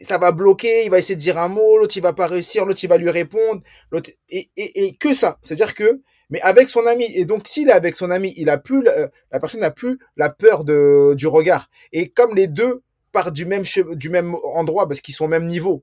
ça 0.00 0.18
va 0.18 0.32
bloquer, 0.32 0.84
il 0.84 0.90
va 0.90 0.98
essayer 0.98 1.16
de 1.16 1.20
dire 1.20 1.38
un 1.38 1.48
mot, 1.48 1.78
l'autre 1.78 1.96
il 1.96 2.02
va 2.02 2.12
pas 2.12 2.26
réussir, 2.26 2.66
l'autre 2.66 2.80
il 2.82 2.88
va 2.88 2.98
lui 2.98 3.10
répondre, 3.10 3.62
l'autre 3.90 4.10
et, 4.28 4.50
et, 4.56 4.86
et, 4.86 4.96
que 4.96 5.14
ça, 5.14 5.38
c'est-à-dire 5.42 5.74
que 5.74 6.02
mais 6.28 6.40
avec 6.42 6.68
son 6.68 6.86
ami 6.86 7.04
et 7.14 7.24
donc 7.24 7.46
s'il 7.46 7.68
est 7.68 7.72
avec 7.72 7.96
son 7.96 8.10
ami, 8.10 8.34
il 8.36 8.50
a 8.50 8.58
plus 8.58 8.82
la 8.82 9.40
personne 9.40 9.60
n'a 9.60 9.70
plus 9.70 9.98
la 10.16 10.28
peur 10.28 10.64
de 10.64 11.14
du 11.14 11.26
regard 11.26 11.70
et 11.92 12.08
comme 12.08 12.34
les 12.34 12.48
deux 12.48 12.82
partent 13.12 13.32
du 13.32 13.46
même 13.46 13.62
du 13.92 14.10
même 14.10 14.34
endroit 14.54 14.86
parce 14.88 15.00
qu'ils 15.00 15.14
sont 15.14 15.26
au 15.26 15.28
même 15.28 15.46
niveau. 15.46 15.82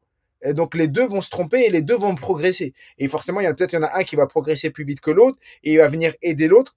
Donc 0.52 0.76
les 0.76 0.88
deux 0.88 1.06
vont 1.08 1.22
se 1.22 1.30
tromper 1.30 1.62
et 1.66 1.70
les 1.70 1.82
deux 1.82 1.96
vont 1.96 2.16
progresser. 2.16 2.74
Et 2.98 3.08
forcément, 3.08 3.40
il 3.40 3.46
y 3.46 3.48
a 3.48 3.54
peut-être 3.54 3.72
il 3.72 3.78
y 3.78 3.80
en 3.80 3.84
a 3.84 3.98
un 3.98 4.04
qui 4.04 4.18
va 4.18 4.28
progresser 4.28 4.70
plus 4.70 4.84
vite 4.84 5.00
que 5.00 5.10
l'autre 5.10 5.40
et 5.64 5.74
il 5.74 5.78
va 5.78 5.88
venir 5.88 6.14
aider 6.22 6.48
l'autre. 6.48 6.76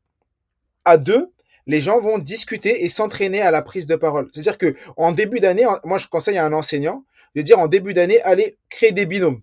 À 0.85 0.99
deux, 0.99 1.33
les 1.67 1.81
gens 1.81 2.01
vont 2.01 2.19
discuter 2.19 2.85
et 2.85 2.89
s'entraîner 2.89 3.43
à 3.43 3.51
la 3.51 3.63
prise 3.63 3.89
de 3.89 3.97
parole. 3.97 4.29
C'est-à-dire 4.33 4.57
que 4.57 4.77
en 4.97 5.11
début 5.11 5.41
d'année, 5.41 5.67
moi 5.85 5.99
je 5.99 6.07
conseille 6.07 6.39
à 6.39 6.47
un 6.47 6.53
enseignant 6.53 7.05
dire 7.43 7.59
en 7.59 7.69
début 7.69 7.95
d'année, 7.95 8.21
allez, 8.23 8.57
créer 8.69 8.93
des 8.93 9.07
binômes. 9.07 9.43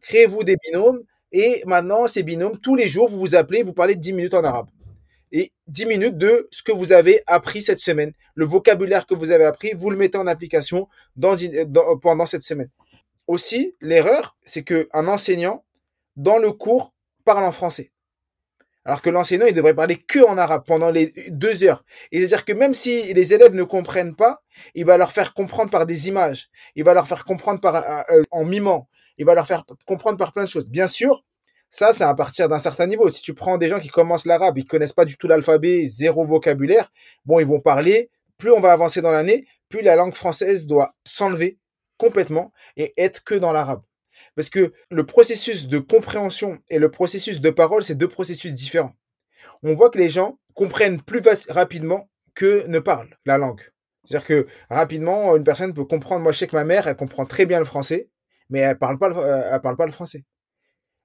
Créez-vous 0.00 0.44
des 0.44 0.56
binômes. 0.66 1.02
Et 1.32 1.62
maintenant, 1.66 2.06
ces 2.06 2.22
binômes, 2.22 2.58
tous 2.58 2.74
les 2.74 2.88
jours, 2.88 3.08
vous 3.08 3.18
vous 3.18 3.34
appelez, 3.34 3.62
vous 3.62 3.72
parlez 3.72 3.94
10 3.94 4.12
minutes 4.14 4.34
en 4.34 4.42
arabe. 4.42 4.68
Et 5.30 5.52
10 5.68 5.86
minutes 5.86 6.18
de 6.18 6.48
ce 6.50 6.62
que 6.62 6.72
vous 6.72 6.90
avez 6.90 7.22
appris 7.28 7.62
cette 7.62 7.78
semaine. 7.78 8.12
Le 8.34 8.44
vocabulaire 8.44 9.06
que 9.06 9.14
vous 9.14 9.30
avez 9.30 9.44
appris, 9.44 9.72
vous 9.76 9.90
le 9.90 9.96
mettez 9.96 10.18
en 10.18 10.26
application 10.26 10.88
pendant 12.02 12.26
cette 12.26 12.42
semaine. 12.42 12.68
Aussi, 13.28 13.76
l'erreur, 13.80 14.36
c'est 14.42 14.64
qu'un 14.64 15.06
enseignant, 15.06 15.64
dans 16.16 16.38
le 16.38 16.50
cours, 16.50 16.92
parle 17.24 17.44
en 17.44 17.52
français. 17.52 17.92
Alors 18.84 19.02
que 19.02 19.10
l'enseignant, 19.10 19.46
il 19.46 19.54
devrait 19.54 19.74
parler 19.74 19.96
que 19.96 20.24
en 20.24 20.38
arabe 20.38 20.64
pendant 20.66 20.90
les 20.90 21.12
deux 21.28 21.64
heures. 21.64 21.84
C'est-à-dire 22.12 22.44
que 22.44 22.52
même 22.52 22.74
si 22.74 23.12
les 23.12 23.34
élèves 23.34 23.54
ne 23.54 23.62
comprennent 23.62 24.16
pas, 24.16 24.42
il 24.74 24.86
va 24.86 24.96
leur 24.96 25.12
faire 25.12 25.34
comprendre 25.34 25.70
par 25.70 25.84
des 25.84 26.08
images. 26.08 26.48
Il 26.76 26.84
va 26.84 26.94
leur 26.94 27.06
faire 27.06 27.24
comprendre 27.24 27.60
par, 27.60 27.76
euh, 27.76 28.02
euh, 28.10 28.22
en 28.30 28.44
mimant. 28.44 28.88
Il 29.18 29.26
va 29.26 29.34
leur 29.34 29.46
faire 29.46 29.64
comprendre 29.86 30.16
par 30.16 30.32
plein 30.32 30.44
de 30.44 30.48
choses. 30.48 30.66
Bien 30.66 30.86
sûr, 30.86 31.24
ça, 31.70 31.92
c'est 31.92 32.04
à 32.04 32.14
partir 32.14 32.48
d'un 32.48 32.58
certain 32.58 32.86
niveau. 32.86 33.08
Si 33.10 33.22
tu 33.22 33.34
prends 33.34 33.58
des 33.58 33.68
gens 33.68 33.78
qui 33.78 33.88
commencent 33.88 34.26
l'arabe, 34.26 34.58
ils 34.58 34.66
connaissent 34.66 34.94
pas 34.94 35.04
du 35.04 35.16
tout 35.16 35.28
l'alphabet, 35.28 35.86
zéro 35.86 36.24
vocabulaire, 36.24 36.90
bon, 37.26 37.38
ils 37.38 37.46
vont 37.46 37.60
parler. 37.60 38.10
Plus 38.38 38.50
on 38.50 38.60
va 38.60 38.72
avancer 38.72 39.02
dans 39.02 39.12
l'année, 39.12 39.46
plus 39.68 39.82
la 39.82 39.94
langue 39.94 40.14
française 40.14 40.66
doit 40.66 40.94
s'enlever 41.04 41.58
complètement 41.98 42.52
et 42.76 42.94
être 42.96 43.22
que 43.22 43.34
dans 43.34 43.52
l'arabe. 43.52 43.82
Parce 44.36 44.50
que 44.50 44.72
le 44.90 45.06
processus 45.06 45.68
de 45.68 45.78
compréhension 45.78 46.58
et 46.68 46.78
le 46.78 46.90
processus 46.90 47.40
de 47.40 47.50
parole, 47.50 47.84
c'est 47.84 47.94
deux 47.94 48.08
processus 48.08 48.54
différents. 48.54 48.94
On 49.62 49.74
voit 49.74 49.90
que 49.90 49.98
les 49.98 50.08
gens 50.08 50.38
comprennent 50.54 51.02
plus 51.02 51.22
rapidement 51.48 52.08
que 52.34 52.66
ne 52.68 52.78
parlent 52.78 53.16
la 53.26 53.38
langue. 53.38 53.62
C'est-à-dire 54.04 54.26
que 54.26 54.46
rapidement, 54.70 55.36
une 55.36 55.44
personne 55.44 55.74
peut 55.74 55.84
comprendre. 55.84 56.22
Moi, 56.22 56.32
je 56.32 56.38
sais 56.38 56.46
que 56.46 56.56
ma 56.56 56.64
mère, 56.64 56.88
elle 56.88 56.96
comprend 56.96 57.26
très 57.26 57.46
bien 57.46 57.58
le 57.58 57.64
français, 57.64 58.08
mais 58.48 58.60
elle 58.60 58.78
parle 58.78 58.98
euh, 59.02 59.58
parle 59.58 59.76
pas 59.76 59.86
le 59.86 59.92
français 59.92 60.24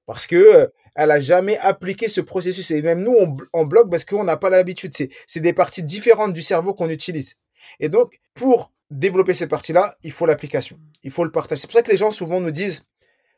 parce 0.05 0.27
que 0.27 0.35
euh, 0.35 0.67
elle 0.95 1.11
a 1.11 1.19
jamais 1.19 1.57
appliqué 1.57 2.07
ce 2.07 2.21
processus. 2.21 2.71
Et 2.71 2.81
même 2.81 3.01
nous, 3.01 3.15
on, 3.53 3.65
bloque 3.65 3.89
parce 3.89 4.05
qu'on 4.05 4.23
n'a 4.23 4.37
pas 4.37 4.49
l'habitude. 4.49 4.93
C'est, 4.95 5.39
des 5.39 5.53
parties 5.53 5.83
différentes 5.83 6.33
du 6.33 6.41
cerveau 6.41 6.73
qu'on 6.73 6.89
utilise. 6.89 7.35
Et 7.79 7.89
donc, 7.89 8.19
pour 8.33 8.71
développer 8.89 9.33
cette 9.33 9.49
partie-là, 9.49 9.95
il 10.03 10.11
faut 10.11 10.25
l'application. 10.25 10.79
Il 11.03 11.11
faut 11.11 11.25
le 11.25 11.31
partage. 11.31 11.57
C'est 11.57 11.67
pour 11.67 11.75
ça 11.75 11.81
que 11.81 11.91
les 11.91 11.97
gens 11.97 12.11
souvent 12.11 12.39
nous 12.39 12.51
disent, 12.51 12.85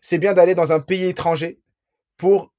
c'est 0.08 0.20
bien 0.20 0.34
d'aller 0.34 0.56
dans 0.56 0.72
un 0.72 0.80
pays 0.80 1.04
étranger 1.04 1.60
pour 2.16 2.54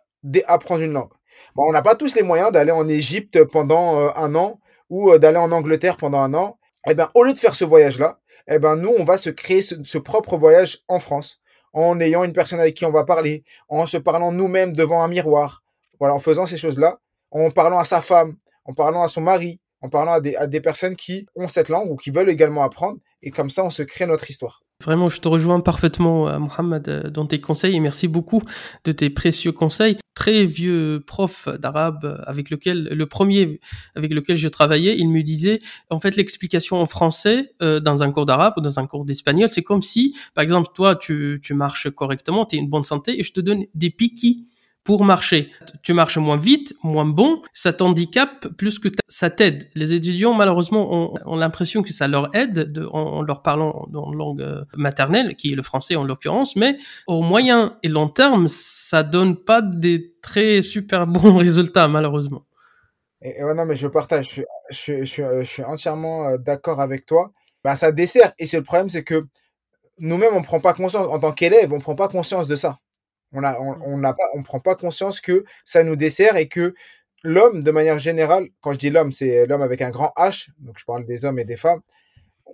apprendre 0.48 0.82
une 0.82 0.92
langue. 0.92 1.14
Bon, 1.54 1.66
on 1.66 1.72
n'a 1.72 1.80
pas 1.80 1.94
tous 1.94 2.14
les 2.14 2.22
moyens 2.22 2.52
d'aller 2.52 2.72
en 2.72 2.86
Égypte 2.86 3.42
pendant 3.44 3.98
euh, 3.98 4.10
un 4.16 4.34
an 4.34 4.60
ou 4.90 5.12
euh, 5.12 5.18
d'aller 5.18 5.38
en 5.38 5.50
Angleterre 5.50 5.96
pendant 5.96 6.20
un 6.20 6.34
an. 6.34 6.58
Eh 6.86 6.92
ben, 6.92 7.08
au 7.14 7.24
lieu 7.24 7.32
de 7.32 7.38
faire 7.38 7.54
ce 7.54 7.64
voyage-là, 7.64 8.20
eh 8.48 8.58
ben, 8.58 8.76
nous, 8.76 8.92
on 8.98 9.02
va 9.02 9.16
se 9.16 9.30
créer 9.30 9.62
ce, 9.62 9.96
propre 9.96 10.36
voyage 10.36 10.80
en 10.88 11.00
France, 11.00 11.40
en 11.72 11.98
ayant 12.00 12.22
une 12.22 12.34
personne 12.34 12.60
avec 12.60 12.74
qui 12.74 12.84
on 12.84 12.90
va 12.90 13.04
parler, 13.04 13.44
en 13.70 13.86
se 13.86 13.96
parlant 13.96 14.30
nous-mêmes 14.30 14.74
devant 14.74 15.02
un 15.02 15.08
miroir. 15.08 15.62
En 16.00 16.20
faisant 16.20 16.44
ces 16.44 16.58
choses-là, 16.58 17.00
en 17.30 17.50
parlant 17.50 17.78
à 17.78 17.86
sa 17.86 18.02
femme, 18.02 18.36
en 18.66 18.74
parlant 18.74 19.02
à 19.02 19.08
son 19.08 19.22
mari, 19.22 19.58
en 19.80 19.88
parlant 19.88 20.12
à 20.12 20.46
des 20.46 20.60
personnes 20.60 20.96
qui 20.96 21.26
ont 21.34 21.48
cette 21.48 21.70
langue 21.70 21.90
ou 21.90 21.96
qui 21.96 22.10
veulent 22.10 22.28
également 22.28 22.62
apprendre. 22.62 22.98
Et 23.22 23.30
comme 23.30 23.48
ça, 23.48 23.64
on 23.64 23.70
se 23.70 23.82
crée 23.82 24.04
notre 24.04 24.28
histoire. 24.28 24.62
Vraiment, 24.84 25.08
je 25.08 25.20
te 25.20 25.26
rejoins 25.26 25.58
parfaitement, 25.58 26.28
euh, 26.28 26.38
Mohamed, 26.38 26.88
euh, 26.88 27.10
dans 27.10 27.26
tes 27.26 27.40
conseils 27.40 27.74
et 27.74 27.80
merci 27.80 28.06
beaucoup 28.06 28.40
de 28.84 28.92
tes 28.92 29.10
précieux 29.10 29.50
conseils. 29.50 29.96
Très 30.14 30.44
vieux 30.44 31.02
prof 31.04 31.48
d'arabe 31.58 32.22
avec 32.28 32.48
lequel, 32.48 32.84
le 32.84 33.06
premier 33.06 33.58
avec 33.96 34.12
lequel 34.12 34.36
je 34.36 34.46
travaillais, 34.46 34.96
il 34.96 35.10
me 35.10 35.22
disait, 35.22 35.58
en 35.90 35.98
fait, 35.98 36.14
l'explication 36.14 36.80
en 36.80 36.86
français 36.86 37.54
euh, 37.60 37.80
dans 37.80 38.04
un 38.04 38.12
cours 38.12 38.24
d'arabe 38.24 38.54
ou 38.56 38.60
dans 38.60 38.78
un 38.78 38.86
cours 38.86 39.04
d'espagnol, 39.04 39.48
c'est 39.50 39.64
comme 39.64 39.82
si, 39.82 40.14
par 40.34 40.44
exemple, 40.44 40.68
toi, 40.72 40.94
tu, 40.94 41.40
tu 41.42 41.54
marches 41.54 41.90
correctement, 41.90 42.46
tu 42.46 42.54
es 42.54 42.60
une 42.60 42.70
bonne 42.70 42.84
santé 42.84 43.18
et 43.18 43.24
je 43.24 43.32
te 43.32 43.40
donne 43.40 43.64
des 43.74 43.90
piquis 43.90 44.46
pour 44.84 45.04
marcher. 45.04 45.50
Tu 45.82 45.92
marches 45.92 46.16
moins 46.16 46.38
vite, 46.38 46.74
moins 46.82 47.04
bon, 47.04 47.42
ça 47.52 47.72
t'handicape 47.72 48.48
plus 48.56 48.78
que 48.78 48.88
ça 49.06 49.28
t'aide. 49.28 49.68
Les 49.74 49.92
étudiants, 49.92 50.32
malheureusement, 50.32 51.14
ont, 51.26 51.36
l'impression 51.36 51.82
que 51.82 51.92
ça 51.92 52.08
leur 52.08 52.34
aide 52.34 52.72
de, 52.72 52.86
en, 52.86 53.22
leur 53.22 53.42
parlant 53.42 53.86
dans 53.90 54.12
langue 54.12 54.40
euh, 54.40 54.64
maternelle, 54.76 55.36
qui 55.36 55.52
est 55.52 55.56
le 55.56 55.62
français 55.62 55.96
en 55.96 56.04
l'occurrence, 56.04 56.56
mais 56.56 56.78
au 57.06 57.22
moyen 57.22 57.76
et 57.82 57.88
long 57.88 58.08
terme, 58.08 58.48
ça 58.48 59.02
donne 59.02 59.36
pas 59.36 59.60
des 59.60 60.14
très 60.22 60.62
super 60.62 61.06
bons 61.06 61.36
résultats, 61.36 61.86
malheureusement. 61.88 62.44
Et, 63.20 63.42
non, 63.42 63.66
mais 63.66 63.76
je 63.76 63.88
partage, 63.88 64.42
je, 64.70 65.04
je, 65.04 65.42
suis 65.44 65.64
entièrement 65.64 66.28
euh, 66.28 66.38
d'accord 66.38 66.80
avec 66.80 67.04
toi. 67.04 67.32
Ben, 67.64 67.74
ça 67.74 67.92
dessert. 67.92 68.32
Et 68.38 68.46
c'est 68.46 68.58
le 68.58 68.62
problème, 68.62 68.88
c'est 68.88 69.02
que 69.02 69.26
nous-mêmes, 70.00 70.34
on 70.34 70.42
prend 70.42 70.60
pas 70.60 70.72
conscience, 70.72 71.06
en 71.08 71.18
tant 71.18 71.32
qu'élève, 71.32 71.72
on 71.72 71.80
prend 71.80 71.94
pas 71.94 72.08
conscience 72.08 72.46
de 72.46 72.56
ça. 72.56 72.78
On 73.32 73.44
a, 73.44 73.58
on, 73.60 73.98
n'a 73.98 74.14
pas, 74.14 74.24
on 74.34 74.42
prend 74.42 74.60
pas 74.60 74.74
conscience 74.74 75.20
que 75.20 75.44
ça 75.64 75.82
nous 75.84 75.96
dessert 75.96 76.36
et 76.36 76.48
que 76.48 76.74
l'homme, 77.22 77.62
de 77.62 77.70
manière 77.70 77.98
générale, 77.98 78.48
quand 78.60 78.72
je 78.72 78.78
dis 78.78 78.90
l'homme, 78.90 79.12
c'est 79.12 79.46
l'homme 79.46 79.62
avec 79.62 79.82
un 79.82 79.90
grand 79.90 80.12
H, 80.16 80.48
donc 80.58 80.78
je 80.78 80.84
parle 80.84 81.04
des 81.04 81.24
hommes 81.24 81.38
et 81.38 81.44
des 81.44 81.56
femmes, 81.56 81.80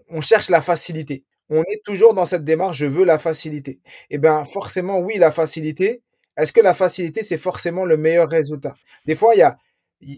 on 0.08 0.20
cherche 0.20 0.50
la 0.50 0.62
facilité. 0.62 1.24
On 1.50 1.62
est 1.62 1.82
toujours 1.84 2.14
dans 2.14 2.24
cette 2.24 2.44
démarche, 2.44 2.78
je 2.78 2.86
veux 2.86 3.04
la 3.04 3.18
facilité. 3.18 3.80
Eh 4.10 4.18
bien, 4.18 4.44
forcément, 4.44 4.98
oui, 4.98 5.18
la 5.18 5.30
facilité. 5.30 6.02
Est-ce 6.36 6.52
que 6.52 6.60
la 6.60 6.74
facilité, 6.74 7.22
c'est 7.22 7.38
forcément 7.38 7.84
le 7.84 7.96
meilleur 7.96 8.28
résultat? 8.28 8.74
Des 9.04 9.14
fois, 9.14 9.34
il 9.34 9.38
y 9.38 9.42
a, 9.42 9.58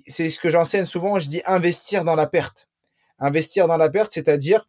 c'est 0.06 0.30
ce 0.30 0.38
que 0.38 0.50
j'enseigne 0.50 0.84
souvent, 0.84 1.18
je 1.18 1.28
dis 1.28 1.42
investir 1.44 2.04
dans 2.04 2.14
la 2.14 2.26
perte. 2.26 2.68
Investir 3.18 3.66
dans 3.66 3.76
la 3.76 3.90
perte, 3.90 4.12
c'est-à-dire 4.12 4.68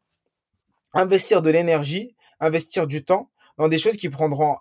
investir 0.93 1.41
de 1.41 1.49
l'énergie, 1.49 2.15
investir 2.39 2.87
du 2.87 3.03
temps 3.03 3.29
dans 3.57 3.67
des 3.67 3.79
choses 3.79 3.97
qui 3.97 4.09
prendront 4.09 4.57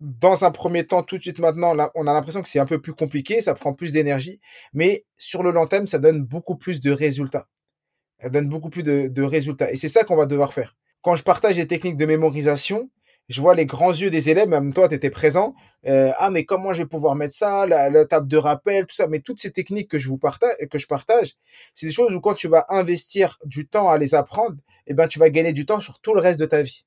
dans 0.00 0.44
un 0.44 0.50
premier 0.50 0.86
temps, 0.86 1.02
tout 1.02 1.16
de 1.16 1.22
suite 1.22 1.40
maintenant, 1.40 1.74
on 1.94 2.06
a 2.06 2.12
l'impression 2.12 2.42
que 2.42 2.48
c'est 2.48 2.60
un 2.60 2.66
peu 2.66 2.80
plus 2.80 2.94
compliqué, 2.94 3.40
ça 3.40 3.54
prend 3.54 3.72
plus 3.72 3.92
d'énergie, 3.92 4.40
mais 4.72 5.04
sur 5.16 5.42
le 5.42 5.50
long 5.50 5.66
terme, 5.66 5.86
ça 5.86 5.98
donne 5.98 6.22
beaucoup 6.22 6.56
plus 6.56 6.80
de 6.80 6.92
résultats. 6.92 7.48
Ça 8.20 8.28
donne 8.28 8.48
beaucoup 8.48 8.70
plus 8.70 8.82
de, 8.82 9.22
résultats. 9.22 9.70
Et 9.72 9.76
c'est 9.76 9.88
ça 9.88 10.04
qu'on 10.04 10.16
va 10.16 10.26
devoir 10.26 10.52
faire. 10.52 10.76
Quand 11.02 11.16
je 11.16 11.22
partage 11.22 11.56
des 11.56 11.66
techniques 11.66 11.96
de 11.96 12.06
mémorisation, 12.06 12.90
je 13.28 13.40
vois 13.40 13.54
les 13.54 13.66
grands 13.66 13.92
yeux 13.92 14.10
des 14.10 14.30
élèves, 14.30 14.48
même 14.48 14.72
toi, 14.72 14.88
tu 14.88 14.94
étais 14.94 15.10
présent. 15.10 15.54
Euh, 15.86 16.12
ah, 16.18 16.30
mais 16.30 16.44
comment 16.44 16.72
je 16.72 16.78
vais 16.78 16.88
pouvoir 16.88 17.14
mettre 17.14 17.34
ça, 17.34 17.66
la, 17.66 18.04
table 18.06 18.26
de 18.26 18.36
rappel, 18.36 18.86
tout 18.86 18.94
ça? 18.94 19.06
Mais 19.06 19.20
toutes 19.20 19.38
ces 19.38 19.52
techniques 19.52 19.88
que 19.88 19.98
je 19.98 20.08
vous 20.08 20.18
partage, 20.18 20.54
que 20.70 20.78
je 20.78 20.86
partage, 20.86 21.34
c'est 21.74 21.86
des 21.86 21.92
choses 21.92 22.12
où 22.12 22.20
quand 22.20 22.34
tu 22.34 22.48
vas 22.48 22.64
investir 22.68 23.38
du 23.44 23.68
temps 23.68 23.90
à 23.90 23.98
les 23.98 24.14
apprendre, 24.14 24.56
eh 24.86 24.94
ben, 24.94 25.06
tu 25.06 25.18
vas 25.18 25.28
gagner 25.30 25.52
du 25.52 25.66
temps 25.66 25.80
sur 25.80 26.00
tout 26.00 26.14
le 26.14 26.20
reste 26.20 26.40
de 26.40 26.46
ta 26.46 26.62
vie. 26.62 26.84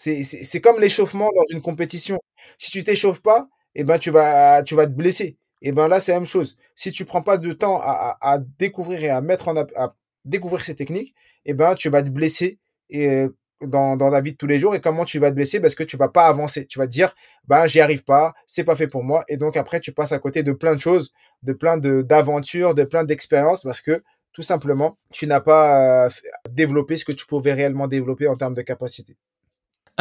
C'est 0.00 0.60
comme 0.62 0.80
l'échauffement 0.80 1.28
dans 1.34 1.44
une 1.50 1.60
compétition. 1.60 2.18
Si 2.58 2.70
tu 2.70 2.82
t'échauffes 2.84 3.22
pas, 3.22 3.48
eh 3.74 3.84
ben 3.84 3.98
tu 3.98 4.10
vas 4.10 4.62
tu 4.62 4.74
vas 4.74 4.86
te 4.86 4.92
blesser. 4.92 5.36
Et 5.62 5.68
eh 5.68 5.72
ben 5.72 5.88
là 5.88 6.00
c'est 6.00 6.12
la 6.12 6.20
même 6.20 6.26
chose. 6.26 6.56
Si 6.74 6.90
tu 6.90 7.04
prends 7.04 7.22
pas 7.22 7.36
de 7.36 7.52
temps 7.52 7.80
à, 7.82 8.16
à, 8.22 8.38
découvrir 8.58 9.04
et 9.04 9.10
à 9.10 9.20
mettre 9.20 9.48
en 9.48 9.56
à 9.56 9.94
découvrir 10.24 10.64
ces 10.64 10.74
techniques, 10.74 11.14
eh 11.44 11.52
ben 11.54 11.74
tu 11.74 11.90
vas 11.90 12.02
te 12.02 12.08
blesser 12.08 12.58
et 12.88 13.06
euh, 13.08 13.36
dans, 13.60 13.96
dans 13.96 14.08
la 14.08 14.22
vie 14.22 14.32
de 14.32 14.36
tous 14.38 14.46
les 14.46 14.58
jours. 14.58 14.74
Et 14.74 14.80
comment 14.80 15.04
tu 15.04 15.18
vas 15.18 15.30
te 15.30 15.34
blesser? 15.34 15.60
Parce 15.60 15.74
que 15.74 15.84
tu 15.84 15.98
vas 15.98 16.08
pas 16.08 16.26
avancer. 16.26 16.66
Tu 16.66 16.78
vas 16.78 16.86
te 16.86 16.92
dire, 16.92 17.14
ben 17.46 17.66
j'y 17.66 17.80
arrive 17.80 18.04
pas, 18.04 18.32
c'est 18.46 18.64
pas 18.64 18.76
fait 18.76 18.88
pour 18.88 19.04
moi. 19.04 19.22
Et 19.28 19.36
donc 19.36 19.56
après 19.58 19.80
tu 19.80 19.92
passes 19.92 20.12
à 20.12 20.18
côté 20.18 20.42
de 20.42 20.52
plein 20.52 20.74
de 20.74 20.80
choses, 20.80 21.12
de 21.42 21.52
plein 21.52 21.76
de 21.76 22.00
d'aventures, 22.02 22.74
de 22.74 22.84
plein 22.84 23.04
d'expériences 23.04 23.62
parce 23.62 23.82
que 23.82 24.02
tout 24.32 24.42
simplement 24.42 24.98
tu 25.12 25.26
n'as 25.26 25.40
pas 25.40 26.06
euh, 26.06 26.10
développé 26.50 26.96
ce 26.96 27.04
que 27.04 27.12
tu 27.12 27.26
pouvais 27.26 27.52
réellement 27.52 27.86
développer 27.86 28.28
en 28.28 28.36
termes 28.36 28.54
de 28.54 28.62
capacité 28.62 29.16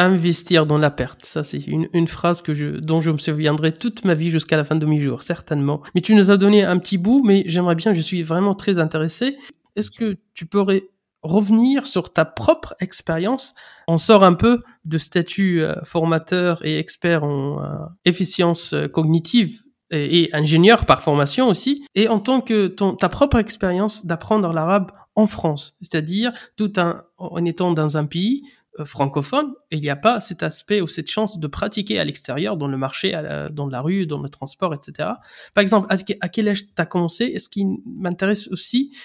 investir 0.06 0.66
dans 0.66 0.78
la 0.78 0.92
perte. 0.92 1.26
Ça, 1.26 1.44
c'est 1.44 1.66
une, 1.68 1.88
une, 1.94 2.08
phrase 2.08 2.42
que 2.42 2.54
je, 2.54 2.68
dont 2.68 3.02
je 3.02 3.12
me 3.12 3.18
souviendrai 3.18 3.74
toute 3.74 4.06
ma 4.06 4.14
vie 4.14 4.30
jusqu'à 4.30 4.58
la 4.58 4.64
fin 4.64 4.76
de 4.76 4.86
mes 4.86 5.00
jours, 5.00 5.24
certainement. 5.24 5.82
Mais 5.96 6.02
tu 6.02 6.16
nous 6.16 6.32
as 6.32 6.38
donné 6.38 6.64
un 6.64 6.78
petit 6.78 6.98
bout, 6.98 7.24
mais 7.24 7.44
j'aimerais 7.46 7.76
bien, 7.76 7.94
je 7.94 8.02
suis 8.02 8.24
vraiment 8.24 8.56
très 8.56 8.80
intéressé. 8.80 9.38
Est-ce 9.76 9.92
que 9.92 10.18
tu 10.34 10.46
pourrais 10.46 10.84
revenir 11.22 11.86
sur 11.86 12.14
ta 12.14 12.26
propre 12.26 12.76
expérience? 12.80 13.54
On 13.88 13.98
sort 13.98 14.24
un 14.24 14.34
peu 14.34 14.60
de 14.86 14.98
statut 14.98 15.62
euh, 15.62 15.76
formateur 15.84 16.66
et 16.66 16.78
expert 16.80 17.24
en 17.24 17.64
euh, 17.64 17.78
efficience 18.06 18.74
euh, 18.74 18.88
cognitive 18.88 19.62
et, 19.92 20.30
ingénieur 20.34 20.86
par 20.86 21.02
formation 21.02 21.48
aussi, 21.48 21.84
et 21.96 22.08
en 22.08 22.20
tant 22.20 22.42
que 22.42 22.68
ton, 22.68 22.94
ta 22.94 23.10
propre 23.10 23.38
expérience 23.38 24.06
d'apprendre 24.06 24.54
l'arabe 24.54 24.92
en 25.16 25.26
France, 25.26 25.76
c'est-à-dire 25.82 26.32
tout 26.58 26.72
un, 26.78 27.04
en 27.18 27.44
étant 27.44 27.74
dans 27.74 27.98
un 27.98 28.06
pays 28.06 28.44
francophone, 28.86 29.54
il 29.72 29.82
n'y 29.82 29.90
a 29.90 29.96
pas 29.96 30.20
cet 30.20 30.44
aspect 30.44 30.82
ou 30.82 30.88
cette 30.88 31.10
chance 31.10 31.40
de 31.40 31.48
pratiquer 31.48 32.00
à 32.00 32.04
l'extérieur, 32.04 32.58
dans 32.58 32.68
le 32.68 32.78
marché, 32.78 33.12
dans 33.52 33.68
la 33.68 33.82
rue, 33.82 34.06
dans 34.06 34.22
le 34.22 34.30
transport, 34.30 34.74
etc. 34.74 35.10
Par 35.54 35.62
exemple, 35.62 35.88
à, 35.90 36.30
quel 36.30 36.50
âge 36.50 36.66
tu 36.66 36.82
as 36.82 36.86
commencé? 36.86 37.26
Et 37.26 37.40
ce 37.40 37.50
qui 37.50 37.66
m'intéresse 37.86 38.48
aussi, 38.50 38.96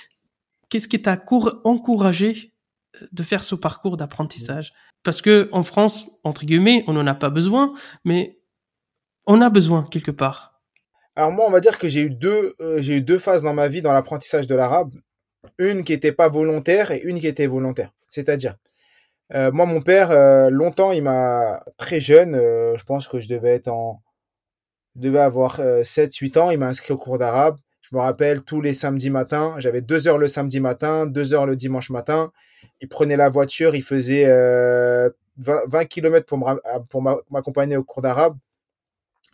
qu'est-ce 0.68 0.88
qui 0.88 1.00
t'a 1.00 1.22
encouragé 1.64 2.52
euh, 3.00 3.06
de 3.12 3.22
faire 3.22 3.42
ce 3.42 3.54
parcours 3.54 3.96
d'apprentissage? 3.96 4.72
Parce 5.02 5.22
que 5.22 5.48
en 5.52 5.62
France, 5.62 6.08
entre 6.24 6.44
guillemets, 6.44 6.84
on 6.86 6.94
n'en 6.94 7.06
a 7.06 7.14
pas 7.14 7.30
besoin, 7.30 7.74
mais 8.04 8.38
on 9.26 9.40
a 9.40 9.50
besoin 9.50 9.84
quelque 9.90 10.10
part. 10.10 10.60
Alors 11.16 11.30
moi, 11.30 11.46
on 11.46 11.50
va 11.50 11.60
dire 11.60 11.78
que 11.78 11.88
j'ai 11.88 12.00
eu 12.00 12.18
euh, 12.24 12.80
j'ai 12.80 12.96
eu 12.96 13.02
deux 13.02 13.18
phases 13.18 13.42
dans 13.42 13.54
ma 13.54 13.68
vie 13.68 13.82
dans 13.82 13.92
l'apprentissage 13.92 14.46
de 14.46 14.54
l'arabe. 14.54 14.94
Une 15.58 15.84
qui 15.84 15.92
n'était 15.92 16.12
pas 16.12 16.28
volontaire 16.28 16.90
et 16.90 17.00
une 17.02 17.20
qui 17.20 17.26
était 17.26 17.46
volontaire. 17.46 17.92
C'est-à-dire, 18.08 18.56
euh, 19.32 19.50
moi, 19.52 19.66
mon 19.66 19.80
père, 19.80 20.10
euh, 20.10 20.50
longtemps, 20.50 20.92
il 20.92 21.02
m'a 21.02 21.62
très 21.78 22.00
jeune, 22.00 22.34
euh, 22.34 22.76
je 22.76 22.84
pense 22.84 23.08
que 23.08 23.20
je 23.20 23.28
devais 23.28 23.50
être 23.50 23.68
en, 23.68 24.02
je 24.96 25.02
devais 25.02 25.20
avoir 25.20 25.60
7-8 25.84 26.38
ans, 26.38 26.50
il 26.50 26.58
m'a 26.58 26.68
inscrit 26.68 26.92
au 26.92 26.98
cours 26.98 27.18
d'arabe. 27.18 27.56
Je 27.82 27.96
me 27.96 28.00
rappelle 28.00 28.42
tous 28.42 28.60
les 28.60 28.74
samedis 28.74 29.10
matins, 29.10 29.54
j'avais 29.58 29.82
deux 29.82 30.08
heures 30.08 30.18
le 30.18 30.28
samedi 30.28 30.60
matin, 30.60 31.06
deux 31.06 31.34
heures 31.34 31.46
le 31.46 31.56
dimanche 31.56 31.90
matin. 31.90 32.32
Il 32.80 32.88
prenait 32.88 33.16
la 33.16 33.28
voiture, 33.28 33.74
il 33.74 33.82
faisait 33.82 34.24
20, 35.36 35.84
km 35.86 36.26
pour 36.26 36.60
pour 36.88 37.02
m'accompagner 37.02 37.76
au 37.76 37.84
cours 37.84 38.02
d'arabe. 38.02 38.36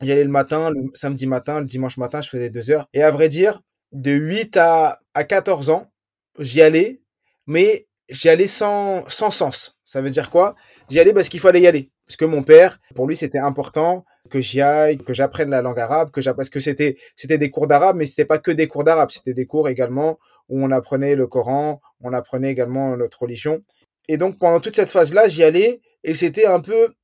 J'y 0.01 0.13
allais 0.13 0.25
le 0.25 0.31
matin, 0.31 0.71
le 0.71 0.91
samedi 0.95 1.27
matin, 1.27 1.61
le 1.61 1.67
dimanche 1.67 1.99
matin, 1.99 2.21
je 2.23 2.29
faisais 2.29 2.51
deux 2.51 2.71
heures. 2.71 2.89
Et 2.95 3.03
à 3.03 3.11
vrai 3.11 3.29
dire, 3.29 3.61
de 3.93 4.13
8 4.13 4.57
à, 4.57 5.01
à 5.15 5.25
14 5.25 5.71
ans, 5.71 5.91
j'y 6.39 6.63
allais, 6.63 7.03
mais 7.47 7.87
j'y 8.11 8.29
allais 8.29 8.47
sans, 8.47 9.09
sans 9.09 9.31
sens. 9.31 9.77
Ça 9.85 10.01
veut 10.01 10.11
dire 10.11 10.31
quoi? 10.31 10.55
J'y 10.89 10.99
allais 11.01 11.13
parce 11.13 11.29
qu'il 11.29 11.41
fallait 11.41 11.61
y 11.61 11.67
aller. 11.67 11.91
Parce 12.07 12.17
que 12.17 12.25
mon 12.25 12.43
père, 12.43 12.81
pour 12.95 13.07
lui, 13.07 13.17
c'était 13.17 13.39
important 13.39 14.05
que 14.31 14.41
j'y 14.41 14.61
aille, 14.61 14.99
que 14.99 15.15
j'apprenne 15.15 15.51
la 15.51 15.63
langue 15.63 15.79
arabe, 15.79 16.11
que 16.11 16.21
parce 16.31 16.51
que 16.51 16.61
c'était 16.61 16.97
c'était 17.17 17.39
des 17.39 17.51
cours 17.51 17.67
d'arabe, 17.67 17.97
mais 17.97 18.07
c'était 18.07 18.25
pas 18.25 18.39
que 18.39 18.51
des 18.51 18.69
cours 18.69 18.85
d'arabe, 18.85 19.11
c'était 19.11 19.35
des 19.35 19.47
cours 19.47 19.69
également 19.69 20.19
où 20.49 20.63
on 20.63 20.71
apprenait 20.73 21.15
le 21.15 21.27
Coran, 21.27 21.81
on 22.01 22.13
apprenait 22.13 22.51
également 22.51 22.97
notre 22.97 23.23
religion. 23.23 23.63
Et 24.09 24.17
donc 24.17 24.39
pendant 24.39 24.61
toute 24.61 24.77
cette 24.77 24.91
phase-là, 24.91 25.29
j'y 25.29 25.45
allais 25.45 25.81
et 26.05 26.15
c'était 26.15 26.47
un 26.47 26.61
peu 26.61 26.95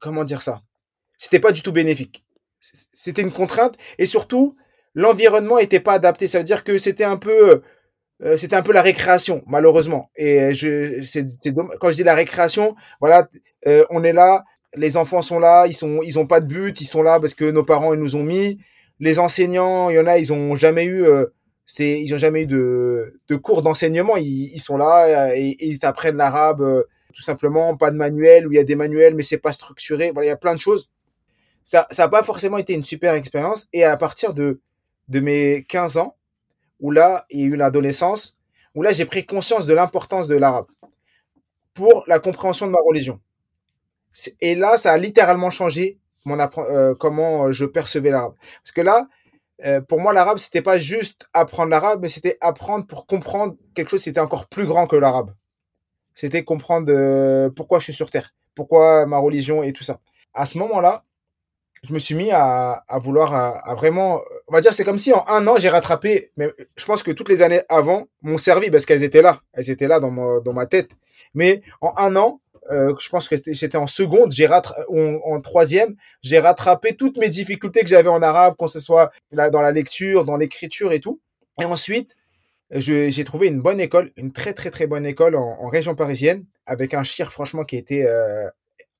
comment 0.00 0.24
dire 0.24 0.42
ça? 0.42 0.62
C'était 1.16 1.40
pas 1.40 1.52
du 1.52 1.62
tout 1.62 1.72
bénéfique. 1.72 2.24
C'était 2.60 3.22
une 3.22 3.32
contrainte 3.32 3.76
et 3.98 4.06
surtout 4.06 4.56
l'environnement 4.94 5.58
était 5.58 5.80
pas 5.80 5.94
adapté. 5.94 6.28
Ça 6.28 6.38
veut 6.38 6.44
dire 6.44 6.64
que 6.64 6.78
c'était 6.78 7.04
un 7.04 7.16
peu 7.16 7.62
euh, 8.24 8.36
c'était 8.36 8.56
un 8.56 8.62
peu 8.62 8.72
la 8.72 8.82
récréation, 8.82 9.42
malheureusement. 9.46 10.10
Et 10.16 10.54
je, 10.54 11.02
c'est, 11.02 11.26
quand 11.80 11.90
je 11.90 11.96
dis 11.96 12.04
la 12.04 12.14
récréation, 12.14 12.76
voilà, 13.00 13.28
euh, 13.66 13.84
on 13.90 14.04
est 14.04 14.12
là, 14.12 14.44
les 14.76 14.96
enfants 14.96 15.22
sont 15.22 15.40
là, 15.40 15.66
ils 15.66 15.74
sont, 15.74 16.00
ils 16.02 16.18
ont 16.18 16.26
pas 16.26 16.40
de 16.40 16.46
but, 16.46 16.80
ils 16.80 16.86
sont 16.86 17.02
là 17.02 17.18
parce 17.18 17.34
que 17.34 17.50
nos 17.50 17.64
parents 17.64 17.94
ils 17.94 18.00
nous 18.00 18.16
ont 18.16 18.22
mis. 18.22 18.58
Les 19.00 19.18
enseignants, 19.18 19.90
il 19.90 19.96
y 19.96 19.98
en 19.98 20.06
a, 20.06 20.18
ils 20.18 20.32
ont 20.32 20.54
jamais 20.54 20.84
eu 20.84 21.04
euh, 21.04 21.26
C'est, 21.66 22.00
ils 22.00 22.14
ont 22.14 22.18
jamais 22.18 22.42
eu 22.42 22.46
de, 22.46 23.20
de 23.28 23.36
cours 23.36 23.62
d'enseignement. 23.62 24.16
Ils, 24.16 24.60
sont 24.60 24.76
là 24.76 25.36
et, 25.36 25.56
ils 25.60 25.78
t'apprennent 25.80 26.16
l'arabe 26.16 26.84
tout 27.12 27.22
simplement, 27.22 27.76
pas 27.76 27.90
de 27.90 27.96
manuel, 27.96 28.46
où 28.46 28.52
il 28.52 28.56
y 28.56 28.58
a 28.58 28.64
des 28.64 28.76
manuels, 28.76 29.14
mais 29.14 29.22
c'est 29.22 29.38
pas 29.38 29.52
structuré. 29.52 30.12
Voilà, 30.12 30.26
il 30.26 30.30
y 30.30 30.32
a 30.32 30.36
plein 30.36 30.54
de 30.54 30.60
choses. 30.60 30.90
Ça, 31.64 31.86
ça 31.90 32.04
a 32.04 32.08
pas 32.08 32.22
forcément 32.22 32.58
été 32.58 32.72
une 32.72 32.84
super 32.84 33.14
expérience. 33.14 33.68
Et 33.72 33.84
à 33.84 33.96
partir 33.96 34.32
de, 34.32 34.60
de 35.08 35.20
mes 35.20 35.64
15 35.68 35.98
ans, 35.98 36.16
où 36.82 36.90
là, 36.90 37.24
il 37.30 37.40
y 37.40 37.42
a 37.44 37.46
eu 37.46 37.56
l'adolescence, 37.56 38.36
où 38.74 38.82
là, 38.82 38.92
j'ai 38.92 39.06
pris 39.06 39.24
conscience 39.24 39.64
de 39.64 39.72
l'importance 39.72 40.28
de 40.28 40.36
l'arabe 40.36 40.66
pour 41.72 42.04
la 42.06 42.18
compréhension 42.18 42.66
de 42.66 42.72
ma 42.72 42.78
religion. 42.84 43.18
Et 44.42 44.54
là, 44.54 44.76
ça 44.76 44.92
a 44.92 44.98
littéralement 44.98 45.50
changé 45.50 45.98
mon 46.26 46.38
euh, 46.38 46.94
comment 46.94 47.50
je 47.50 47.64
percevais 47.64 48.10
l'arabe. 48.10 48.34
Parce 48.62 48.72
que 48.72 48.82
là, 48.82 49.08
euh, 49.64 49.80
pour 49.80 49.98
moi, 50.00 50.12
l'arabe, 50.12 50.36
c'était 50.36 50.60
pas 50.60 50.78
juste 50.78 51.26
apprendre 51.32 51.70
l'arabe, 51.70 52.00
mais 52.02 52.08
c'était 52.08 52.36
apprendre 52.42 52.86
pour 52.86 53.06
comprendre 53.06 53.54
quelque 53.74 53.88
chose 53.88 54.02
qui 54.02 54.10
était 54.10 54.20
encore 54.20 54.48
plus 54.48 54.66
grand 54.66 54.86
que 54.86 54.96
l'arabe 54.96 55.32
c'était 56.14 56.44
comprendre 56.44 56.92
euh, 56.92 57.50
pourquoi 57.50 57.78
je 57.78 57.84
suis 57.84 57.92
sur 57.92 58.10
Terre, 58.10 58.34
pourquoi 58.54 59.06
ma 59.06 59.18
religion 59.18 59.62
et 59.62 59.72
tout 59.72 59.84
ça. 59.84 60.00
À 60.34 60.46
ce 60.46 60.58
moment-là, 60.58 61.04
je 61.82 61.92
me 61.92 61.98
suis 61.98 62.14
mis 62.14 62.30
à, 62.30 62.84
vouloir 63.02 63.34
à, 63.34 63.74
vraiment, 63.74 64.20
on 64.48 64.52
va 64.52 64.60
dire, 64.60 64.72
c'est 64.72 64.84
comme 64.84 64.98
si 64.98 65.12
en 65.12 65.24
un 65.28 65.46
an 65.48 65.56
j'ai 65.56 65.68
rattrapé. 65.68 66.30
Mais 66.36 66.48
je 66.76 66.84
pense 66.84 67.02
que 67.02 67.10
toutes 67.10 67.28
les 67.28 67.42
années 67.42 67.62
avant 67.68 68.06
m'ont 68.22 68.38
servi 68.38 68.70
parce 68.70 68.86
qu'elles 68.86 69.02
étaient 69.02 69.22
là, 69.22 69.40
elles 69.52 69.70
étaient 69.70 69.88
là 69.88 69.98
dans 69.98 70.10
ma, 70.10 70.40
dans 70.40 70.52
ma 70.52 70.66
tête. 70.66 70.90
Mais 71.34 71.62
en 71.80 71.92
un 71.96 72.14
an, 72.16 72.40
euh, 72.70 72.94
je 73.00 73.08
pense 73.08 73.28
que 73.28 73.34
j'étais 73.44 73.78
en 73.78 73.88
seconde, 73.88 74.30
j'ai 74.30 74.46
rattrapé, 74.46 74.82
en, 74.88 75.40
troisième, 75.40 75.96
j'ai 76.22 76.38
rattrapé 76.38 76.94
toutes 76.94 77.16
mes 77.16 77.28
difficultés 77.28 77.80
que 77.80 77.88
j'avais 77.88 78.08
en 78.08 78.22
arabe, 78.22 78.54
qu'on 78.56 78.68
ce 78.68 78.78
soit 78.78 79.10
dans 79.32 79.62
la 79.62 79.72
lecture, 79.72 80.24
dans 80.24 80.36
l'écriture 80.36 80.92
et 80.92 81.00
tout. 81.00 81.20
Et 81.60 81.64
ensuite, 81.64 82.16
j'ai 82.70 83.24
trouvé 83.24 83.48
une 83.48 83.60
bonne 83.60 83.80
école, 83.80 84.10
une 84.16 84.32
très 84.32 84.54
très 84.54 84.70
très 84.70 84.86
bonne 84.86 85.04
école 85.04 85.34
en, 85.34 85.58
en 85.60 85.68
région 85.68 85.96
parisienne, 85.96 86.44
avec 86.66 86.94
un 86.94 87.02
chir 87.02 87.32
franchement 87.32 87.64
qui 87.64 87.76
était 87.76 88.06
euh, 88.06 88.48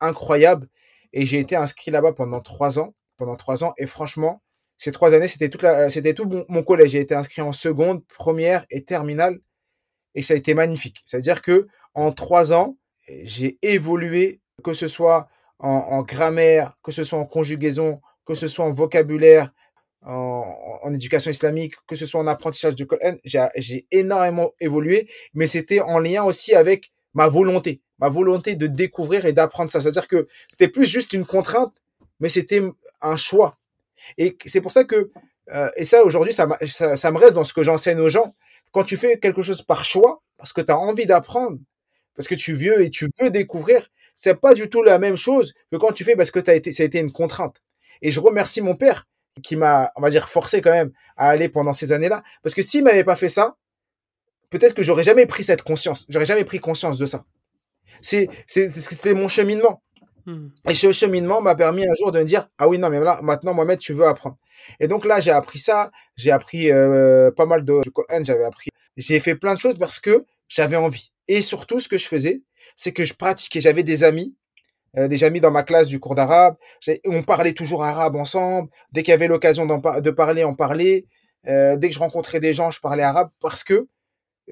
incroyable. 0.01 0.69
Et 1.13 1.27
j'ai 1.27 1.39
été 1.39 1.57
inscrit 1.57 1.91
là-bas 1.91 2.13
pendant 2.13 2.41
trois 2.41 2.79
ans, 2.79 2.95
pendant 3.17 3.37
trois 3.37 3.65
ans. 3.65 3.75
Et 3.79 3.87
franchement, 3.87 4.43
ces 4.77 4.93
trois 4.93 5.15
années, 5.15 5.29
c'était 5.29 5.51
c'était 5.89 6.15
tout 6.15 6.29
mon, 6.49 6.63
collège. 6.63 6.91
J'ai 6.91 7.01
été 7.01 7.15
inscrit 7.15 7.43
en 7.43 7.53
seconde, 7.53 8.05
première 8.07 8.67
et 8.71 8.85
terminale, 8.85 9.39
et 10.15 10.23
ça 10.23 10.35
a 10.35 10.37
été 10.37 10.55
magnifique. 10.55 11.01
C'est-à-dire 11.05 11.43
que 11.43 11.69
en 11.95 12.13
trois 12.13 12.53
ans, 12.53 12.77
j'ai 13.23 13.59
évolué, 13.63 14.41
que 14.65 14.75
ce 14.75 14.89
soit 14.89 15.29
en, 15.59 16.03
grammaire, 16.03 16.73
que 16.83 16.91
ce 16.91 17.05
soit 17.05 17.19
en 17.19 17.27
conjugaison, 17.27 18.01
que 18.27 18.35
ce 18.35 18.49
soit 18.49 18.65
en 18.65 18.73
vocabulaire, 18.73 19.53
en, 20.05 20.93
éducation 20.93 21.31
islamique, 21.31 21.75
que 21.87 21.95
ce 21.95 22.07
soit 22.07 22.21
en 22.21 22.27
apprentissage 22.27 22.75
du 22.75 22.87
Coran, 22.87 23.15
j'ai 23.25 23.87
énormément 23.93 24.51
évolué, 24.59 25.09
mais 25.35 25.47
c'était 25.47 25.81
en 25.81 26.01
lien 26.01 26.25
aussi 26.25 26.55
avec 26.55 26.93
ma 27.15 27.29
volonté, 27.29 27.83
ma 28.03 28.09
volonté 28.09 28.57
de 28.57 28.67
découvrir 28.67 29.27
et 29.27 29.33
d'apprendre 29.33 29.71
ça. 29.71 29.81
C'est-à-dire 29.81 30.09
que 30.09 30.27
c'était 30.49 30.67
plus 30.67 30.87
juste 30.87 31.13
une 31.13 31.25
contrainte, 31.25 31.73
mais 32.19 32.29
c'était 32.29 32.61
un 33.01 33.17
choix. 33.17 33.59
Et 34.19 34.37
c'est 34.45 34.61
pour 34.61 34.73
ça 34.73 34.83
que, 34.83 35.13
euh, 35.55 35.71
et 35.77 35.85
ça 35.85 36.03
aujourd'hui, 36.03 36.35
ça, 36.35 36.49
ça, 36.97 37.11
me 37.13 37.19
reste 37.19 37.35
dans 37.35 37.45
ce 37.45 37.53
que 37.53 37.63
j'enseigne 37.63 38.01
aux 38.01 38.09
gens. 38.09 38.35
Quand 38.73 38.83
tu 38.83 38.97
fais 38.97 39.21
quelque 39.21 39.43
chose 39.43 39.63
par 39.63 39.85
choix, 39.85 40.21
parce 40.37 40.53
que 40.53 40.61
tu 40.61 40.73
as 40.73 40.79
envie 40.79 41.07
d'apprendre, 41.07 41.61
parce 42.17 42.27
que 42.27 42.35
tu 42.35 42.55
veux 42.55 42.83
et 42.83 42.91
tu 42.91 43.09
veux 43.21 43.31
découvrir, 43.31 43.89
c'est 44.17 44.35
pas 44.35 44.55
du 44.55 44.69
tout 44.69 44.83
la 44.83 44.99
même 44.99 45.17
chose 45.17 45.55
que 45.71 45.77
quand 45.77 45.93
tu 45.93 46.03
fais 46.03 46.17
parce 46.17 46.33
que 46.33 46.41
as 46.51 46.55
été, 46.55 46.73
ça 46.73 46.83
a 46.83 46.87
été 46.87 46.99
une 46.99 47.13
contrainte. 47.13 47.63
Et 48.03 48.11
je 48.11 48.19
remercie 48.19 48.63
mon 48.63 48.75
père 48.75 49.07
qui 49.45 49.55
m'a, 49.55 49.93
on 49.95 50.01
va 50.01 50.11
dire, 50.11 50.29
forcé 50.29 50.61
quand 50.61 50.73
même 50.73 50.91
à 51.17 51.29
aller 51.29 51.49
pendant 51.49 51.73
ces 51.73 51.93
années-là. 51.93 52.25
Parce 52.43 52.57
que 52.57 52.63
s'il 52.63 52.83
m'avait 52.83 53.05
pas 53.05 53.15
fait 53.15 53.29
ça, 53.29 53.57
peut-être 54.51 54.75
que 54.75 54.83
j'aurais 54.83 55.05
jamais 55.05 55.27
pris 55.27 55.45
cette 55.45 55.63
conscience. 55.63 56.05
J'aurais 56.09 56.27
jamais 56.27 56.45
pris 56.45 56.59
conscience 56.59 56.99
de 56.99 57.07
ça. 57.07 57.25
C'est, 58.01 58.29
c'était 58.47 59.15
mon 59.15 59.29
cheminement. 59.29 59.83
Hmm. 60.27 60.49
Et 60.69 60.75
ce 60.75 60.93
cheminement 60.93 61.41
m'a 61.41 61.55
permis 61.55 61.85
un 61.85 61.95
jour 61.99 62.13
de 62.13 62.21
me 62.21 62.25
dire, 62.25 62.49
ah 62.59 62.69
oui, 62.69 62.79
non, 62.79 62.91
mais 62.91 63.01
là, 63.01 63.19
maintenant, 63.23 63.55
Mohamed, 63.55 63.79
tu 63.79 63.93
veux 63.93 64.07
apprendre. 64.07 64.39
Et 64.79 64.87
donc 64.87 65.05
là, 65.05 65.21
j'ai 65.21 65.33
appris 65.33 65.59
ça. 65.59 65.91
J'ai 66.17 66.31
appris 66.31 66.71
euh, 66.71 67.31
pas 67.33 67.47
mal 67.47 67.65
de 67.65 67.81
Coran. 67.91 68.23
J'avais 68.23 68.45
appris. 68.45 68.71
J'ai 68.97 69.19
fait 69.21 69.35
plein 69.35 69.55
de 69.55 69.61
choses 69.61 69.79
parce 69.79 69.99
que 69.99 70.25
j'avais 70.49 70.77
envie. 70.77 71.13
Et 71.29 71.43
surtout, 71.43 71.81
ce 71.81 71.89
que 71.89 71.99
je 71.99 72.07
faisais, 72.07 72.43
c'est 72.77 72.93
que 72.93 73.05
je 73.05 73.15
pratiquais. 73.15 73.61
J'avais 73.61 73.83
des 73.83 74.05
amis 74.05 74.37
euh, 74.99 75.09
des 75.09 75.25
amis 75.25 75.41
dans 75.41 75.51
ma 75.51 75.63
classe 75.63 75.89
du 75.89 75.99
cours 76.01 76.15
d'arabe. 76.15 76.57
On 77.07 77.23
parlait 77.23 77.55
toujours 77.55 77.83
arabe 77.83 78.15
ensemble. 78.17 78.69
Dès 78.93 79.03
qu'il 79.03 79.13
y 79.13 79.15
avait 79.15 79.29
l'occasion 79.29 79.65
de 79.67 80.11
parler, 80.11 80.45
on 80.45 80.55
parlait. 80.55 81.07
Euh, 81.49 81.77
dès 81.77 81.89
que 81.89 81.95
je 81.95 81.99
rencontrais 81.99 82.41
des 82.41 82.53
gens, 82.53 82.71
je 82.71 82.81
parlais 82.81 83.03
arabe 83.03 83.31
parce 83.41 83.65
que 83.65 83.89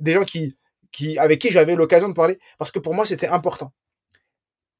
des 0.00 0.12
gens 0.12 0.24
qui, 0.24 0.56
qui 0.92 1.18
avec 1.18 1.40
qui 1.40 1.50
j'avais 1.50 1.74
l'occasion 1.74 2.08
de 2.08 2.14
parler, 2.14 2.38
parce 2.58 2.70
que 2.70 2.78
pour 2.78 2.94
moi 2.94 3.04
c'était 3.04 3.28
important. 3.28 3.72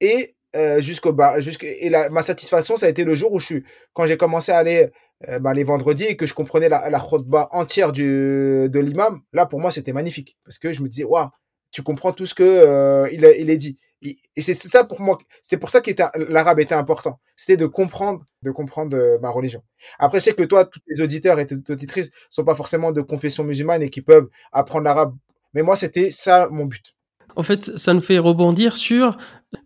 Et 0.01 0.35
euh, 0.57 0.81
jusqu'au 0.81 1.13
bah, 1.13 1.41
jusqu 1.41 1.67
la, 1.89 2.09
ma 2.11 2.23
satisfaction, 2.23 2.77
ça 2.77 2.87
a 2.87 2.89
été 2.89 3.05
le 3.05 3.15
jour 3.15 3.33
où 3.33 3.39
je 3.39 3.47
suis, 3.47 3.65
quand 3.93 4.07
j'ai 4.07 4.17
commencé 4.17 4.53
à 4.53 4.59
aller 4.59 4.91
euh, 5.29 5.39
bah, 5.39 5.55
les 5.55 5.65
vendredis 5.65 6.05
et 6.05 6.17
que 6.17 6.27
je 6.27 6.35
comprenais 6.35 6.69
la, 6.69 6.89
la 6.91 7.05
entière 7.53 7.93
du, 7.93 8.69
de 8.69 8.81
l'imam. 8.81 9.21
Là, 9.33 9.47
pour 9.47 9.61
moi, 9.61 9.71
c'était 9.71 9.93
magnifique 9.93 10.39
parce 10.45 10.59
que 10.59 10.73
je 10.73 10.83
me 10.83 10.89
disais, 10.89 11.05
waouh, 11.05 11.29
tu 11.71 11.83
comprends 11.83 12.13
tout 12.13 12.27
ce 12.27 12.35
que 12.35 12.43
euh, 12.43 13.09
il, 13.13 13.25
il 13.39 13.51
est 13.51 13.57
dit. 13.59 13.79
Et 14.03 14.41
c'est 14.41 14.55
ça 14.55 14.83
pour 14.85 15.01
moi, 15.03 15.19
c'est 15.43 15.59
pour 15.59 15.69
ça 15.69 15.83
que 15.83 15.91
l'arabe 16.33 16.59
était 16.61 16.75
important. 16.75 17.21
C'était 17.37 17.59
de 17.59 17.67
comprendre, 17.67 18.25
de 18.43 18.51
comprendre 18.51 18.97
euh, 18.97 19.19
ma 19.21 19.29
religion. 19.29 19.63
Après, 19.99 20.21
je 20.21 20.25
sais 20.25 20.33
que 20.33 20.43
toi, 20.43 20.65
tous 20.65 20.81
les 20.89 21.03
auditeurs 21.03 21.39
et 21.39 21.47
toutes 21.47 21.69
les 21.69 21.75
auditrices 21.75 22.11
sont 22.31 22.45
pas 22.45 22.55
forcément 22.55 22.93
de 22.93 23.03
confession 23.03 23.45
musulmane 23.45 23.83
et 23.83 23.91
qui 23.91 24.01
peuvent 24.01 24.29
apprendre 24.53 24.85
l'arabe. 24.85 25.15
Mais 25.55 25.63
moi, 25.63 25.77
c'était 25.77 26.11
ça 26.11 26.49
mon 26.51 26.67
but. 26.67 26.95
En 27.37 27.43
fait, 27.43 27.77
ça 27.79 27.95
nous 27.95 28.01
fait 28.01 28.19
rebondir 28.19 28.77
sur, 28.77 29.17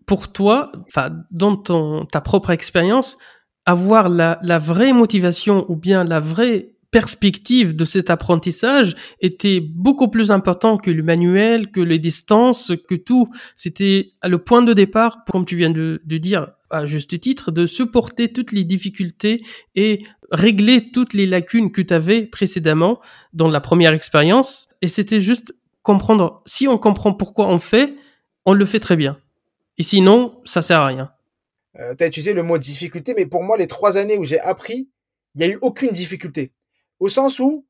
pour 0.07 0.33
toi, 0.33 0.73
dans 1.31 1.57
ton, 1.57 2.05
ta 2.05 2.21
propre 2.21 2.51
expérience, 2.51 3.17
avoir 3.67 4.09
la, 4.09 4.39
la 4.43 4.59
vraie 4.59 4.93
motivation 4.93 5.65
ou 5.71 5.77
bien 5.77 6.05
la 6.05 6.21
vraie 6.21 6.75
perspective 6.95 7.75
de 7.75 7.85
cet 7.85 8.09
apprentissage 8.09 8.95
était 9.21 9.61
beaucoup 9.61 10.09
plus 10.09 10.31
important 10.31 10.77
que 10.77 10.93
le 10.93 11.03
manuel, 11.03 11.73
que 11.73 11.81
les 11.81 11.99
distances, 11.99 12.71
que 12.89 12.95
tout. 12.95 13.27
C'était 13.57 14.13
le 14.23 14.39
point 14.39 14.63
de 14.63 14.73
départ, 14.73 15.25
comme 15.29 15.45
tu 15.45 15.57
viens 15.57 15.71
de, 15.71 16.01
de 16.05 16.19
dire 16.19 16.53
à 16.71 16.87
juste 16.87 17.19
titre, 17.19 17.51
de 17.51 17.67
supporter 17.67 18.33
toutes 18.33 18.53
les 18.53 18.63
difficultés 18.63 19.43
et 19.75 20.05
régler 20.31 20.93
toutes 20.93 21.15
les 21.15 21.27
lacunes 21.27 21.73
que 21.73 21.83
tu 21.83 21.93
avais 21.93 22.27
précédemment 22.27 23.01
dans 23.33 23.49
la 23.49 23.61
première 23.61 23.93
expérience. 23.93 24.69
Et 24.81 24.87
c'était 24.87 25.21
juste 25.21 25.53
comprendre, 25.85 26.43
si 26.45 26.67
on 26.67 26.79
comprend 26.79 27.15
pourquoi 27.15 27.47
on 27.47 27.61
fait, 27.61 27.95
on 28.45 28.53
le 28.53 28.67
fait 28.67 28.81
très 28.81 28.97
bien. 28.97 29.17
Et 29.79 29.85
sinon, 29.85 30.43
ça 30.45 30.63
sert 30.63 30.81
à 30.81 30.87
rien. 30.87 31.13
Euh, 31.79 31.95
tu 31.95 32.03
as 32.03 32.09
utilisé 32.09 32.33
le 32.33 32.43
mot 32.43 32.59
difficulté, 32.59 33.15
mais 33.17 33.27
pour 33.27 33.45
moi, 33.45 33.57
les 33.57 33.69
trois 33.69 33.97
années 33.97 34.19
où 34.19 34.25
j'ai 34.25 34.41
appris, 34.41 34.89
il 35.37 35.39
n'y 35.39 35.45
a 35.45 35.55
eu 35.55 35.59
aucune 35.63 35.93
difficulté 35.93 36.53
au 37.01 37.09
sens 37.09 37.39
où 37.39 37.67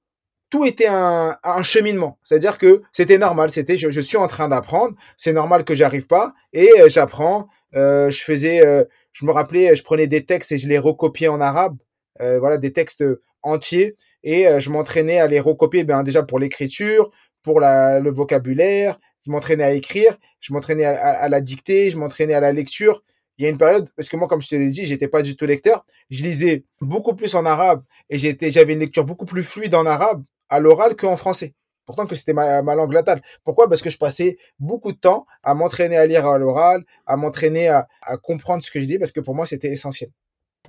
tout 0.51 0.65
était 0.65 0.87
un, 0.87 1.37
cheminement. 1.63 2.19
C'est-à-dire 2.23 2.59
que 2.59 2.83
c'était 2.93 3.19
normal, 3.19 3.51
c'était 3.51 3.77
je, 3.77 3.91
je, 3.91 4.01
suis 4.01 4.17
en 4.17 4.29
train 4.29 4.49
d'apprendre, 4.49 4.95
c'est 5.17 5.33
normal 5.33 5.65
que 5.65 5.75
j'arrive 5.75 6.07
pas 6.07 6.33
et 6.53 6.71
euh, 6.81 6.89
j'apprends. 6.89 7.49
Euh, 7.75 8.09
je 8.11 8.23
faisais, 8.23 8.65
euh, 8.65 8.85
je 9.13 9.27
me 9.27 9.33
rappelais, 9.33 9.75
je 9.75 9.83
prenais 9.83 10.07
des 10.07 10.25
textes 10.25 10.53
et 10.53 10.59
je 10.59 10.69
les 10.69 10.79
recopiais 10.79 11.27
en 11.29 11.41
arabe, 11.41 11.77
voilà 12.21 12.59
des 12.59 12.73
textes 12.73 13.05
entiers 13.43 13.97
et 14.23 14.47
je 14.61 14.71
m'entraînais 14.71 15.19
à 15.19 15.27
les 15.27 15.41
recopier, 15.41 15.83
ben 15.83 16.05
déjà 16.05 16.23
pour 16.23 16.39
l'écriture, 16.39 17.11
pour 17.45 17.61
le 17.61 18.11
vocabulaire, 18.11 18.99
je 19.25 19.31
m'entraînais 19.31 19.65
à 19.65 19.73
écrire, 19.73 20.17
je 20.41 20.53
m'entraînais 20.53 20.87
à, 20.87 21.29
la 21.29 21.41
dictée, 21.41 21.91
je 21.91 21.99
m'entraînais 21.99 22.35
à 22.35 22.41
la 22.41 22.53
lecture 22.53 23.05
il 23.37 23.43
y 23.43 23.47
a 23.47 23.51
une 23.51 23.59
période, 23.59 23.91
parce 23.97 24.09
que 24.09 24.17
moi, 24.17 24.29
comme 24.29 24.41
je 24.41 24.49
te 24.49 24.55
l'ai 24.55 24.69
dit, 24.69 24.85
j'étais 24.85 25.09
pas 25.09 25.21
du 25.21 25.35
tout 25.35 25.45
lecteur, 25.45 25.85
je 26.09 26.23
lisais 26.23 26.65
beaucoup 26.81 27.17
plus 27.17 27.35
en 27.35 27.45
arabe 27.45 27.83
et 28.09 28.17
j'avais 28.17 28.73
une 28.75 28.79
lecture 28.79 29.05
beaucoup 29.05 29.27
plus 29.27 29.43
fluide 29.43 29.75
en 29.75 29.87
arabe 29.87 30.23
à 30.49 30.61
l'oral 30.61 30.95
qu'en 30.95 31.17
français. 31.17 31.55
Pourtant 31.85 32.07
que 32.07 32.15
c'était 32.15 32.33
ma, 32.33 32.63
langue 32.63 32.93
latale. 32.93 33.21
Pourquoi? 33.43 33.69
Parce 33.69 33.83
que 33.83 33.91
je 33.91 33.99
passais 33.99 34.39
beaucoup 34.61 34.93
de 34.93 34.97
temps 34.97 35.27
à 35.43 35.55
m'entraîner 35.55 35.97
à 35.97 36.07
lire 36.07 36.27
à 36.27 36.39
l'oral, 36.39 36.85
à 37.07 37.17
m'entraîner 37.17 37.69
à, 37.69 37.89
à 38.03 38.17
comprendre 38.17 38.63
ce 38.63 38.71
que 38.71 38.79
je 38.81 38.85
dis, 38.85 38.99
parce 38.99 39.11
que 39.11 39.21
pour 39.21 39.35
moi, 39.35 39.47
c'était 39.47 39.69
essentiel. 39.69 40.11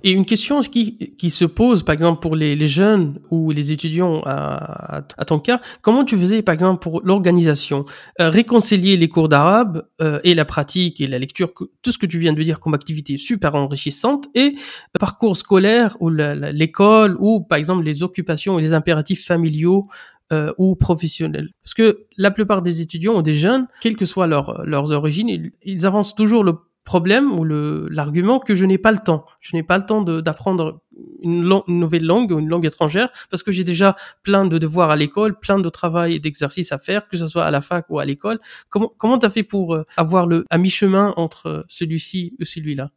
Et 0.02 0.12
une 0.12 0.26
question 0.26 0.60
qui, 0.60 0.98
qui 1.16 1.30
se 1.30 1.44
pose, 1.46 1.82
par 1.82 1.94
exemple, 1.94 2.20
pour 2.20 2.36
les, 2.36 2.54
les 2.54 2.66
jeunes 2.66 3.18
ou 3.30 3.50
les 3.50 3.72
étudiants 3.72 4.20
à, 4.26 5.02
à, 5.16 5.24
ton 5.24 5.38
cas, 5.38 5.60
comment 5.80 6.04
tu 6.04 6.18
faisais, 6.18 6.42
par 6.42 6.52
exemple, 6.52 6.82
pour 6.82 7.00
l'organisation 7.02 7.86
euh, 8.20 8.28
Réconcilier 8.28 8.96
les 8.98 9.08
cours 9.08 9.28
d'arabe 9.28 9.88
euh, 10.02 10.20
et 10.22 10.34
la 10.34 10.44
pratique 10.44 11.00
et 11.00 11.06
la 11.06 11.18
lecture, 11.18 11.52
tout 11.54 11.92
ce 11.92 11.98
que 11.98 12.06
tu 12.06 12.18
viens 12.18 12.34
de 12.34 12.42
dire 12.42 12.60
comme 12.60 12.74
activité 12.74 13.16
super 13.16 13.54
enrichissante, 13.54 14.26
et 14.34 14.56
parcours 14.98 15.36
scolaire 15.36 15.96
ou 16.00 16.10
l'école 16.10 17.16
ou, 17.18 17.40
par 17.40 17.56
exemple, 17.56 17.82
les 17.82 18.02
occupations 18.02 18.58
et 18.58 18.62
les 18.62 18.74
impératifs 18.74 19.24
familiaux 19.24 19.88
euh, 20.32 20.52
ou 20.58 20.76
professionnels. 20.76 21.48
Parce 21.62 21.72
que 21.72 22.06
la 22.16 22.30
plupart 22.30 22.60
des 22.60 22.82
étudiants 22.82 23.16
ou 23.16 23.22
des 23.22 23.34
jeunes, 23.34 23.66
quelles 23.80 23.96
que 23.96 24.06
soient 24.06 24.26
leur, 24.26 24.62
leurs 24.66 24.92
origines, 24.92 25.50
ils 25.62 25.86
avancent 25.86 26.14
toujours 26.14 26.44
le 26.44 26.54
problème 26.86 27.38
ou 27.38 27.44
le 27.44 27.88
l'argument 27.90 28.38
que 28.38 28.54
je 28.54 28.64
n'ai 28.64 28.78
pas 28.78 28.92
le 28.92 28.98
temps. 28.98 29.26
Je 29.40 29.54
n'ai 29.54 29.62
pas 29.62 29.76
le 29.76 29.84
temps 29.84 30.00
d'apprendre 30.00 30.80
une, 31.20 31.60
nouvelle 31.66 32.06
langue 32.06 32.30
ou 32.30 32.38
une 32.38 32.48
langue 32.48 32.64
étrangère 32.64 33.10
parce 33.28 33.42
que 33.42 33.52
j'ai 33.52 33.64
déjà 33.64 33.94
plein 34.22 34.46
de 34.46 34.56
devoirs 34.56 34.90
à 34.90 34.96
l'école, 34.96 35.38
plein 35.38 35.58
de 35.58 35.68
travail 35.68 36.14
et 36.14 36.20
d'exercices 36.20 36.72
à 36.72 36.78
faire, 36.78 37.08
que 37.08 37.18
ce 37.18 37.28
soit 37.28 37.44
à 37.44 37.50
la 37.50 37.60
fac 37.60 37.84
ou 37.90 37.98
à 37.98 38.04
l'école. 38.06 38.38
Comment 38.70 38.90
comment 38.96 39.18
t'as 39.18 39.30
fait 39.30 39.42
pour 39.42 39.74
euh, 39.74 39.84
avoir 39.98 40.26
le 40.26 40.44
à 40.48 40.56
mi-chemin 40.56 41.12
entre 41.16 41.66
celui-ci 41.68 42.34
et 42.38 42.44
celui-là? 42.44 42.90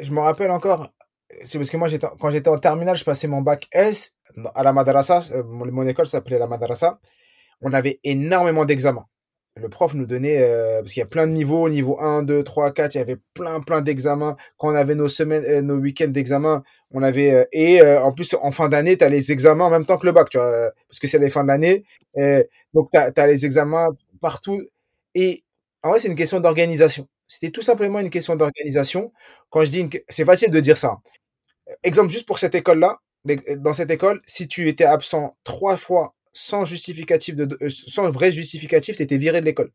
Je 0.00 0.10
me 0.12 0.20
rappelle 0.20 0.52
encore. 0.52 0.88
C'est 1.46 1.58
parce 1.58 1.70
que 1.70 1.76
moi, 1.76 1.88
quand 2.20 2.30
j'étais 2.30 2.48
en 2.48 2.58
terminale, 2.58 2.96
je 2.96 3.04
passais 3.04 3.26
mon 3.26 3.40
bac 3.40 3.66
S 3.72 4.16
à 4.54 4.62
la 4.62 4.72
madrasa. 4.72 5.20
Euh, 5.32 5.42
mon 5.44 5.86
école 5.86 6.06
s'appelait 6.06 6.38
la 6.38 6.46
madrasa. 6.46 7.00
On 7.62 7.72
avait 7.72 8.00
énormément 8.04 8.64
d'examens 8.64 9.06
le 9.56 9.68
prof 9.68 9.94
nous 9.94 10.06
donnait, 10.06 10.42
euh, 10.42 10.80
parce 10.80 10.92
qu'il 10.92 11.00
y 11.00 11.04
a 11.04 11.06
plein 11.06 11.26
de 11.26 11.32
niveaux, 11.32 11.68
niveau 11.68 12.00
1, 12.00 12.22
2, 12.22 12.42
3, 12.42 12.72
4, 12.72 12.94
il 12.94 12.98
y 12.98 13.00
avait 13.00 13.18
plein, 13.34 13.60
plein 13.60 13.82
d'examens. 13.82 14.36
Quand 14.56 14.68
on 14.68 14.74
avait 14.74 14.94
nos 14.94 15.08
semaines, 15.08 15.44
euh, 15.46 15.60
nos 15.60 15.76
week-ends 15.76 16.08
d'examens, 16.08 16.62
on 16.92 17.02
avait, 17.02 17.32
euh, 17.34 17.44
et 17.52 17.82
en 17.82 18.12
plus, 18.12 18.34
en 18.40 18.50
fin 18.50 18.68
d'année, 18.68 18.96
tu 18.96 19.04
as 19.04 19.08
les 19.08 19.30
examens 19.30 19.66
en 19.66 19.70
même 19.70 19.84
temps 19.84 19.98
que 19.98 20.06
le 20.06 20.12
bac, 20.12 20.30
tu 20.30 20.38
vois, 20.38 20.72
parce 20.88 20.98
que 20.98 21.06
c'est 21.06 21.18
les 21.18 21.30
fins 21.30 21.42
de 21.42 21.48
l'année. 21.48 21.84
donc, 22.74 22.90
tu 22.92 22.98
as, 22.98 23.26
les 23.26 23.44
examens 23.46 23.90
partout. 24.20 24.62
Et 25.14 25.40
en 25.82 25.90
vrai, 25.90 26.00
c'est 26.00 26.08
une 26.08 26.16
question 26.16 26.40
d'organisation. 26.40 27.08
C'était 27.28 27.50
tout 27.50 27.62
simplement 27.62 28.00
une 28.00 28.10
question 28.10 28.36
d'organisation. 28.36 29.12
Quand 29.50 29.64
je 29.64 29.70
dis, 29.70 29.90
c'est 30.08 30.24
facile 30.24 30.50
de 30.50 30.60
dire 30.60 30.78
ça. 30.78 30.98
Exemple, 31.82 32.10
juste 32.10 32.26
pour 32.26 32.38
cette 32.38 32.54
école-là, 32.54 32.98
dans 33.58 33.72
cette 33.74 33.90
école, 33.90 34.20
si 34.26 34.48
tu 34.48 34.68
étais 34.68 34.84
absent 34.84 35.36
trois 35.44 35.76
fois 35.76 36.14
sans 36.32 36.64
justificatif, 36.64 37.34
de, 37.34 37.56
euh, 37.62 37.68
sans 37.68 38.10
vrai 38.10 38.32
justificatif, 38.32 38.96
tu 38.96 39.02
étais 39.02 39.16
viré 39.16 39.40
de 39.40 39.46
l'école. 39.46 39.72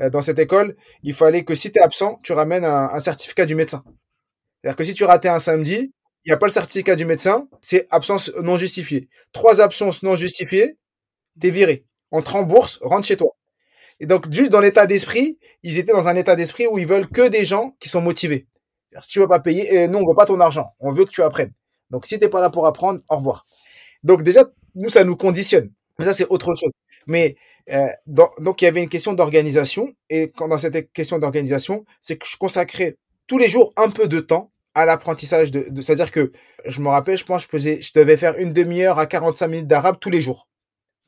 Euh, 0.00 0.10
dans 0.10 0.22
cette 0.22 0.38
école, 0.38 0.76
il 1.02 1.14
fallait 1.14 1.44
que 1.44 1.54
si 1.54 1.70
tu 1.70 1.78
es 1.78 1.82
absent, 1.82 2.18
tu 2.22 2.32
ramènes 2.32 2.64
un, 2.64 2.98
certificat 3.00 3.46
du 3.46 3.54
médecin. 3.54 3.84
C'est-à-dire 4.60 4.76
que 4.76 4.84
si 4.84 4.94
tu 4.94 5.04
ratais 5.04 5.28
un 5.28 5.38
samedi, 5.38 5.92
il 6.24 6.28
n'y 6.28 6.32
a 6.32 6.36
pas 6.36 6.46
le 6.46 6.52
certificat 6.52 6.94
du 6.94 7.04
médecin, 7.04 7.48
c'est 7.60 7.86
absence 7.90 8.32
non 8.42 8.56
justifiée. 8.56 9.08
Trois 9.32 9.60
absences 9.60 10.02
non 10.02 10.14
justifiées, 10.14 10.78
t'es 11.40 11.50
viré. 11.50 11.84
On 12.10 12.22
te 12.22 12.30
rembourse, 12.30 12.78
rentre 12.82 13.06
chez 13.06 13.16
toi. 13.16 13.36
Et 13.98 14.06
donc, 14.06 14.30
juste 14.32 14.50
dans 14.50 14.60
l'état 14.60 14.86
d'esprit, 14.86 15.38
ils 15.62 15.78
étaient 15.78 15.92
dans 15.92 16.08
un 16.08 16.16
état 16.16 16.36
d'esprit 16.36 16.66
où 16.66 16.78
ils 16.78 16.86
veulent 16.86 17.08
que 17.08 17.28
des 17.28 17.44
gens 17.44 17.76
qui 17.80 17.88
sont 17.88 18.00
motivés. 18.00 18.46
Si 19.02 19.12
tu 19.12 19.20
veux 19.20 19.28
pas 19.28 19.40
payer, 19.40 19.74
et 19.74 19.88
nous, 19.88 19.98
on 19.98 20.06
veut 20.06 20.14
pas 20.14 20.26
ton 20.26 20.40
argent. 20.40 20.74
On 20.80 20.92
veut 20.92 21.04
que 21.04 21.10
tu 21.10 21.22
apprennes. 21.22 21.52
Donc, 21.90 22.06
si 22.06 22.18
t'es 22.18 22.28
pas 22.28 22.40
là 22.40 22.50
pour 22.50 22.66
apprendre, 22.66 23.00
au 23.08 23.16
revoir. 23.16 23.46
Donc, 24.02 24.22
déjà, 24.22 24.44
nous, 24.74 24.88
ça 24.88 25.04
nous 25.04 25.16
conditionne. 25.16 25.70
Mais 25.98 26.04
ça, 26.04 26.14
c'est 26.14 26.26
autre 26.28 26.54
chose. 26.54 26.72
Mais 27.06 27.36
euh, 27.70 27.86
donc, 28.06 28.62
il 28.62 28.64
y 28.64 28.68
avait 28.68 28.82
une 28.82 28.88
question 28.88 29.12
d'organisation. 29.12 29.94
Et 30.10 30.30
quand, 30.30 30.48
dans 30.48 30.58
cette 30.58 30.92
question 30.92 31.18
d'organisation, 31.18 31.84
c'est 32.00 32.16
que 32.16 32.26
je 32.26 32.36
consacrais 32.36 32.96
tous 33.26 33.38
les 33.38 33.48
jours 33.48 33.72
un 33.76 33.90
peu 33.90 34.08
de 34.08 34.20
temps 34.20 34.52
à 34.74 34.84
l'apprentissage. 34.84 35.50
De, 35.50 35.80
C'est-à-dire 35.80 36.10
que 36.10 36.32
je 36.66 36.80
me 36.80 36.88
rappelle, 36.88 37.18
je 37.18 37.24
pense, 37.24 37.42
je, 37.42 37.48
faisais, 37.48 37.80
je 37.82 37.92
devais 37.94 38.16
faire 38.16 38.38
une 38.38 38.52
demi-heure 38.52 38.98
à 38.98 39.06
45 39.06 39.48
minutes 39.48 39.66
d'arabe 39.66 39.96
tous 40.00 40.10
les 40.10 40.22
jours. 40.22 40.48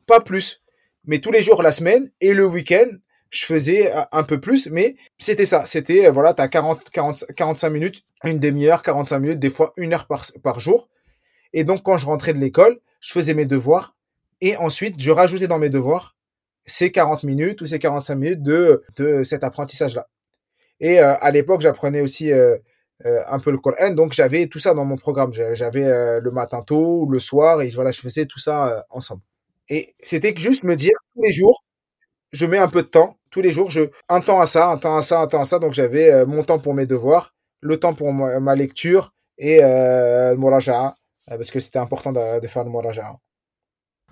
Pas 0.07 0.21
plus. 0.21 0.63
Mais 1.07 1.19
tous 1.19 1.31
les 1.31 1.41
jours 1.41 1.63
la 1.63 1.73
semaine 1.73 2.11
et 2.21 2.35
le 2.35 2.47
week-end, 2.47 2.89
je 3.31 3.45
faisais 3.45 3.93
un 4.13 4.23
peu 4.23 4.41
plus, 4.41 4.69
mais 4.71 4.95
c'était 5.19 5.45
ça. 5.45 5.67
C'était, 5.67 6.07
euh, 6.07 6.13
voilà, 6.13 6.35
tu 6.35 6.43
as 6.43 6.49
40, 6.49 6.89
40, 6.91 7.25
45 7.37 7.69
minutes, 7.69 8.03
une 8.23 8.39
demi-heure, 8.39 8.83
45 8.83 9.19
minutes, 9.19 9.39
des 9.41 9.51
fois 9.51 9.73
une 9.77 9.93
heure 9.93 10.07
par, 10.07 10.25
par 10.43 10.61
jour. 10.61 10.89
Et 11.53 11.65
donc, 11.65 11.83
quand 11.83 11.99
je 11.99 12.07
rentrais 12.07 12.33
de 12.33 12.39
l'école, 12.39 12.79
je 13.05 13.13
faisais 13.13 13.35
mes 13.35 13.45
devoirs 13.45 13.95
et 14.41 14.57
ensuite 14.57 14.97
je 14.99 15.11
rajoutais 15.11 15.47
dans 15.47 15.59
mes 15.59 15.69
devoirs 15.69 16.17
ces 16.65 16.91
40 16.91 17.25
minutes 17.25 17.61
ou 17.61 17.67
ces 17.67 17.79
45 17.79 18.15
minutes 18.15 18.43
de, 18.43 19.23
cet 19.25 19.45
apprentissage-là. 19.45 20.09
Et 20.81 20.99
euh, 21.01 21.15
à 21.21 21.31
l'époque, 21.31 21.61
j'apprenais 21.61 22.01
aussi 22.01 22.33
euh, 22.33 22.57
euh, 23.05 23.21
un 23.29 23.39
peu 23.39 23.51
le 23.51 23.59
Coran, 23.59 23.91
donc 23.91 24.15
j'avais 24.15 24.47
tout 24.47 24.59
ça 24.59 24.73
dans 24.73 24.87
mon 24.87 24.97
programme. 24.97 25.33
J'avais 25.35 26.21
le 26.21 26.31
matin 26.31 26.63
tôt 26.63 27.07
le 27.07 27.19
soir, 27.19 27.61
et 27.61 27.69
voilà, 27.71 27.91
je 27.91 28.01
faisais 28.01 28.25
tout 28.25 28.39
ça 28.39 28.87
ensemble. 28.89 29.21
Et 29.69 29.95
c'était 30.01 30.35
juste 30.37 30.63
me 30.63 30.75
dire, 30.75 30.97
tous 31.15 31.23
les 31.23 31.33
jours, 31.33 31.63
je 32.33 32.47
mets 32.47 32.59
un 32.59 32.69
peu 32.69 32.83
de 32.83 32.89
temps, 32.89 33.19
tous 33.31 33.43
les 33.43 33.51
jours, 33.51 33.71
je 33.71 33.83
un 34.09 34.21
temps 34.23 34.41
à 34.41 34.47
ça, 34.47 34.69
un 34.69 34.79
temps 34.79 34.97
à 34.97 35.03
ça, 35.03 35.21
un 35.21 35.27
temps 35.27 35.43
à 35.43 35.45
ça, 35.45 35.59
donc 35.59 35.75
j'avais 35.75 36.25
mon 36.25 36.43
temps 36.43 36.59
pour 36.59 36.73
mes 36.73 36.87
devoirs, 36.87 37.35
le 37.61 37.79
temps 37.79 37.93
pour 37.93 38.13
ma, 38.15 38.55
lecture, 38.55 39.13
et 39.37 39.63
euh, 39.63 40.35
le 40.35 40.95
parce 41.27 41.51
que 41.51 41.61
c'était 41.61 41.79
important 41.79 42.13
de, 42.13 42.47
faire 42.47 42.65
le. 42.65 42.71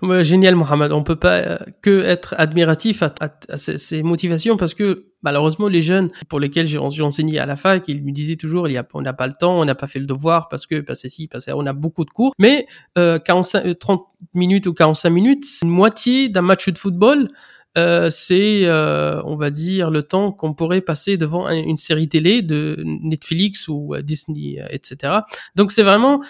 Ouais, 0.01 0.25
génial, 0.25 0.55
Mohamed. 0.55 0.91
On 0.91 1.01
peut 1.01 1.15
pas 1.15 1.37
euh, 1.37 1.57
que 1.81 2.03
être 2.03 2.35
admiratif 2.37 3.03
à, 3.03 3.57
ces, 3.57 4.03
motivations 4.03 4.57
parce 4.57 4.73
que 4.73 5.05
malheureusement 5.21 5.69
les 5.69 5.81
jeunes 5.81 6.11
pour 6.27 6.41
lesquels 6.41 6.67
j'ai 6.67 6.77
enseigné 6.77 7.39
à 7.39 7.45
la 7.45 7.55
fac, 7.55 7.87
ils 7.87 8.03
me 8.03 8.11
disaient 8.11 8.35
toujours 8.35 8.67
on 8.93 9.01
n'a 9.01 9.13
pas 9.13 9.27
le 9.27 9.33
temps, 9.33 9.57
on 9.57 9.63
n'a 9.63 9.75
pas 9.75 9.87
fait 9.87 9.99
le 9.99 10.05
devoir 10.05 10.49
parce 10.49 10.65
que 10.65 10.81
parce 10.81 11.03
que 11.03 11.09
si, 11.09 11.27
parce 11.29 11.45
qu'on 11.45 11.65
a 11.65 11.73
beaucoup 11.73 12.03
de 12.03 12.09
cours. 12.09 12.33
Mais 12.37 12.67
euh, 12.97 13.17
45, 13.17 13.79
30 13.79 14.01
euh, 14.01 14.25
minutes 14.33 14.67
ou 14.67 14.73
45 14.73 15.09
minutes, 15.09 15.45
une 15.61 15.69
moitié 15.69 16.27
d'un 16.27 16.41
match 16.41 16.67
de 16.67 16.77
football. 16.77 17.27
Euh, 17.75 18.11
c'est, 18.11 18.65
euh, 18.65 19.19
on 19.25 19.35
va 19.35 19.49
dire, 19.49 19.89
le 19.89 20.03
temps 20.03 20.31
qu'on 20.31 20.53
pourrait 20.53 20.81
passer 20.81 21.17
devant 21.17 21.49
une 21.49 21.77
série 21.77 22.07
télé 22.07 22.43
de 22.43 22.77
Netflix 22.83 23.67
ou 23.67 23.95
Disney, 24.03 24.63
etc. 24.69 25.21
Donc 25.55 25.71
c'est 25.71 25.81
vraiment 25.81 26.21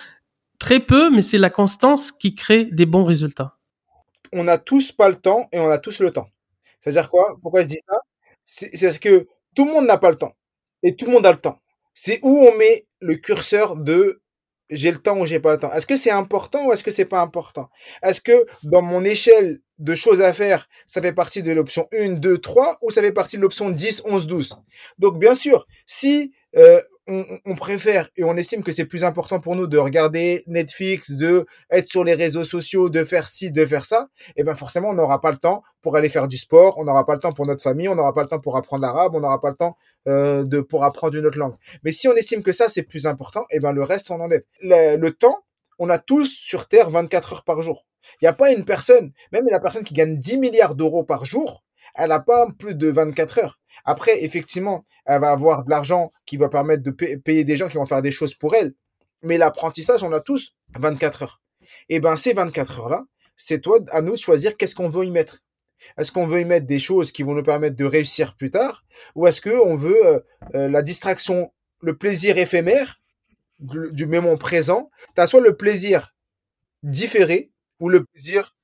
très 0.64 0.80
peu, 0.80 1.10
mais 1.10 1.22
c'est 1.22 1.38
la 1.38 1.50
constance 1.50 2.14
qui 2.14 2.36
crée 2.36 2.64
des 2.64 2.86
bons 2.86 3.04
résultats. 3.04 3.58
On 4.32 4.46
n'a 4.46 4.58
tous 4.58 4.94
pas 4.94 5.10
le 5.10 5.18
temps 5.18 5.50
et 5.52 5.60
on 5.60 5.70
a 5.70 5.78
tous 5.78 6.00
le 6.00 6.10
temps. 6.10 6.30
C'est-à-dire 6.80 7.10
quoi? 7.10 7.38
Pourquoi 7.42 7.64
je 7.64 7.68
dis 7.68 7.80
ça? 7.86 8.00
C'est 8.46 8.72
parce 8.82 8.98
que 8.98 9.28
tout 9.56 9.66
le 9.66 9.74
monde 9.74 9.86
n'a 9.86 9.98
pas 9.98 10.10
le 10.10 10.16
temps 10.16 10.34
et 10.82 10.96
tout 10.96 11.06
le 11.06 11.12
monde 11.12 11.26
a 11.26 11.32
le 11.32 11.38
temps. 11.38 11.60
C'est 11.94 12.22
où 12.24 12.48
on 12.48 12.56
met 12.56 12.88
le 13.02 13.16
curseur 13.16 13.76
de 13.76 14.22
j'ai 14.70 14.90
le 14.90 15.00
temps 15.00 15.20
ou 15.20 15.26
j'ai 15.26 15.42
pas 15.42 15.52
le 15.52 15.60
temps. 15.60 15.72
Est-ce 15.74 15.86
que 15.86 15.98
c'est 15.98 16.12
important 16.12 16.66
ou 16.66 16.72
est-ce 16.72 16.84
que 16.86 16.92
c'est 16.92 17.06
pas 17.06 17.20
important? 17.20 17.70
Est-ce 18.02 18.22
que 18.22 18.46
dans 18.64 18.82
mon 18.82 19.04
échelle 19.04 19.60
de 19.80 19.96
choses 19.96 20.22
à 20.22 20.32
faire, 20.32 20.70
ça 20.88 21.02
fait 21.02 21.12
partie 21.12 21.44
de 21.44 21.52
l'option 21.52 21.90
1, 21.92 22.14
2, 22.14 22.38
3 22.38 22.78
ou 22.82 22.90
ça 22.90 23.02
fait 23.02 23.12
partie 23.12 23.36
de 23.36 23.42
l'option 23.42 23.70
10, 23.70 24.04
11, 24.06 24.28
12 24.28 24.58
Donc 24.98 25.20
bien 25.20 25.36
sûr, 25.36 25.68
si 25.86 26.34
euh, 26.56 26.82
on, 27.08 27.56
préfère 27.56 28.10
et 28.16 28.24
on 28.24 28.36
estime 28.38 28.64
que 28.64 28.72
c'est 28.72 28.86
plus 28.86 29.04
important 29.04 29.40
pour 29.40 29.56
nous 29.56 29.68
de 29.68 29.78
regarder 29.78 30.44
Netflix, 30.48 31.12
de 31.12 31.46
être 31.70 31.90
sur 31.90 32.04
les 32.04 32.14
réseaux 32.14 32.44
sociaux, 32.44 32.90
de 32.90 33.04
faire 33.04 33.28
ci, 33.28 33.52
de 33.52 33.66
faire 33.66 33.84
ça, 33.84 34.08
et 34.30 34.32
eh 34.38 34.44
ben 34.44 34.56
forcément 34.56 34.90
on 34.90 34.94
n'aura 34.94 35.20
pas 35.20 35.32
le 35.32 35.38
temps 35.38 35.64
pour 35.82 35.98
aller 35.98 36.10
faire 36.10 36.28
du 36.28 36.38
sport, 36.38 36.78
on 36.78 36.86
n'aura 36.86 37.06
pas 37.06 37.14
le 37.14 37.20
temps 37.20 37.34
pour 37.34 37.46
notre 37.46 37.62
famille, 37.62 37.90
on 37.90 37.96
n'aura 37.96 38.14
pas 38.14 38.24
le 38.24 38.30
temps 38.30 38.40
pour 38.40 38.56
apprendre 38.56 38.84
l'arabe, 38.84 39.16
on 39.16 39.20
n'aura 39.20 39.42
pas 39.42 39.50
le 39.50 39.56
temps 39.56 39.78
euh, 40.08 40.46
de 40.46 40.62
pour 40.62 40.86
apprendre 40.86 41.16
une 41.16 41.26
autre 41.26 41.38
langue. 41.38 41.56
Mais 41.84 41.92
si 41.92 42.08
on 42.08 42.16
estime 42.16 42.42
que 42.42 42.54
ça 42.54 42.70
c'est 42.70 42.84
plus 42.84 43.06
important, 43.06 43.42
et 43.50 43.58
eh 43.58 43.60
ben 43.60 43.74
le 43.74 43.84
reste 43.84 44.10
on 44.10 44.20
enlève. 44.22 44.44
Le, 44.62 45.10
temps, 45.10 45.44
on 45.80 45.90
a 45.90 45.98
tous 45.98 46.32
sur 46.32 46.68
Terre 46.68 46.90
24 46.90 47.34
heures 47.34 47.44
par 47.44 47.62
jour. 47.62 47.86
Il 48.22 48.26
n'y 48.26 48.30
a 48.30 48.34
pas 48.34 48.52
une 48.52 48.64
personne, 48.64 49.12
même 49.32 49.46
la 49.50 49.60
personne 49.60 49.84
qui 49.84 49.94
gagne 49.94 50.18
10 50.18 50.38
milliards 50.38 50.76
d'euros 50.76 51.04
par 51.04 51.26
jour, 51.26 51.64
elle 51.96 52.10
n'a 52.10 52.20
pas 52.20 52.48
plus 52.58 52.76
de 52.76 52.90
24 52.90 53.40
heures. 53.40 53.60
Après, 53.86 54.24
effectivement, 54.24 54.86
elle 55.06 55.22
va 55.22 55.32
avoir 55.32 55.64
de 55.64 55.70
l'argent 55.70 56.12
qui 56.26 56.38
va 56.38 56.50
permettre 56.50 56.84
de 56.84 56.92
payer 56.92 57.44
des 57.44 57.56
gens 57.56 57.68
qui 57.68 57.78
vont 57.78 57.86
faire 57.86 58.02
des 58.02 58.12
choses 58.12 58.34
pour 58.34 58.56
elle. 58.56 58.74
Mais 59.22 59.38
l'apprentissage, 59.38 60.04
on 60.04 60.12
a 60.12 60.20
tous 60.20 60.56
24 60.76 61.24
heures. 61.24 61.42
Et 61.90 61.96
eh 61.96 62.00
ben, 62.00 62.16
ces 62.16 62.34
24 62.34 62.80
heures-là, 62.80 63.04
c'est 63.38 63.60
toi, 63.60 63.80
à 63.92 64.02
nous 64.02 64.14
de 64.14 64.18
choisir 64.18 64.58
qu'est-ce 64.58 64.76
qu'on 64.76 64.90
veut 64.90 65.06
y 65.06 65.12
mettre. 65.12 65.40
Est-ce 65.98 66.12
qu'on 66.12 66.28
veut 66.28 66.42
y 66.42 66.46
mettre 66.46 66.66
des 66.66 66.80
choses 66.80 67.12
qui 67.12 67.24
vont 67.24 67.34
nous 67.34 67.44
permettre 67.44 67.76
de 67.76 67.86
réussir 67.86 68.36
plus 68.36 68.52
tard 68.52 68.84
ou 69.16 69.28
est-ce 69.28 69.42
qu'on 69.42 69.76
veut 69.76 70.06
euh, 70.06 70.20
euh, 70.56 70.70
la 70.70 70.82
distraction, 70.82 71.52
le 71.82 71.98
plaisir 71.98 72.38
éphémère 72.38 73.02
du, 73.60 74.06
moment 74.06 74.38
présent 74.38 74.90
Tu 75.16 75.22
as 75.22 75.28
soit 75.28 75.42
le 75.42 75.56
plaisir 75.56 76.16
différé 76.84 77.52
ou 77.80 77.90
le 77.90 78.06
plaisir 78.06 78.56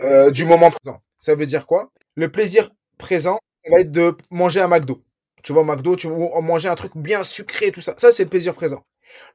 euh, 0.00 0.30
du 0.30 0.44
moment 0.44 0.70
présent. 0.70 1.02
Ça 1.18 1.34
veut 1.34 1.46
dire 1.46 1.66
quoi? 1.66 1.90
Le 2.18 2.32
plaisir 2.32 2.68
présent, 2.98 3.38
ça 3.64 3.70
va 3.70 3.80
être 3.80 3.92
de 3.92 4.12
manger 4.30 4.60
un 4.60 4.66
McDo. 4.66 5.04
Tu 5.44 5.52
au 5.52 5.62
McDo, 5.62 5.94
tu 5.94 6.08
vas 6.08 6.40
manger 6.40 6.68
un 6.68 6.74
truc 6.74 6.96
bien 6.96 7.22
sucré, 7.22 7.70
tout 7.70 7.80
ça. 7.80 7.94
Ça, 7.96 8.10
c'est 8.10 8.24
le 8.24 8.28
plaisir 8.28 8.56
présent. 8.56 8.82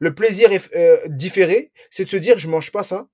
Le 0.02 0.14
plaisir 0.14 0.50
euh, 0.76 0.98
différé, 1.08 1.72
c'est 1.90 2.04
de 2.04 2.10
se 2.10 2.18
dire, 2.18 2.38
je 2.38 2.50
mange 2.50 2.74
pas 2.74 2.84
ça 2.84 3.08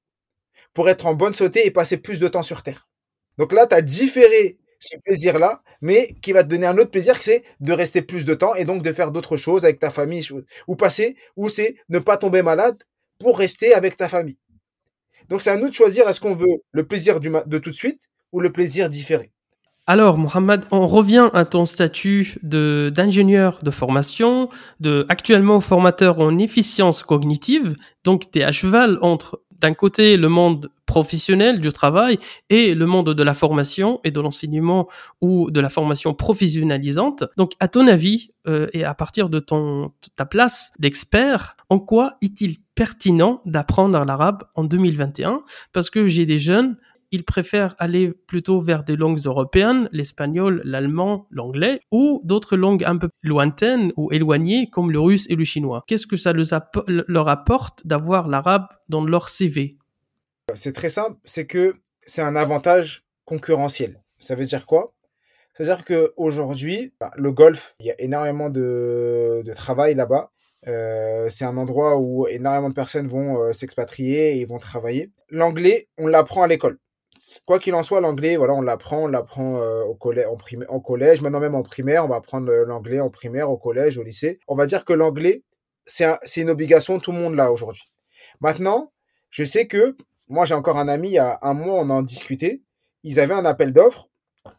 pour 0.73 0.89
être 0.89 1.05
en 1.05 1.13
bonne 1.13 1.35
santé 1.35 1.67
et 1.67 1.69
passer 1.69 1.97
plus 1.97 2.19
de 2.19 2.27
temps 2.27 2.41
sur 2.41 2.63
Terre. 2.63 2.89
Donc 3.37 3.53
là, 3.53 3.67
tu 3.67 3.75
as 3.75 3.83
différé 3.83 4.57
ce 4.79 4.97
plaisir-là, 5.05 5.61
mais 5.81 6.15
qui 6.23 6.31
va 6.31 6.41
te 6.43 6.47
donner 6.47 6.65
un 6.65 6.77
autre 6.79 6.89
plaisir, 6.89 7.21
c'est 7.21 7.43
de 7.59 7.71
rester 7.71 8.01
plus 8.01 8.25
de 8.25 8.33
temps 8.33 8.55
et 8.55 8.65
donc 8.65 8.81
de 8.81 8.91
faire 8.91 9.11
d'autres 9.11 9.37
choses 9.37 9.65
avec 9.65 9.79
ta 9.79 9.91
famille, 9.91 10.27
ou 10.67 10.75
passer, 10.75 11.15
ou 11.35 11.47
c'est 11.47 11.75
ne 11.89 11.99
pas 11.99 12.17
tomber 12.17 12.41
malade 12.41 12.81
pour 13.19 13.37
rester 13.37 13.75
avec 13.75 13.97
ta 13.97 14.09
famille. 14.09 14.39
Donc 15.27 15.43
c'est 15.43 15.51
à 15.51 15.57
nous 15.57 15.69
de 15.69 15.75
choisir 15.75 16.09
est-ce 16.09 16.19
qu'on 16.19 16.33
veut 16.33 16.57
le 16.71 16.87
plaisir 16.87 17.19
de 17.19 17.57
tout 17.59 17.69
de 17.69 17.75
suite 17.75 18.09
ou 18.31 18.39
le 18.39 18.51
plaisir 18.51 18.89
différé. 18.89 19.31
Alors, 19.89 20.19
Mohamed, 20.19 20.65
on 20.69 20.85
revient 20.85 21.31
à 21.33 21.45
ton 21.45 21.65
statut 21.65 22.37
de 22.43 22.91
d'ingénieur 22.93 23.57
de 23.63 23.71
formation, 23.71 24.49
de 24.79 25.07
actuellement 25.09 25.61
formateur 25.61 26.19
en 26.19 26.37
efficience 26.37 27.01
cognitive. 27.01 27.75
Donc, 28.03 28.29
tu 28.29 28.37
es 28.37 28.43
à 28.43 28.51
cheval 28.51 28.99
entre 29.01 29.41
d'un 29.59 29.73
côté 29.73 30.15
le 30.15 30.29
monde 30.29 30.69
professionnel 30.85 31.59
du 31.59 31.73
travail 31.73 32.19
et 32.51 32.75
le 32.75 32.85
monde 32.85 33.15
de 33.15 33.23
la 33.23 33.33
formation 33.33 33.99
et 34.03 34.11
de 34.11 34.19
l'enseignement 34.21 34.87
ou 35.21 35.49
de 35.49 35.59
la 35.59 35.69
formation 35.69 36.13
professionnalisante. 36.13 37.23
Donc, 37.35 37.53
à 37.59 37.67
ton 37.67 37.87
avis, 37.87 38.29
euh, 38.47 38.67
et 38.73 38.83
à 38.83 38.93
partir 38.93 39.27
de 39.27 39.39
ton 39.39 39.91
ta 40.15 40.25
place 40.25 40.71
d'expert, 40.77 41.57
en 41.67 41.79
quoi 41.79 42.17
est-il 42.21 42.57
pertinent 42.75 43.41
d'apprendre 43.45 44.05
l'arabe 44.05 44.43
en 44.53 44.65
2021 44.65 45.41
Parce 45.73 45.89
que 45.89 46.07
j'ai 46.07 46.27
des 46.27 46.39
jeunes 46.39 46.77
ils 47.11 47.25
préfèrent 47.25 47.75
aller 47.79 48.11
plutôt 48.11 48.61
vers 48.61 48.83
des 48.83 48.95
langues 48.95 49.19
européennes, 49.25 49.89
l'espagnol, 49.91 50.61
l'allemand, 50.63 51.27
l'anglais, 51.31 51.81
ou 51.91 52.21
d'autres 52.23 52.55
langues 52.55 52.83
un 52.83 52.97
peu 52.97 53.09
lointaines 53.23 53.91
ou 53.97 54.11
éloignées 54.11 54.69
comme 54.69 54.91
le 54.91 54.99
russe 54.99 55.25
et 55.29 55.35
le 55.35 55.43
chinois. 55.43 55.83
Qu'est-ce 55.87 56.07
que 56.07 56.17
ça 56.17 56.33
leur 57.07 57.27
apporte 57.27 57.85
d'avoir 57.85 58.27
l'arabe 58.27 58.67
dans 58.89 59.03
leur 59.03 59.29
CV 59.29 59.77
C'est 60.53 60.73
très 60.73 60.89
simple, 60.89 61.17
c'est 61.23 61.45
que 61.45 61.75
c'est 62.01 62.21
un 62.21 62.35
avantage 62.35 63.05
concurrentiel. 63.25 64.01
Ça 64.19 64.35
veut 64.35 64.45
dire 64.45 64.65
quoi? 64.65 64.93
C'est-à-dire 65.53 65.83
qu'aujourd'hui, 65.83 66.93
bah, 66.99 67.11
le 67.17 67.31
golf, 67.31 67.75
il 67.79 67.87
y 67.87 67.91
a 67.91 67.99
énormément 67.99 68.49
de, 68.49 69.43
travail 69.55 69.95
là-bas. 69.95 70.31
Euh, 70.67 71.27
c'est 71.29 71.45
un 71.45 71.57
endroit 71.57 71.97
où 71.97 72.27
énormément 72.27 72.69
de 72.69 72.73
personnes 72.73 73.07
vont 73.07 73.41
euh, 73.41 73.53
s'expatrier 73.53 74.39
et 74.39 74.45
vont 74.45 74.59
travailler. 74.59 75.11
L'anglais, 75.29 75.87
on 75.97 76.07
l'apprend 76.07 76.43
à 76.43 76.47
l'école 76.47 76.79
quoi 77.45 77.59
qu'il 77.59 77.73
en 77.73 77.83
soit, 77.83 78.01
l'anglais, 78.01 78.37
on 78.37 78.61
l'apprend, 78.61 79.03
on 79.03 79.07
l'apprend 79.07 79.61
euh, 79.61 79.83
au 79.83 79.95
collège, 79.95 80.27
en, 80.27 80.37
en 80.73 80.79
collège, 80.79 81.21
maintenant 81.21 81.39
même 81.39 81.55
en 81.55 81.63
primaire, 81.63 82.05
on 82.05 82.07
va 82.07 82.15
apprendre 82.15 82.51
l'anglais 82.51 82.99
en 82.99 83.09
primaire, 83.09 83.49
au 83.49 83.57
collège, 83.57 83.97
au 83.97 84.03
lycée. 84.03 84.39
On 84.47 84.55
va 84.55 84.65
dire 84.65 84.85
que 84.85 84.93
l'anglais, 84.93 85.43
c'est 85.85 86.41
une 86.41 86.49
obligation, 86.49 86.99
tout 86.99 87.11
le 87.11 87.17
monde 87.17 87.35
là 87.35 87.51
aujourd'hui. 87.51 87.89
Maintenant, 88.41 88.91
je 89.29 89.43
sais 89.43 89.67
que 89.67 89.95
moi 90.27 90.45
j'ai 90.45 90.53
encore 90.53 90.77
un 90.77 90.87
ami, 90.87 91.09
il 91.09 91.13
y 91.13 91.17
a 91.17 91.39
un 91.41 91.53
mois, 91.53 91.75
on 91.75 91.89
en 91.89 92.01
discutait. 92.01 92.61
Ils 93.03 93.19
avaient 93.19 93.33
un 93.33 93.45
appel 93.45 93.73
d'offres 93.73 94.09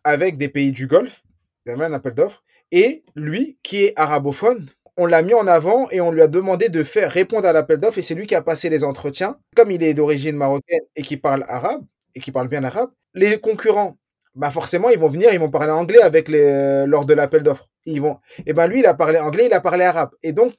avec 0.04 0.36
des 0.36 0.48
pays 0.48 0.72
du 0.72 0.86
Golfe. 0.86 1.22
Ils 1.66 1.72
avaient 1.72 1.84
un 1.84 1.92
appel 1.92 2.14
d'offres. 2.14 2.42
Et 2.72 3.04
lui, 3.14 3.58
qui 3.62 3.84
est 3.84 3.92
arabophone, 3.96 4.66
on 4.96 5.06
l'a 5.06 5.22
mis 5.22 5.34
en 5.34 5.46
avant 5.46 5.88
et 5.90 6.00
on 6.00 6.12
lui 6.12 6.22
a 6.22 6.28
demandé 6.28 6.68
de 6.68 6.82
faire 6.84 7.11
répondre 7.11 7.46
à 7.46 7.52
l'appel 7.52 7.78
d'offres 7.78 7.98
et 7.98 8.02
c'est 8.02 8.14
lui 8.14 8.26
qui 8.26 8.34
a 8.34 8.42
passé 8.42 8.68
les 8.68 8.84
entretiens. 8.84 9.38
Comme 9.56 9.70
il 9.70 9.82
est 9.82 9.94
d'origine 9.94 10.36
marocaine 10.36 10.82
et 10.96 11.02
qui 11.02 11.16
parle 11.16 11.44
arabe, 11.48 11.84
et 12.14 12.20
qui 12.20 12.32
parlent 12.32 12.48
bien 12.48 12.61
l'arabe, 12.61 12.90
les 13.14 13.40
concurrents, 13.40 13.98
bah 14.34 14.50
forcément, 14.50 14.90
ils 14.90 14.98
vont 14.98 15.08
venir, 15.08 15.32
ils 15.32 15.40
vont 15.40 15.50
parler 15.50 15.72
anglais 15.72 16.02
avec 16.02 16.28
les, 16.28 16.86
lors 16.86 17.04
de 17.04 17.14
l'appel 17.14 17.42
d'offres. 17.42 17.68
Ils 17.84 18.00
vont, 18.00 18.18
et 18.46 18.52
ben 18.52 18.66
lui, 18.66 18.80
il 18.80 18.86
a 18.86 18.94
parlé 18.94 19.18
anglais, 19.18 19.46
il 19.46 19.52
a 19.52 19.61
parlé 19.61 19.84
arabe. 19.84 20.11
Et 20.22 20.32
donc, 20.32 20.54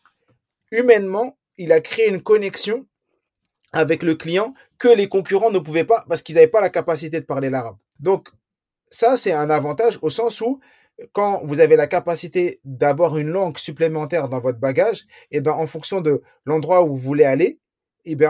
humainement, 0.71 1.37
il 1.57 1.71
a 1.71 1.79
créé 1.79 2.09
une 2.09 2.21
connexion 2.21 2.85
avec 3.73 4.03
le 4.03 4.15
client 4.15 4.53
que 4.77 4.89
les 4.89 5.07
concurrents 5.07 5.51
ne 5.51 5.59
pouvaient 5.59 5.85
pas 5.85 6.03
parce 6.09 6.21
qu'ils 6.21 6.35
n'avaient 6.35 6.47
pas 6.47 6.61
la 6.61 6.69
capacité 6.69 7.19
de 7.19 7.25
parler 7.25 7.49
l'arabe. 7.49 7.77
Donc, 7.99 8.29
ça, 8.89 9.15
c'est 9.15 9.31
un 9.31 9.49
avantage 9.49 9.97
au 10.01 10.09
sens 10.09 10.41
où, 10.41 10.59
quand 11.13 11.41
vous 11.45 11.61
avez 11.61 11.75
la 11.75 11.87
capacité 11.87 12.59
d'avoir 12.65 13.17
une 13.17 13.29
langue 13.29 13.57
supplémentaire 13.57 14.27
dans 14.27 14.39
votre 14.39 14.59
bagage, 14.59 15.05
et 15.31 15.39
ben, 15.39 15.53
en 15.53 15.67
fonction 15.67 16.01
de 16.01 16.21
l'endroit 16.45 16.83
où 16.83 16.89
vous 16.89 16.97
voulez 16.97 17.23
aller, 17.23 17.59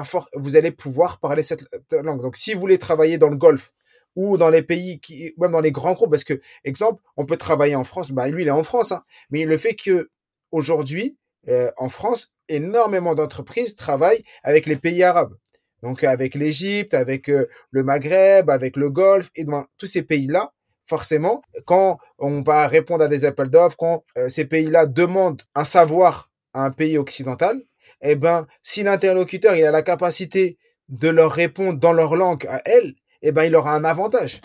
fort, 0.04 0.30
vous 0.34 0.56
allez 0.56 0.72
pouvoir 0.72 1.20
parler 1.20 1.44
cette 1.44 1.66
langue. 1.92 2.22
Donc, 2.22 2.38
si 2.38 2.54
vous 2.54 2.60
voulez 2.60 2.78
travailler 2.80 3.18
dans 3.18 3.30
le 3.30 3.38
Golfe 3.38 3.72
ou 4.16 4.38
dans 4.38 4.50
les 4.50 4.62
pays 4.62 5.00
qui, 5.00 5.34
même 5.38 5.52
dans 5.52 5.62
les 5.62 5.72
grands 5.72 5.94
groupes, 5.94 6.12
parce 6.12 6.24
que, 6.24 6.42
exemple, 6.64 7.02
on 7.18 7.26
peut 7.26 7.38
travailler 7.38 7.76
en 7.76 7.84
France, 7.84 8.12
bah, 8.12 8.28
lui, 8.28 8.44
il 8.44 8.48
est 8.48 8.52
en 8.52 8.64
France, 8.64 8.92
hein, 8.92 9.04
mais 9.30 9.46
le 9.46 9.58
fait 9.58 9.76
que 9.76 10.10
aujourd'hui, 10.52 11.18
euh, 11.50 11.72
en 11.78 11.90
France, 11.90 12.34
énormément 12.50 13.16
d'entreprises 13.16 13.76
travaillent 13.76 14.24
avec 14.44 14.66
les 14.66 14.76
pays 14.76 15.04
arabes. 15.04 15.36
Donc, 15.82 16.04
avec 16.04 16.36
l'Égypte, 16.36 16.94
avec 16.94 17.30
euh, 17.30 17.48
le 17.72 17.84
Maghreb, 17.84 18.50
avec 18.50 18.78
le 18.78 18.90
Golfe, 18.90 19.32
et 19.36 19.44
dans 19.44 19.66
tous 19.78 19.88
ces 19.88 20.04
pays-là, 20.04 20.54
forcément, 20.86 21.42
quand 21.66 21.98
on 22.20 22.42
va 22.42 22.68
répondre 22.68 23.04
à 23.04 23.08
des 23.08 23.26
appels 23.26 23.50
d'offres, 23.50 23.78
quand 23.78 24.04
euh, 24.18 24.30
ces 24.30 24.46
pays-là 24.46 24.86
demandent 24.86 25.42
un 25.56 25.64
savoir 25.64 26.30
à 26.54 26.66
un 26.66 26.72
pays 26.72 26.98
occidental, 26.98 27.64
eh 28.02 28.16
ben, 28.16 28.48
si 28.64 28.84
l'interlocuteur 28.84 29.56
il 29.56 29.66
a 29.66 29.72
la 29.72 29.82
capacité 29.82 30.58
de 30.90 31.10
leur 31.10 31.32
répondre 31.32 31.80
dans 31.80 31.94
leur 31.94 32.16
langue 32.16 32.46
à 32.48 32.62
elle, 32.66 32.96
eh 33.22 33.32
ben, 33.32 33.44
il 33.44 33.56
aura 33.56 33.74
un 33.74 33.84
avantage. 33.84 34.42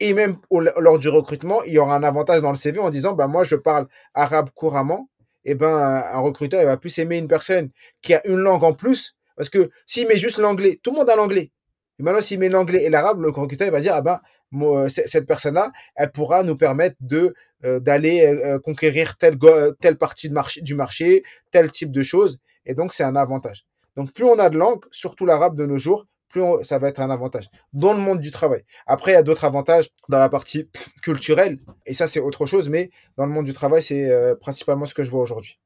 Et 0.00 0.14
même 0.14 0.36
lors 0.50 0.98
du 0.98 1.08
recrutement, 1.08 1.62
il 1.64 1.74
y 1.74 1.78
aura 1.78 1.96
un 1.96 2.02
avantage 2.02 2.40
dans 2.42 2.50
le 2.50 2.56
CV 2.56 2.80
en 2.80 2.90
disant, 2.90 3.12
ben, 3.12 3.28
moi, 3.28 3.44
je 3.44 3.56
parle 3.56 3.86
arabe 4.14 4.50
couramment. 4.54 5.08
Eh 5.44 5.54
ben, 5.54 5.68
un 5.68 6.20
recruteur, 6.20 6.60
il 6.60 6.66
va 6.66 6.76
plus 6.76 6.96
aimer 6.98 7.18
une 7.18 7.28
personne 7.28 7.70
qui 8.00 8.14
a 8.14 8.26
une 8.26 8.38
langue 8.38 8.64
en 8.64 8.74
plus. 8.74 9.16
Parce 9.36 9.48
que 9.48 9.70
s'il 9.86 10.06
met 10.06 10.16
juste 10.16 10.38
l'anglais, 10.38 10.78
tout 10.82 10.90
le 10.90 10.98
monde 10.98 11.10
a 11.10 11.16
l'anglais. 11.16 11.52
Et 11.98 12.02
maintenant, 12.02 12.20
s'il 12.20 12.38
met 12.38 12.48
l'anglais 12.48 12.84
et 12.84 12.90
l'arabe, 12.90 13.20
le 13.20 13.28
recruteur, 13.28 13.66
il 13.66 13.70
va 13.70 13.80
dire, 13.80 13.94
ah 13.94 14.02
ben, 14.02 14.20
euh, 14.54 14.88
cette 14.88 15.26
personne-là, 15.26 15.70
elle 15.96 16.10
pourra 16.10 16.42
nous 16.42 16.56
permettre 16.56 16.96
de 17.00 17.34
euh, 17.64 17.80
d'aller 17.80 18.26
euh, 18.26 18.58
conquérir 18.58 19.16
telle, 19.16 19.38
telle 19.80 19.96
partie 19.96 20.30
du 20.62 20.74
marché, 20.74 21.22
tel 21.50 21.70
type 21.70 21.92
de 21.92 22.02
choses. 22.02 22.38
Et 22.66 22.74
donc, 22.74 22.92
c'est 22.92 23.04
un 23.04 23.16
avantage. 23.16 23.64
Donc, 23.96 24.12
plus 24.12 24.24
on 24.24 24.38
a 24.38 24.48
de 24.48 24.58
langue, 24.58 24.84
surtout 24.90 25.26
l'arabe 25.26 25.56
de 25.56 25.66
nos 25.66 25.78
jours, 25.78 26.06
plus 26.28 26.42
ça 26.62 26.78
va 26.78 26.88
être 26.88 27.00
un 27.00 27.10
avantage 27.10 27.46
dans 27.74 27.92
le 27.92 27.98
monde 27.98 28.18
du 28.18 28.30
travail. 28.30 28.62
Après, 28.86 29.12
il 29.12 29.14
y 29.14 29.18
a 29.18 29.22
d'autres 29.22 29.44
avantages 29.44 29.88
dans 30.08 30.18
la 30.18 30.28
partie 30.28 30.68
culturelle, 31.02 31.58
et 31.86 31.92
ça, 31.92 32.06
c'est 32.06 32.20
autre 32.20 32.46
chose, 32.46 32.68
mais 32.68 32.90
dans 33.16 33.26
le 33.26 33.32
monde 33.32 33.44
du 33.44 33.52
travail, 33.52 33.82
c'est 33.82 34.10
euh, 34.10 34.34
principalement 34.34 34.86
ce 34.86 34.94
que 34.94 35.04
je 35.04 35.10
vois 35.10 35.22
aujourd'hui. 35.22 35.58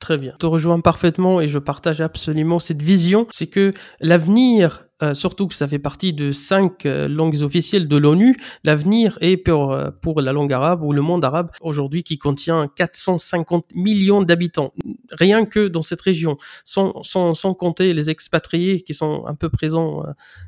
Très 0.00 0.18
bien. 0.18 0.32
Je 0.32 0.38
te 0.38 0.46
rejoins 0.46 0.80
parfaitement 0.80 1.40
et 1.40 1.48
je 1.48 1.58
partage 1.58 2.00
absolument 2.00 2.58
cette 2.58 2.80
vision. 2.80 3.26
C'est 3.30 3.48
que 3.48 3.70
l'avenir 4.00 4.89
euh, 5.02 5.14
surtout 5.14 5.46
que 5.48 5.54
ça 5.54 5.66
fait 5.66 5.78
partie 5.78 6.12
de 6.12 6.30
cinq 6.32 6.84
euh, 6.84 7.08
langues 7.08 7.42
officielles 7.42 7.88
de 7.88 7.96
l'ONU. 7.96 8.36
L'avenir 8.64 9.16
est 9.20 9.38
pour, 9.38 9.72
euh, 9.72 9.90
pour 10.02 10.20
la 10.20 10.32
langue 10.32 10.52
arabe 10.52 10.82
ou 10.82 10.92
le 10.92 11.00
monde 11.00 11.24
arabe 11.24 11.50
aujourd'hui 11.62 12.02
qui 12.02 12.18
contient 12.18 12.68
450 12.68 13.74
millions 13.74 14.22
d'habitants, 14.22 14.74
rien 15.10 15.46
que 15.46 15.68
dans 15.68 15.82
cette 15.82 16.00
région, 16.02 16.36
sans, 16.64 17.02
sans, 17.02 17.34
sans 17.34 17.54
compter 17.54 17.94
les 17.94 18.10
expatriés 18.10 18.82
qui 18.82 18.92
sont 18.92 19.24
un 19.26 19.34
peu 19.34 19.48
présents 19.48 20.02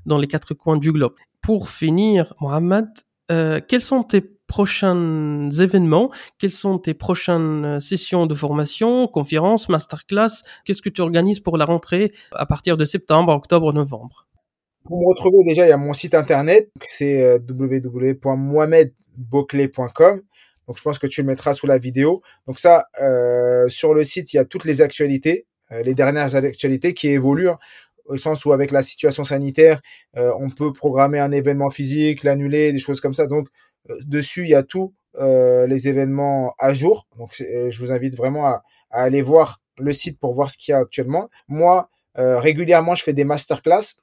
dans 0.07 0.19
les 0.19 0.27
quatre 0.27 0.55
coins 0.55 0.77
du 0.77 0.93
globe. 0.93 1.15
Pour 1.41 1.69
finir, 1.69 2.35
Mohamed, 2.41 2.87
quels 3.29 3.81
sont 3.81 4.03
tes 4.03 4.21
prochains 4.21 5.51
événements? 5.51 6.11
Quelles 6.39 6.51
sont 6.51 6.79
tes 6.79 6.95
prochaines 6.95 7.81
sessions 7.81 8.27
de 8.27 8.35
formation, 8.35 9.07
conférences, 9.07 9.69
masterclass? 9.69 10.43
Qu'est-ce 10.65 10.83
que 10.83 10.91
tu 10.91 11.01
organises 11.01 11.41
pour 11.41 11.57
la 11.57 11.65
rentrée 11.65 12.13
à 12.33 12.47
partir 12.47 12.77
de 12.77 12.85
septembre, 12.85 13.33
octobre, 13.33 13.73
novembre? 13.73 14.27
Pour 14.85 15.01
me 15.01 15.07
retrouver, 15.07 15.45
déjà, 15.45 15.65
il 15.67 15.69
y 15.69 15.73
a 15.73 15.77
mon 15.77 15.93
site 15.93 16.15
internet, 16.15 16.71
c'est 16.87 17.23
euh, 17.23 17.39
www.mohamedboclé.com. 17.39 20.23
Donc, 20.69 20.77
je 20.77 20.83
pense 20.83 20.99
que 20.99 21.07
tu 21.07 21.23
le 21.23 21.27
mettras 21.27 21.55
sous 21.55 21.67
la 21.67 21.79
vidéo. 21.79 22.23
Donc, 22.47 22.59
ça, 22.59 22.87
euh, 23.01 23.67
sur 23.69 23.95
le 23.95 24.05
site, 24.05 24.33
il 24.33 24.37
y 24.37 24.39
a 24.39 24.45
toutes 24.45 24.65
les 24.65 24.83
actualités, 24.83 25.47
euh, 25.73 25.83
les 25.83 25.95
dernières 25.95 26.37
actualités 26.37 26.95
qui 26.95 27.09
évoluent, 27.09 27.51
hein, 27.51 27.59
au 28.07 28.17
sens 28.17 28.45
où, 28.45 28.53
avec 28.53 28.71
la 28.73 28.83
situation 28.83 29.25
sanitaire, 29.25 29.81
on 30.15 30.51
peut 30.51 30.73
programmer 30.73 31.21
un 31.21 31.31
événement 31.31 31.71
physique, 31.71 32.25
l'annuler, 32.25 32.73
des 32.73 32.81
choses 32.81 33.01
comme 33.01 33.15
ça. 33.15 33.29
Donc, 33.29 33.47
dessus, 34.05 34.43
il 34.43 34.49
y 34.49 34.57
a 34.57 34.65
tous 34.65 34.93
les 35.19 35.89
événements 35.89 36.53
à 36.59 36.75
jour. 36.75 37.07
Donc, 37.17 37.33
je 37.39 37.79
vous 37.79 37.93
invite 37.93 38.17
vraiment 38.17 38.47
à, 38.47 38.65
à, 38.91 39.03
aller 39.03 39.23
voir 39.23 39.61
le 39.79 39.93
site 39.93 40.19
pour 40.19 40.35
voir 40.35 40.51
ce 40.51 40.59
qu'il 40.59 40.73
y 40.73 40.75
a 40.75 40.79
actuellement. 40.79 41.31
Moi, 41.47 41.89
régulièrement, 42.17 42.97
je 42.97 43.05
fais 43.05 43.13
des 43.13 43.25
masterclass 43.25 44.02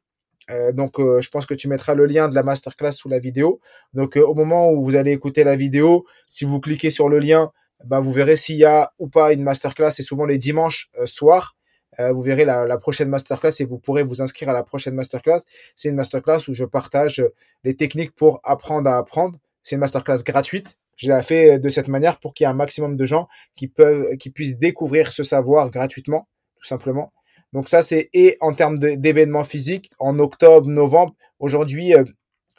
euh, 0.52 0.72
donc, 0.72 1.00
euh, 1.00 1.22
je 1.22 1.30
pense 1.30 1.46
que 1.46 1.54
tu 1.54 1.68
mettras 1.68 1.94
le 1.94 2.06
lien 2.06 2.28
de 2.28 2.36
la 2.36 2.44
masterclass 2.44 2.94
sous 2.94 3.10
la 3.10 3.20
vidéo. 3.20 3.60
Donc, 3.94 4.18
euh, 4.18 4.22
au 4.22 4.34
moment 4.34 4.72
où 4.72 4.84
vous 4.84 4.96
allez 4.96 5.12
écouter 5.12 5.44
la 5.44 5.56
vidéo, 5.56 6.06
si 6.28 6.46
vous 6.46 6.60
cliquez 6.60 6.90
sur 6.90 7.10
le 7.10 7.20
lien, 7.20 7.52
ben, 7.86 8.02
vous 8.02 8.12
verrez 8.12 8.36
s'il 8.36 8.58
y 8.58 8.66
a 8.66 8.92
ou 9.00 9.08
pas 9.08 9.34
une 9.34 9.44
masterclass. 9.44 9.92
C'est 9.92 10.04
souvent 10.04 10.26
les 10.26 10.38
dimanches 10.38 10.92
soirs. 11.06 11.56
vous 11.98 12.22
verrez 12.22 12.46
la, 12.46 12.66
la, 12.66 12.78
prochaine 12.78 13.10
masterclass 13.10 13.52
et 13.60 13.66
vous 13.66 13.78
pourrez 13.78 14.04
vous 14.04 14.22
inscrire 14.22 14.50
à 14.50 14.54
la 14.54 14.64
prochaine 14.64 14.96
masterclass. 14.96 15.42
C'est 15.76 15.90
une 15.90 15.96
masterclass 15.96 16.48
où 16.48 16.54
je 16.54 16.66
partage 16.66 17.22
les 17.64 17.76
techniques 17.76 18.16
pour 18.16 18.40
apprendre 18.44 18.90
à 18.90 18.98
apprendre. 18.98 19.38
C'est 19.64 19.76
une 19.76 19.82
masterclass 19.82 20.24
gratuite. 20.24 20.78
Je 20.98 21.12
l'ai 21.12 21.22
fait 21.24 21.60
de 21.60 21.70
cette 21.70 21.88
manière 21.88 22.20
pour 22.20 22.34
qu'il 22.34 22.46
y 22.46 22.48
ait 22.48 22.52
un 22.52 22.54
maximum 22.54 22.96
de 22.98 23.06
gens 23.06 23.28
qui 23.56 23.68
peuvent, 23.68 24.18
qui 24.18 24.30
puissent 24.30 24.58
découvrir 24.58 25.12
ce 25.12 25.24
savoir 25.24 25.70
gratuitement, 25.70 26.28
tout 26.58 26.68
simplement. 26.68 27.12
Donc 27.54 27.68
ça, 27.68 27.82
c'est 27.82 28.10
et 28.14 28.38
en 28.42 28.54
termes 28.54 28.78
d'événements 28.78 29.44
physiques, 29.44 29.90
en 30.00 30.20
octobre, 30.20 30.68
novembre. 30.68 31.16
Aujourd'hui, 31.40 31.96
euh, 31.96 32.04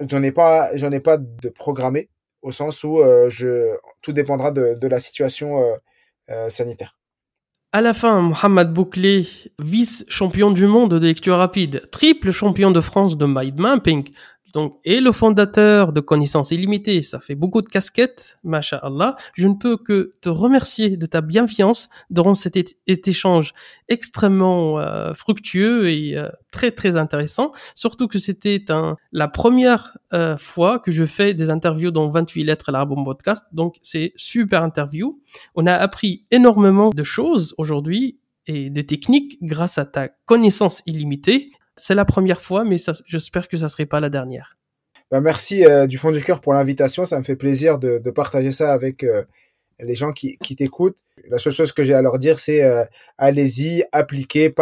j'en 0.01 0.23
ai 0.23 0.33
pas, 0.33 0.77
j'en 0.77 0.91
ai 0.91 1.01
pas 1.01 1.17
de 1.17 1.49
programmé 1.49 2.09
au 2.43 2.53
sens 2.53 2.83
où 2.85 3.01
euh, 3.01 3.29
je, 3.31 3.77
tout 4.03 4.13
dépendra 4.13 4.51
de, 4.51 4.75
de 4.81 4.89
la 4.89 4.99
situation 4.99 5.59
euh, 6.31 6.49
sanitaire. 6.49 6.97
À 7.73 7.81
la 7.81 7.95
fin, 7.95 8.21
Mohamed 8.21 8.73
Bouclé, 8.73 9.29
vice-champion 9.61 10.51
du 10.51 10.67
monde 10.67 10.99
de 10.99 11.07
lecture 11.07 11.37
rapide, 11.37 11.89
triple 11.93 12.33
champion 12.33 12.73
de 12.73 12.81
France 12.81 13.17
de 13.17 13.27
mind 13.27 13.61
mapping, 13.61 14.09
donc, 14.53 14.79
et 14.85 15.01
le 15.01 15.13
fondateur 15.13 15.93
de 15.93 16.01
Connaissances 16.01 16.51
Illimitées. 16.51 17.03
Ça 17.03 17.21
fait 17.21 17.35
beaucoup 17.35 17.61
de 17.63 17.67
casquettes, 17.67 18.39
Allah. 18.83 19.17
Je 19.35 19.47
ne 19.47 19.55
peux 19.55 19.77
que 19.77 20.15
te 20.21 20.29
remercier 20.29 20.97
de 20.97 21.07
ta 21.07 21.21
bienveillance 21.21 21.89
durant 22.11 22.35
cet, 22.35 22.57
échange 22.87 23.53
extrêmement 23.89 24.79
euh, 24.79 25.15
fructueux 25.15 25.89
et 25.89 26.17
euh, 26.17 26.29
très 26.53 26.71
très 26.71 26.97
intéressant. 26.97 27.53
Surtout 27.75 28.09
que 28.09 28.19
c'était 28.19 28.65
la 29.13 29.29
première 29.29 29.97
euh, 30.13 30.37
fois 30.37 30.79
que 30.79 30.93
je 30.93 31.07
fais 31.07 31.35
des 31.35 31.51
interviews 31.51 31.91
dans 31.91 32.11
28 32.11 32.45
lettres 32.45 32.69
à 32.71 32.73
l'Arbon 32.73 33.05
Podcast. 33.05 33.45
Donc, 33.53 33.77
c'est 33.83 34.13
super 34.17 34.63
interview. 34.63 35.21
On 35.55 35.67
a 35.67 35.75
appris 35.75 36.27
énormément 36.31 36.91
de 36.91 37.03
choses 37.05 37.55
aujourd'hui 37.59 38.19
et 38.47 38.71
de 38.71 38.83
techniques 38.83 39.39
grâce 39.43 39.79
à 39.79 39.85
ta 39.85 40.09
connaissance 40.09 40.83
illimitée 40.87 41.53
c'est 41.77 41.95
la 41.95 42.05
première 42.05 42.41
fois, 42.41 42.65
mais 42.65 42.77
j'espère 43.07 43.49
que 43.49 43.57
ça 43.57 43.69
serait 43.69 43.87
pas 43.87 44.01
la 44.01 44.11
dernière. 44.11 44.57
Bah, 45.11 45.21
merci 45.21 45.65
euh, 45.65 45.87
du 45.89 45.99
fond 45.99 46.13
du 46.13 46.23
cœur 46.23 46.41
pour 46.41 46.55
l'invitation. 46.55 47.05
Ça 47.05 47.19
me 47.19 47.25
fait 47.25 47.37
plaisir 47.37 47.79
de, 47.79 47.99
partager 48.11 48.53
ça 48.53 48.73
avec 48.73 49.03
euh, 49.03 49.25
les 49.81 49.95
gens 49.97 50.13
qui, 50.13 50.39
t'écoutent. 50.39 50.99
La 51.29 51.39
seule 51.39 51.53
chose 51.53 51.73
que 51.73 51.83
j'ai 51.83 51.95
à 51.95 52.03
leur 52.03 52.19
dire, 52.19 52.39
c'est 52.39 52.63
euh, 52.63 52.85
allez-y, 53.19 53.85
appliquez, 53.93 54.55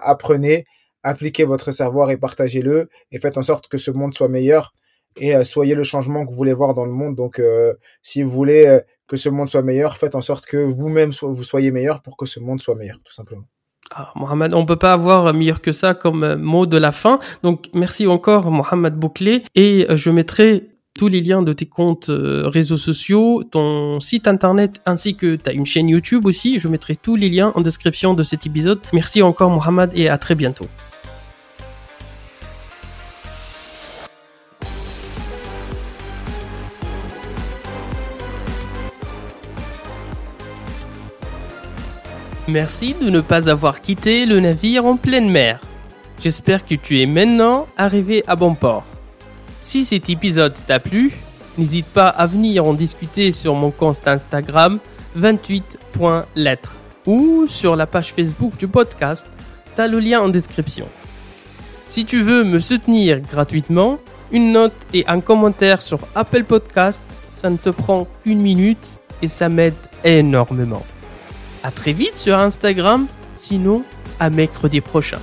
apprenez, 0.00 0.66
appliquez 1.02 1.44
votre 1.44 1.70
savoir 1.70 2.10
et 2.10 2.16
partagez-le 2.16 2.88
et 3.12 3.18
faites 3.18 3.38
en 3.38 3.42
sorte 3.42 3.68
que 3.68 3.78
ce 3.78 3.90
monde 3.90 4.14
soit 4.14 4.28
meilleur 4.28 4.74
et 5.16 5.44
soyez 5.44 5.74
le 5.74 5.82
changement 5.84 6.24
que 6.24 6.30
vous 6.30 6.36
voulez 6.36 6.54
voir 6.54 6.74
dans 6.74 6.86
le 6.86 6.92
monde. 6.92 7.14
Donc, 7.14 7.40
si 8.00 8.22
vous 8.22 8.30
voulez 8.30 8.80
que 9.06 9.16
ce 9.18 9.28
monde 9.28 9.48
soit 9.48 9.62
meilleur, 9.62 9.98
faites 9.98 10.14
en 10.14 10.22
sorte 10.22 10.46
que 10.46 10.56
vous-même 10.56 11.12
vous 11.20 11.44
soyez 11.44 11.70
meilleur 11.70 12.00
pour 12.00 12.16
que 12.16 12.24
ce 12.24 12.40
monde 12.40 12.62
soit 12.62 12.76
meilleur, 12.76 12.98
tout 13.04 13.12
simplement. 13.12 13.44
Ah, 13.94 14.10
Mohamed, 14.16 14.54
on 14.54 14.64
peut 14.64 14.76
pas 14.76 14.94
avoir 14.94 15.34
mieux 15.34 15.52
que 15.52 15.72
ça 15.72 15.92
comme 15.92 16.24
euh, 16.24 16.36
mot 16.36 16.64
de 16.64 16.78
la 16.78 16.92
fin. 16.92 17.20
Donc 17.42 17.68
merci 17.74 18.06
encore 18.06 18.50
Mohamed 18.50 18.94
Bouclé 18.94 19.42
et 19.54 19.86
euh, 19.90 19.96
je 19.96 20.08
mettrai 20.10 20.68
tous 20.98 21.08
les 21.08 21.20
liens 21.20 21.42
de 21.42 21.52
tes 21.52 21.66
comptes 21.66 22.08
euh, 22.08 22.44
réseaux 22.46 22.78
sociaux, 22.78 23.44
ton 23.44 24.00
site 24.00 24.28
internet 24.28 24.80
ainsi 24.86 25.14
que 25.14 25.36
tu 25.36 25.50
as 25.50 25.52
une 25.52 25.66
chaîne 25.66 25.88
YouTube 25.88 26.24
aussi. 26.24 26.58
Je 26.58 26.68
mettrai 26.68 26.96
tous 26.96 27.16
les 27.16 27.28
liens 27.28 27.52
en 27.54 27.60
description 27.60 28.14
de 28.14 28.22
cet 28.22 28.46
épisode. 28.46 28.80
Merci 28.94 29.20
encore 29.20 29.50
Mohamed 29.50 29.90
et 29.94 30.08
à 30.08 30.16
très 30.16 30.34
bientôt. 30.34 30.68
Merci 42.52 42.94
de 43.00 43.08
ne 43.08 43.22
pas 43.22 43.48
avoir 43.48 43.80
quitté 43.80 44.26
le 44.26 44.38
navire 44.38 44.84
en 44.84 44.98
pleine 44.98 45.30
mer. 45.30 45.58
J'espère 46.20 46.66
que 46.66 46.74
tu 46.74 47.00
es 47.00 47.06
maintenant 47.06 47.66
arrivé 47.78 48.24
à 48.26 48.36
bon 48.36 48.54
port. 48.54 48.84
Si 49.62 49.86
cet 49.86 50.10
épisode 50.10 50.52
t'a 50.66 50.78
plu, 50.78 51.12
n'hésite 51.56 51.86
pas 51.86 52.08
à 52.08 52.26
venir 52.26 52.66
en 52.66 52.74
discuter 52.74 53.32
sur 53.32 53.54
mon 53.54 53.70
compte 53.70 54.06
Instagram 54.06 54.80
28.lettres 55.18 56.76
ou 57.06 57.46
sur 57.48 57.74
la 57.74 57.86
page 57.86 58.12
Facebook 58.12 58.58
du 58.58 58.68
podcast. 58.68 59.26
T'as 59.74 59.86
le 59.86 59.98
lien 59.98 60.20
en 60.20 60.28
description. 60.28 60.88
Si 61.88 62.04
tu 62.04 62.20
veux 62.20 62.44
me 62.44 62.60
soutenir 62.60 63.20
gratuitement, 63.20 63.98
une 64.30 64.52
note 64.52 64.76
et 64.92 65.06
un 65.06 65.20
commentaire 65.20 65.80
sur 65.80 66.00
Apple 66.14 66.44
Podcast, 66.44 67.02
ça 67.30 67.48
ne 67.48 67.56
te 67.56 67.70
prend 67.70 68.06
qu'une 68.22 68.42
minute 68.42 68.98
et 69.22 69.28
ça 69.28 69.48
m'aide 69.48 69.72
énormément. 70.04 70.84
À 71.62 71.70
très 71.70 71.92
vite 71.92 72.16
sur 72.16 72.38
Instagram, 72.38 73.06
sinon 73.34 73.84
à 74.18 74.30
mercredi 74.30 74.80
prochain. 74.80 75.18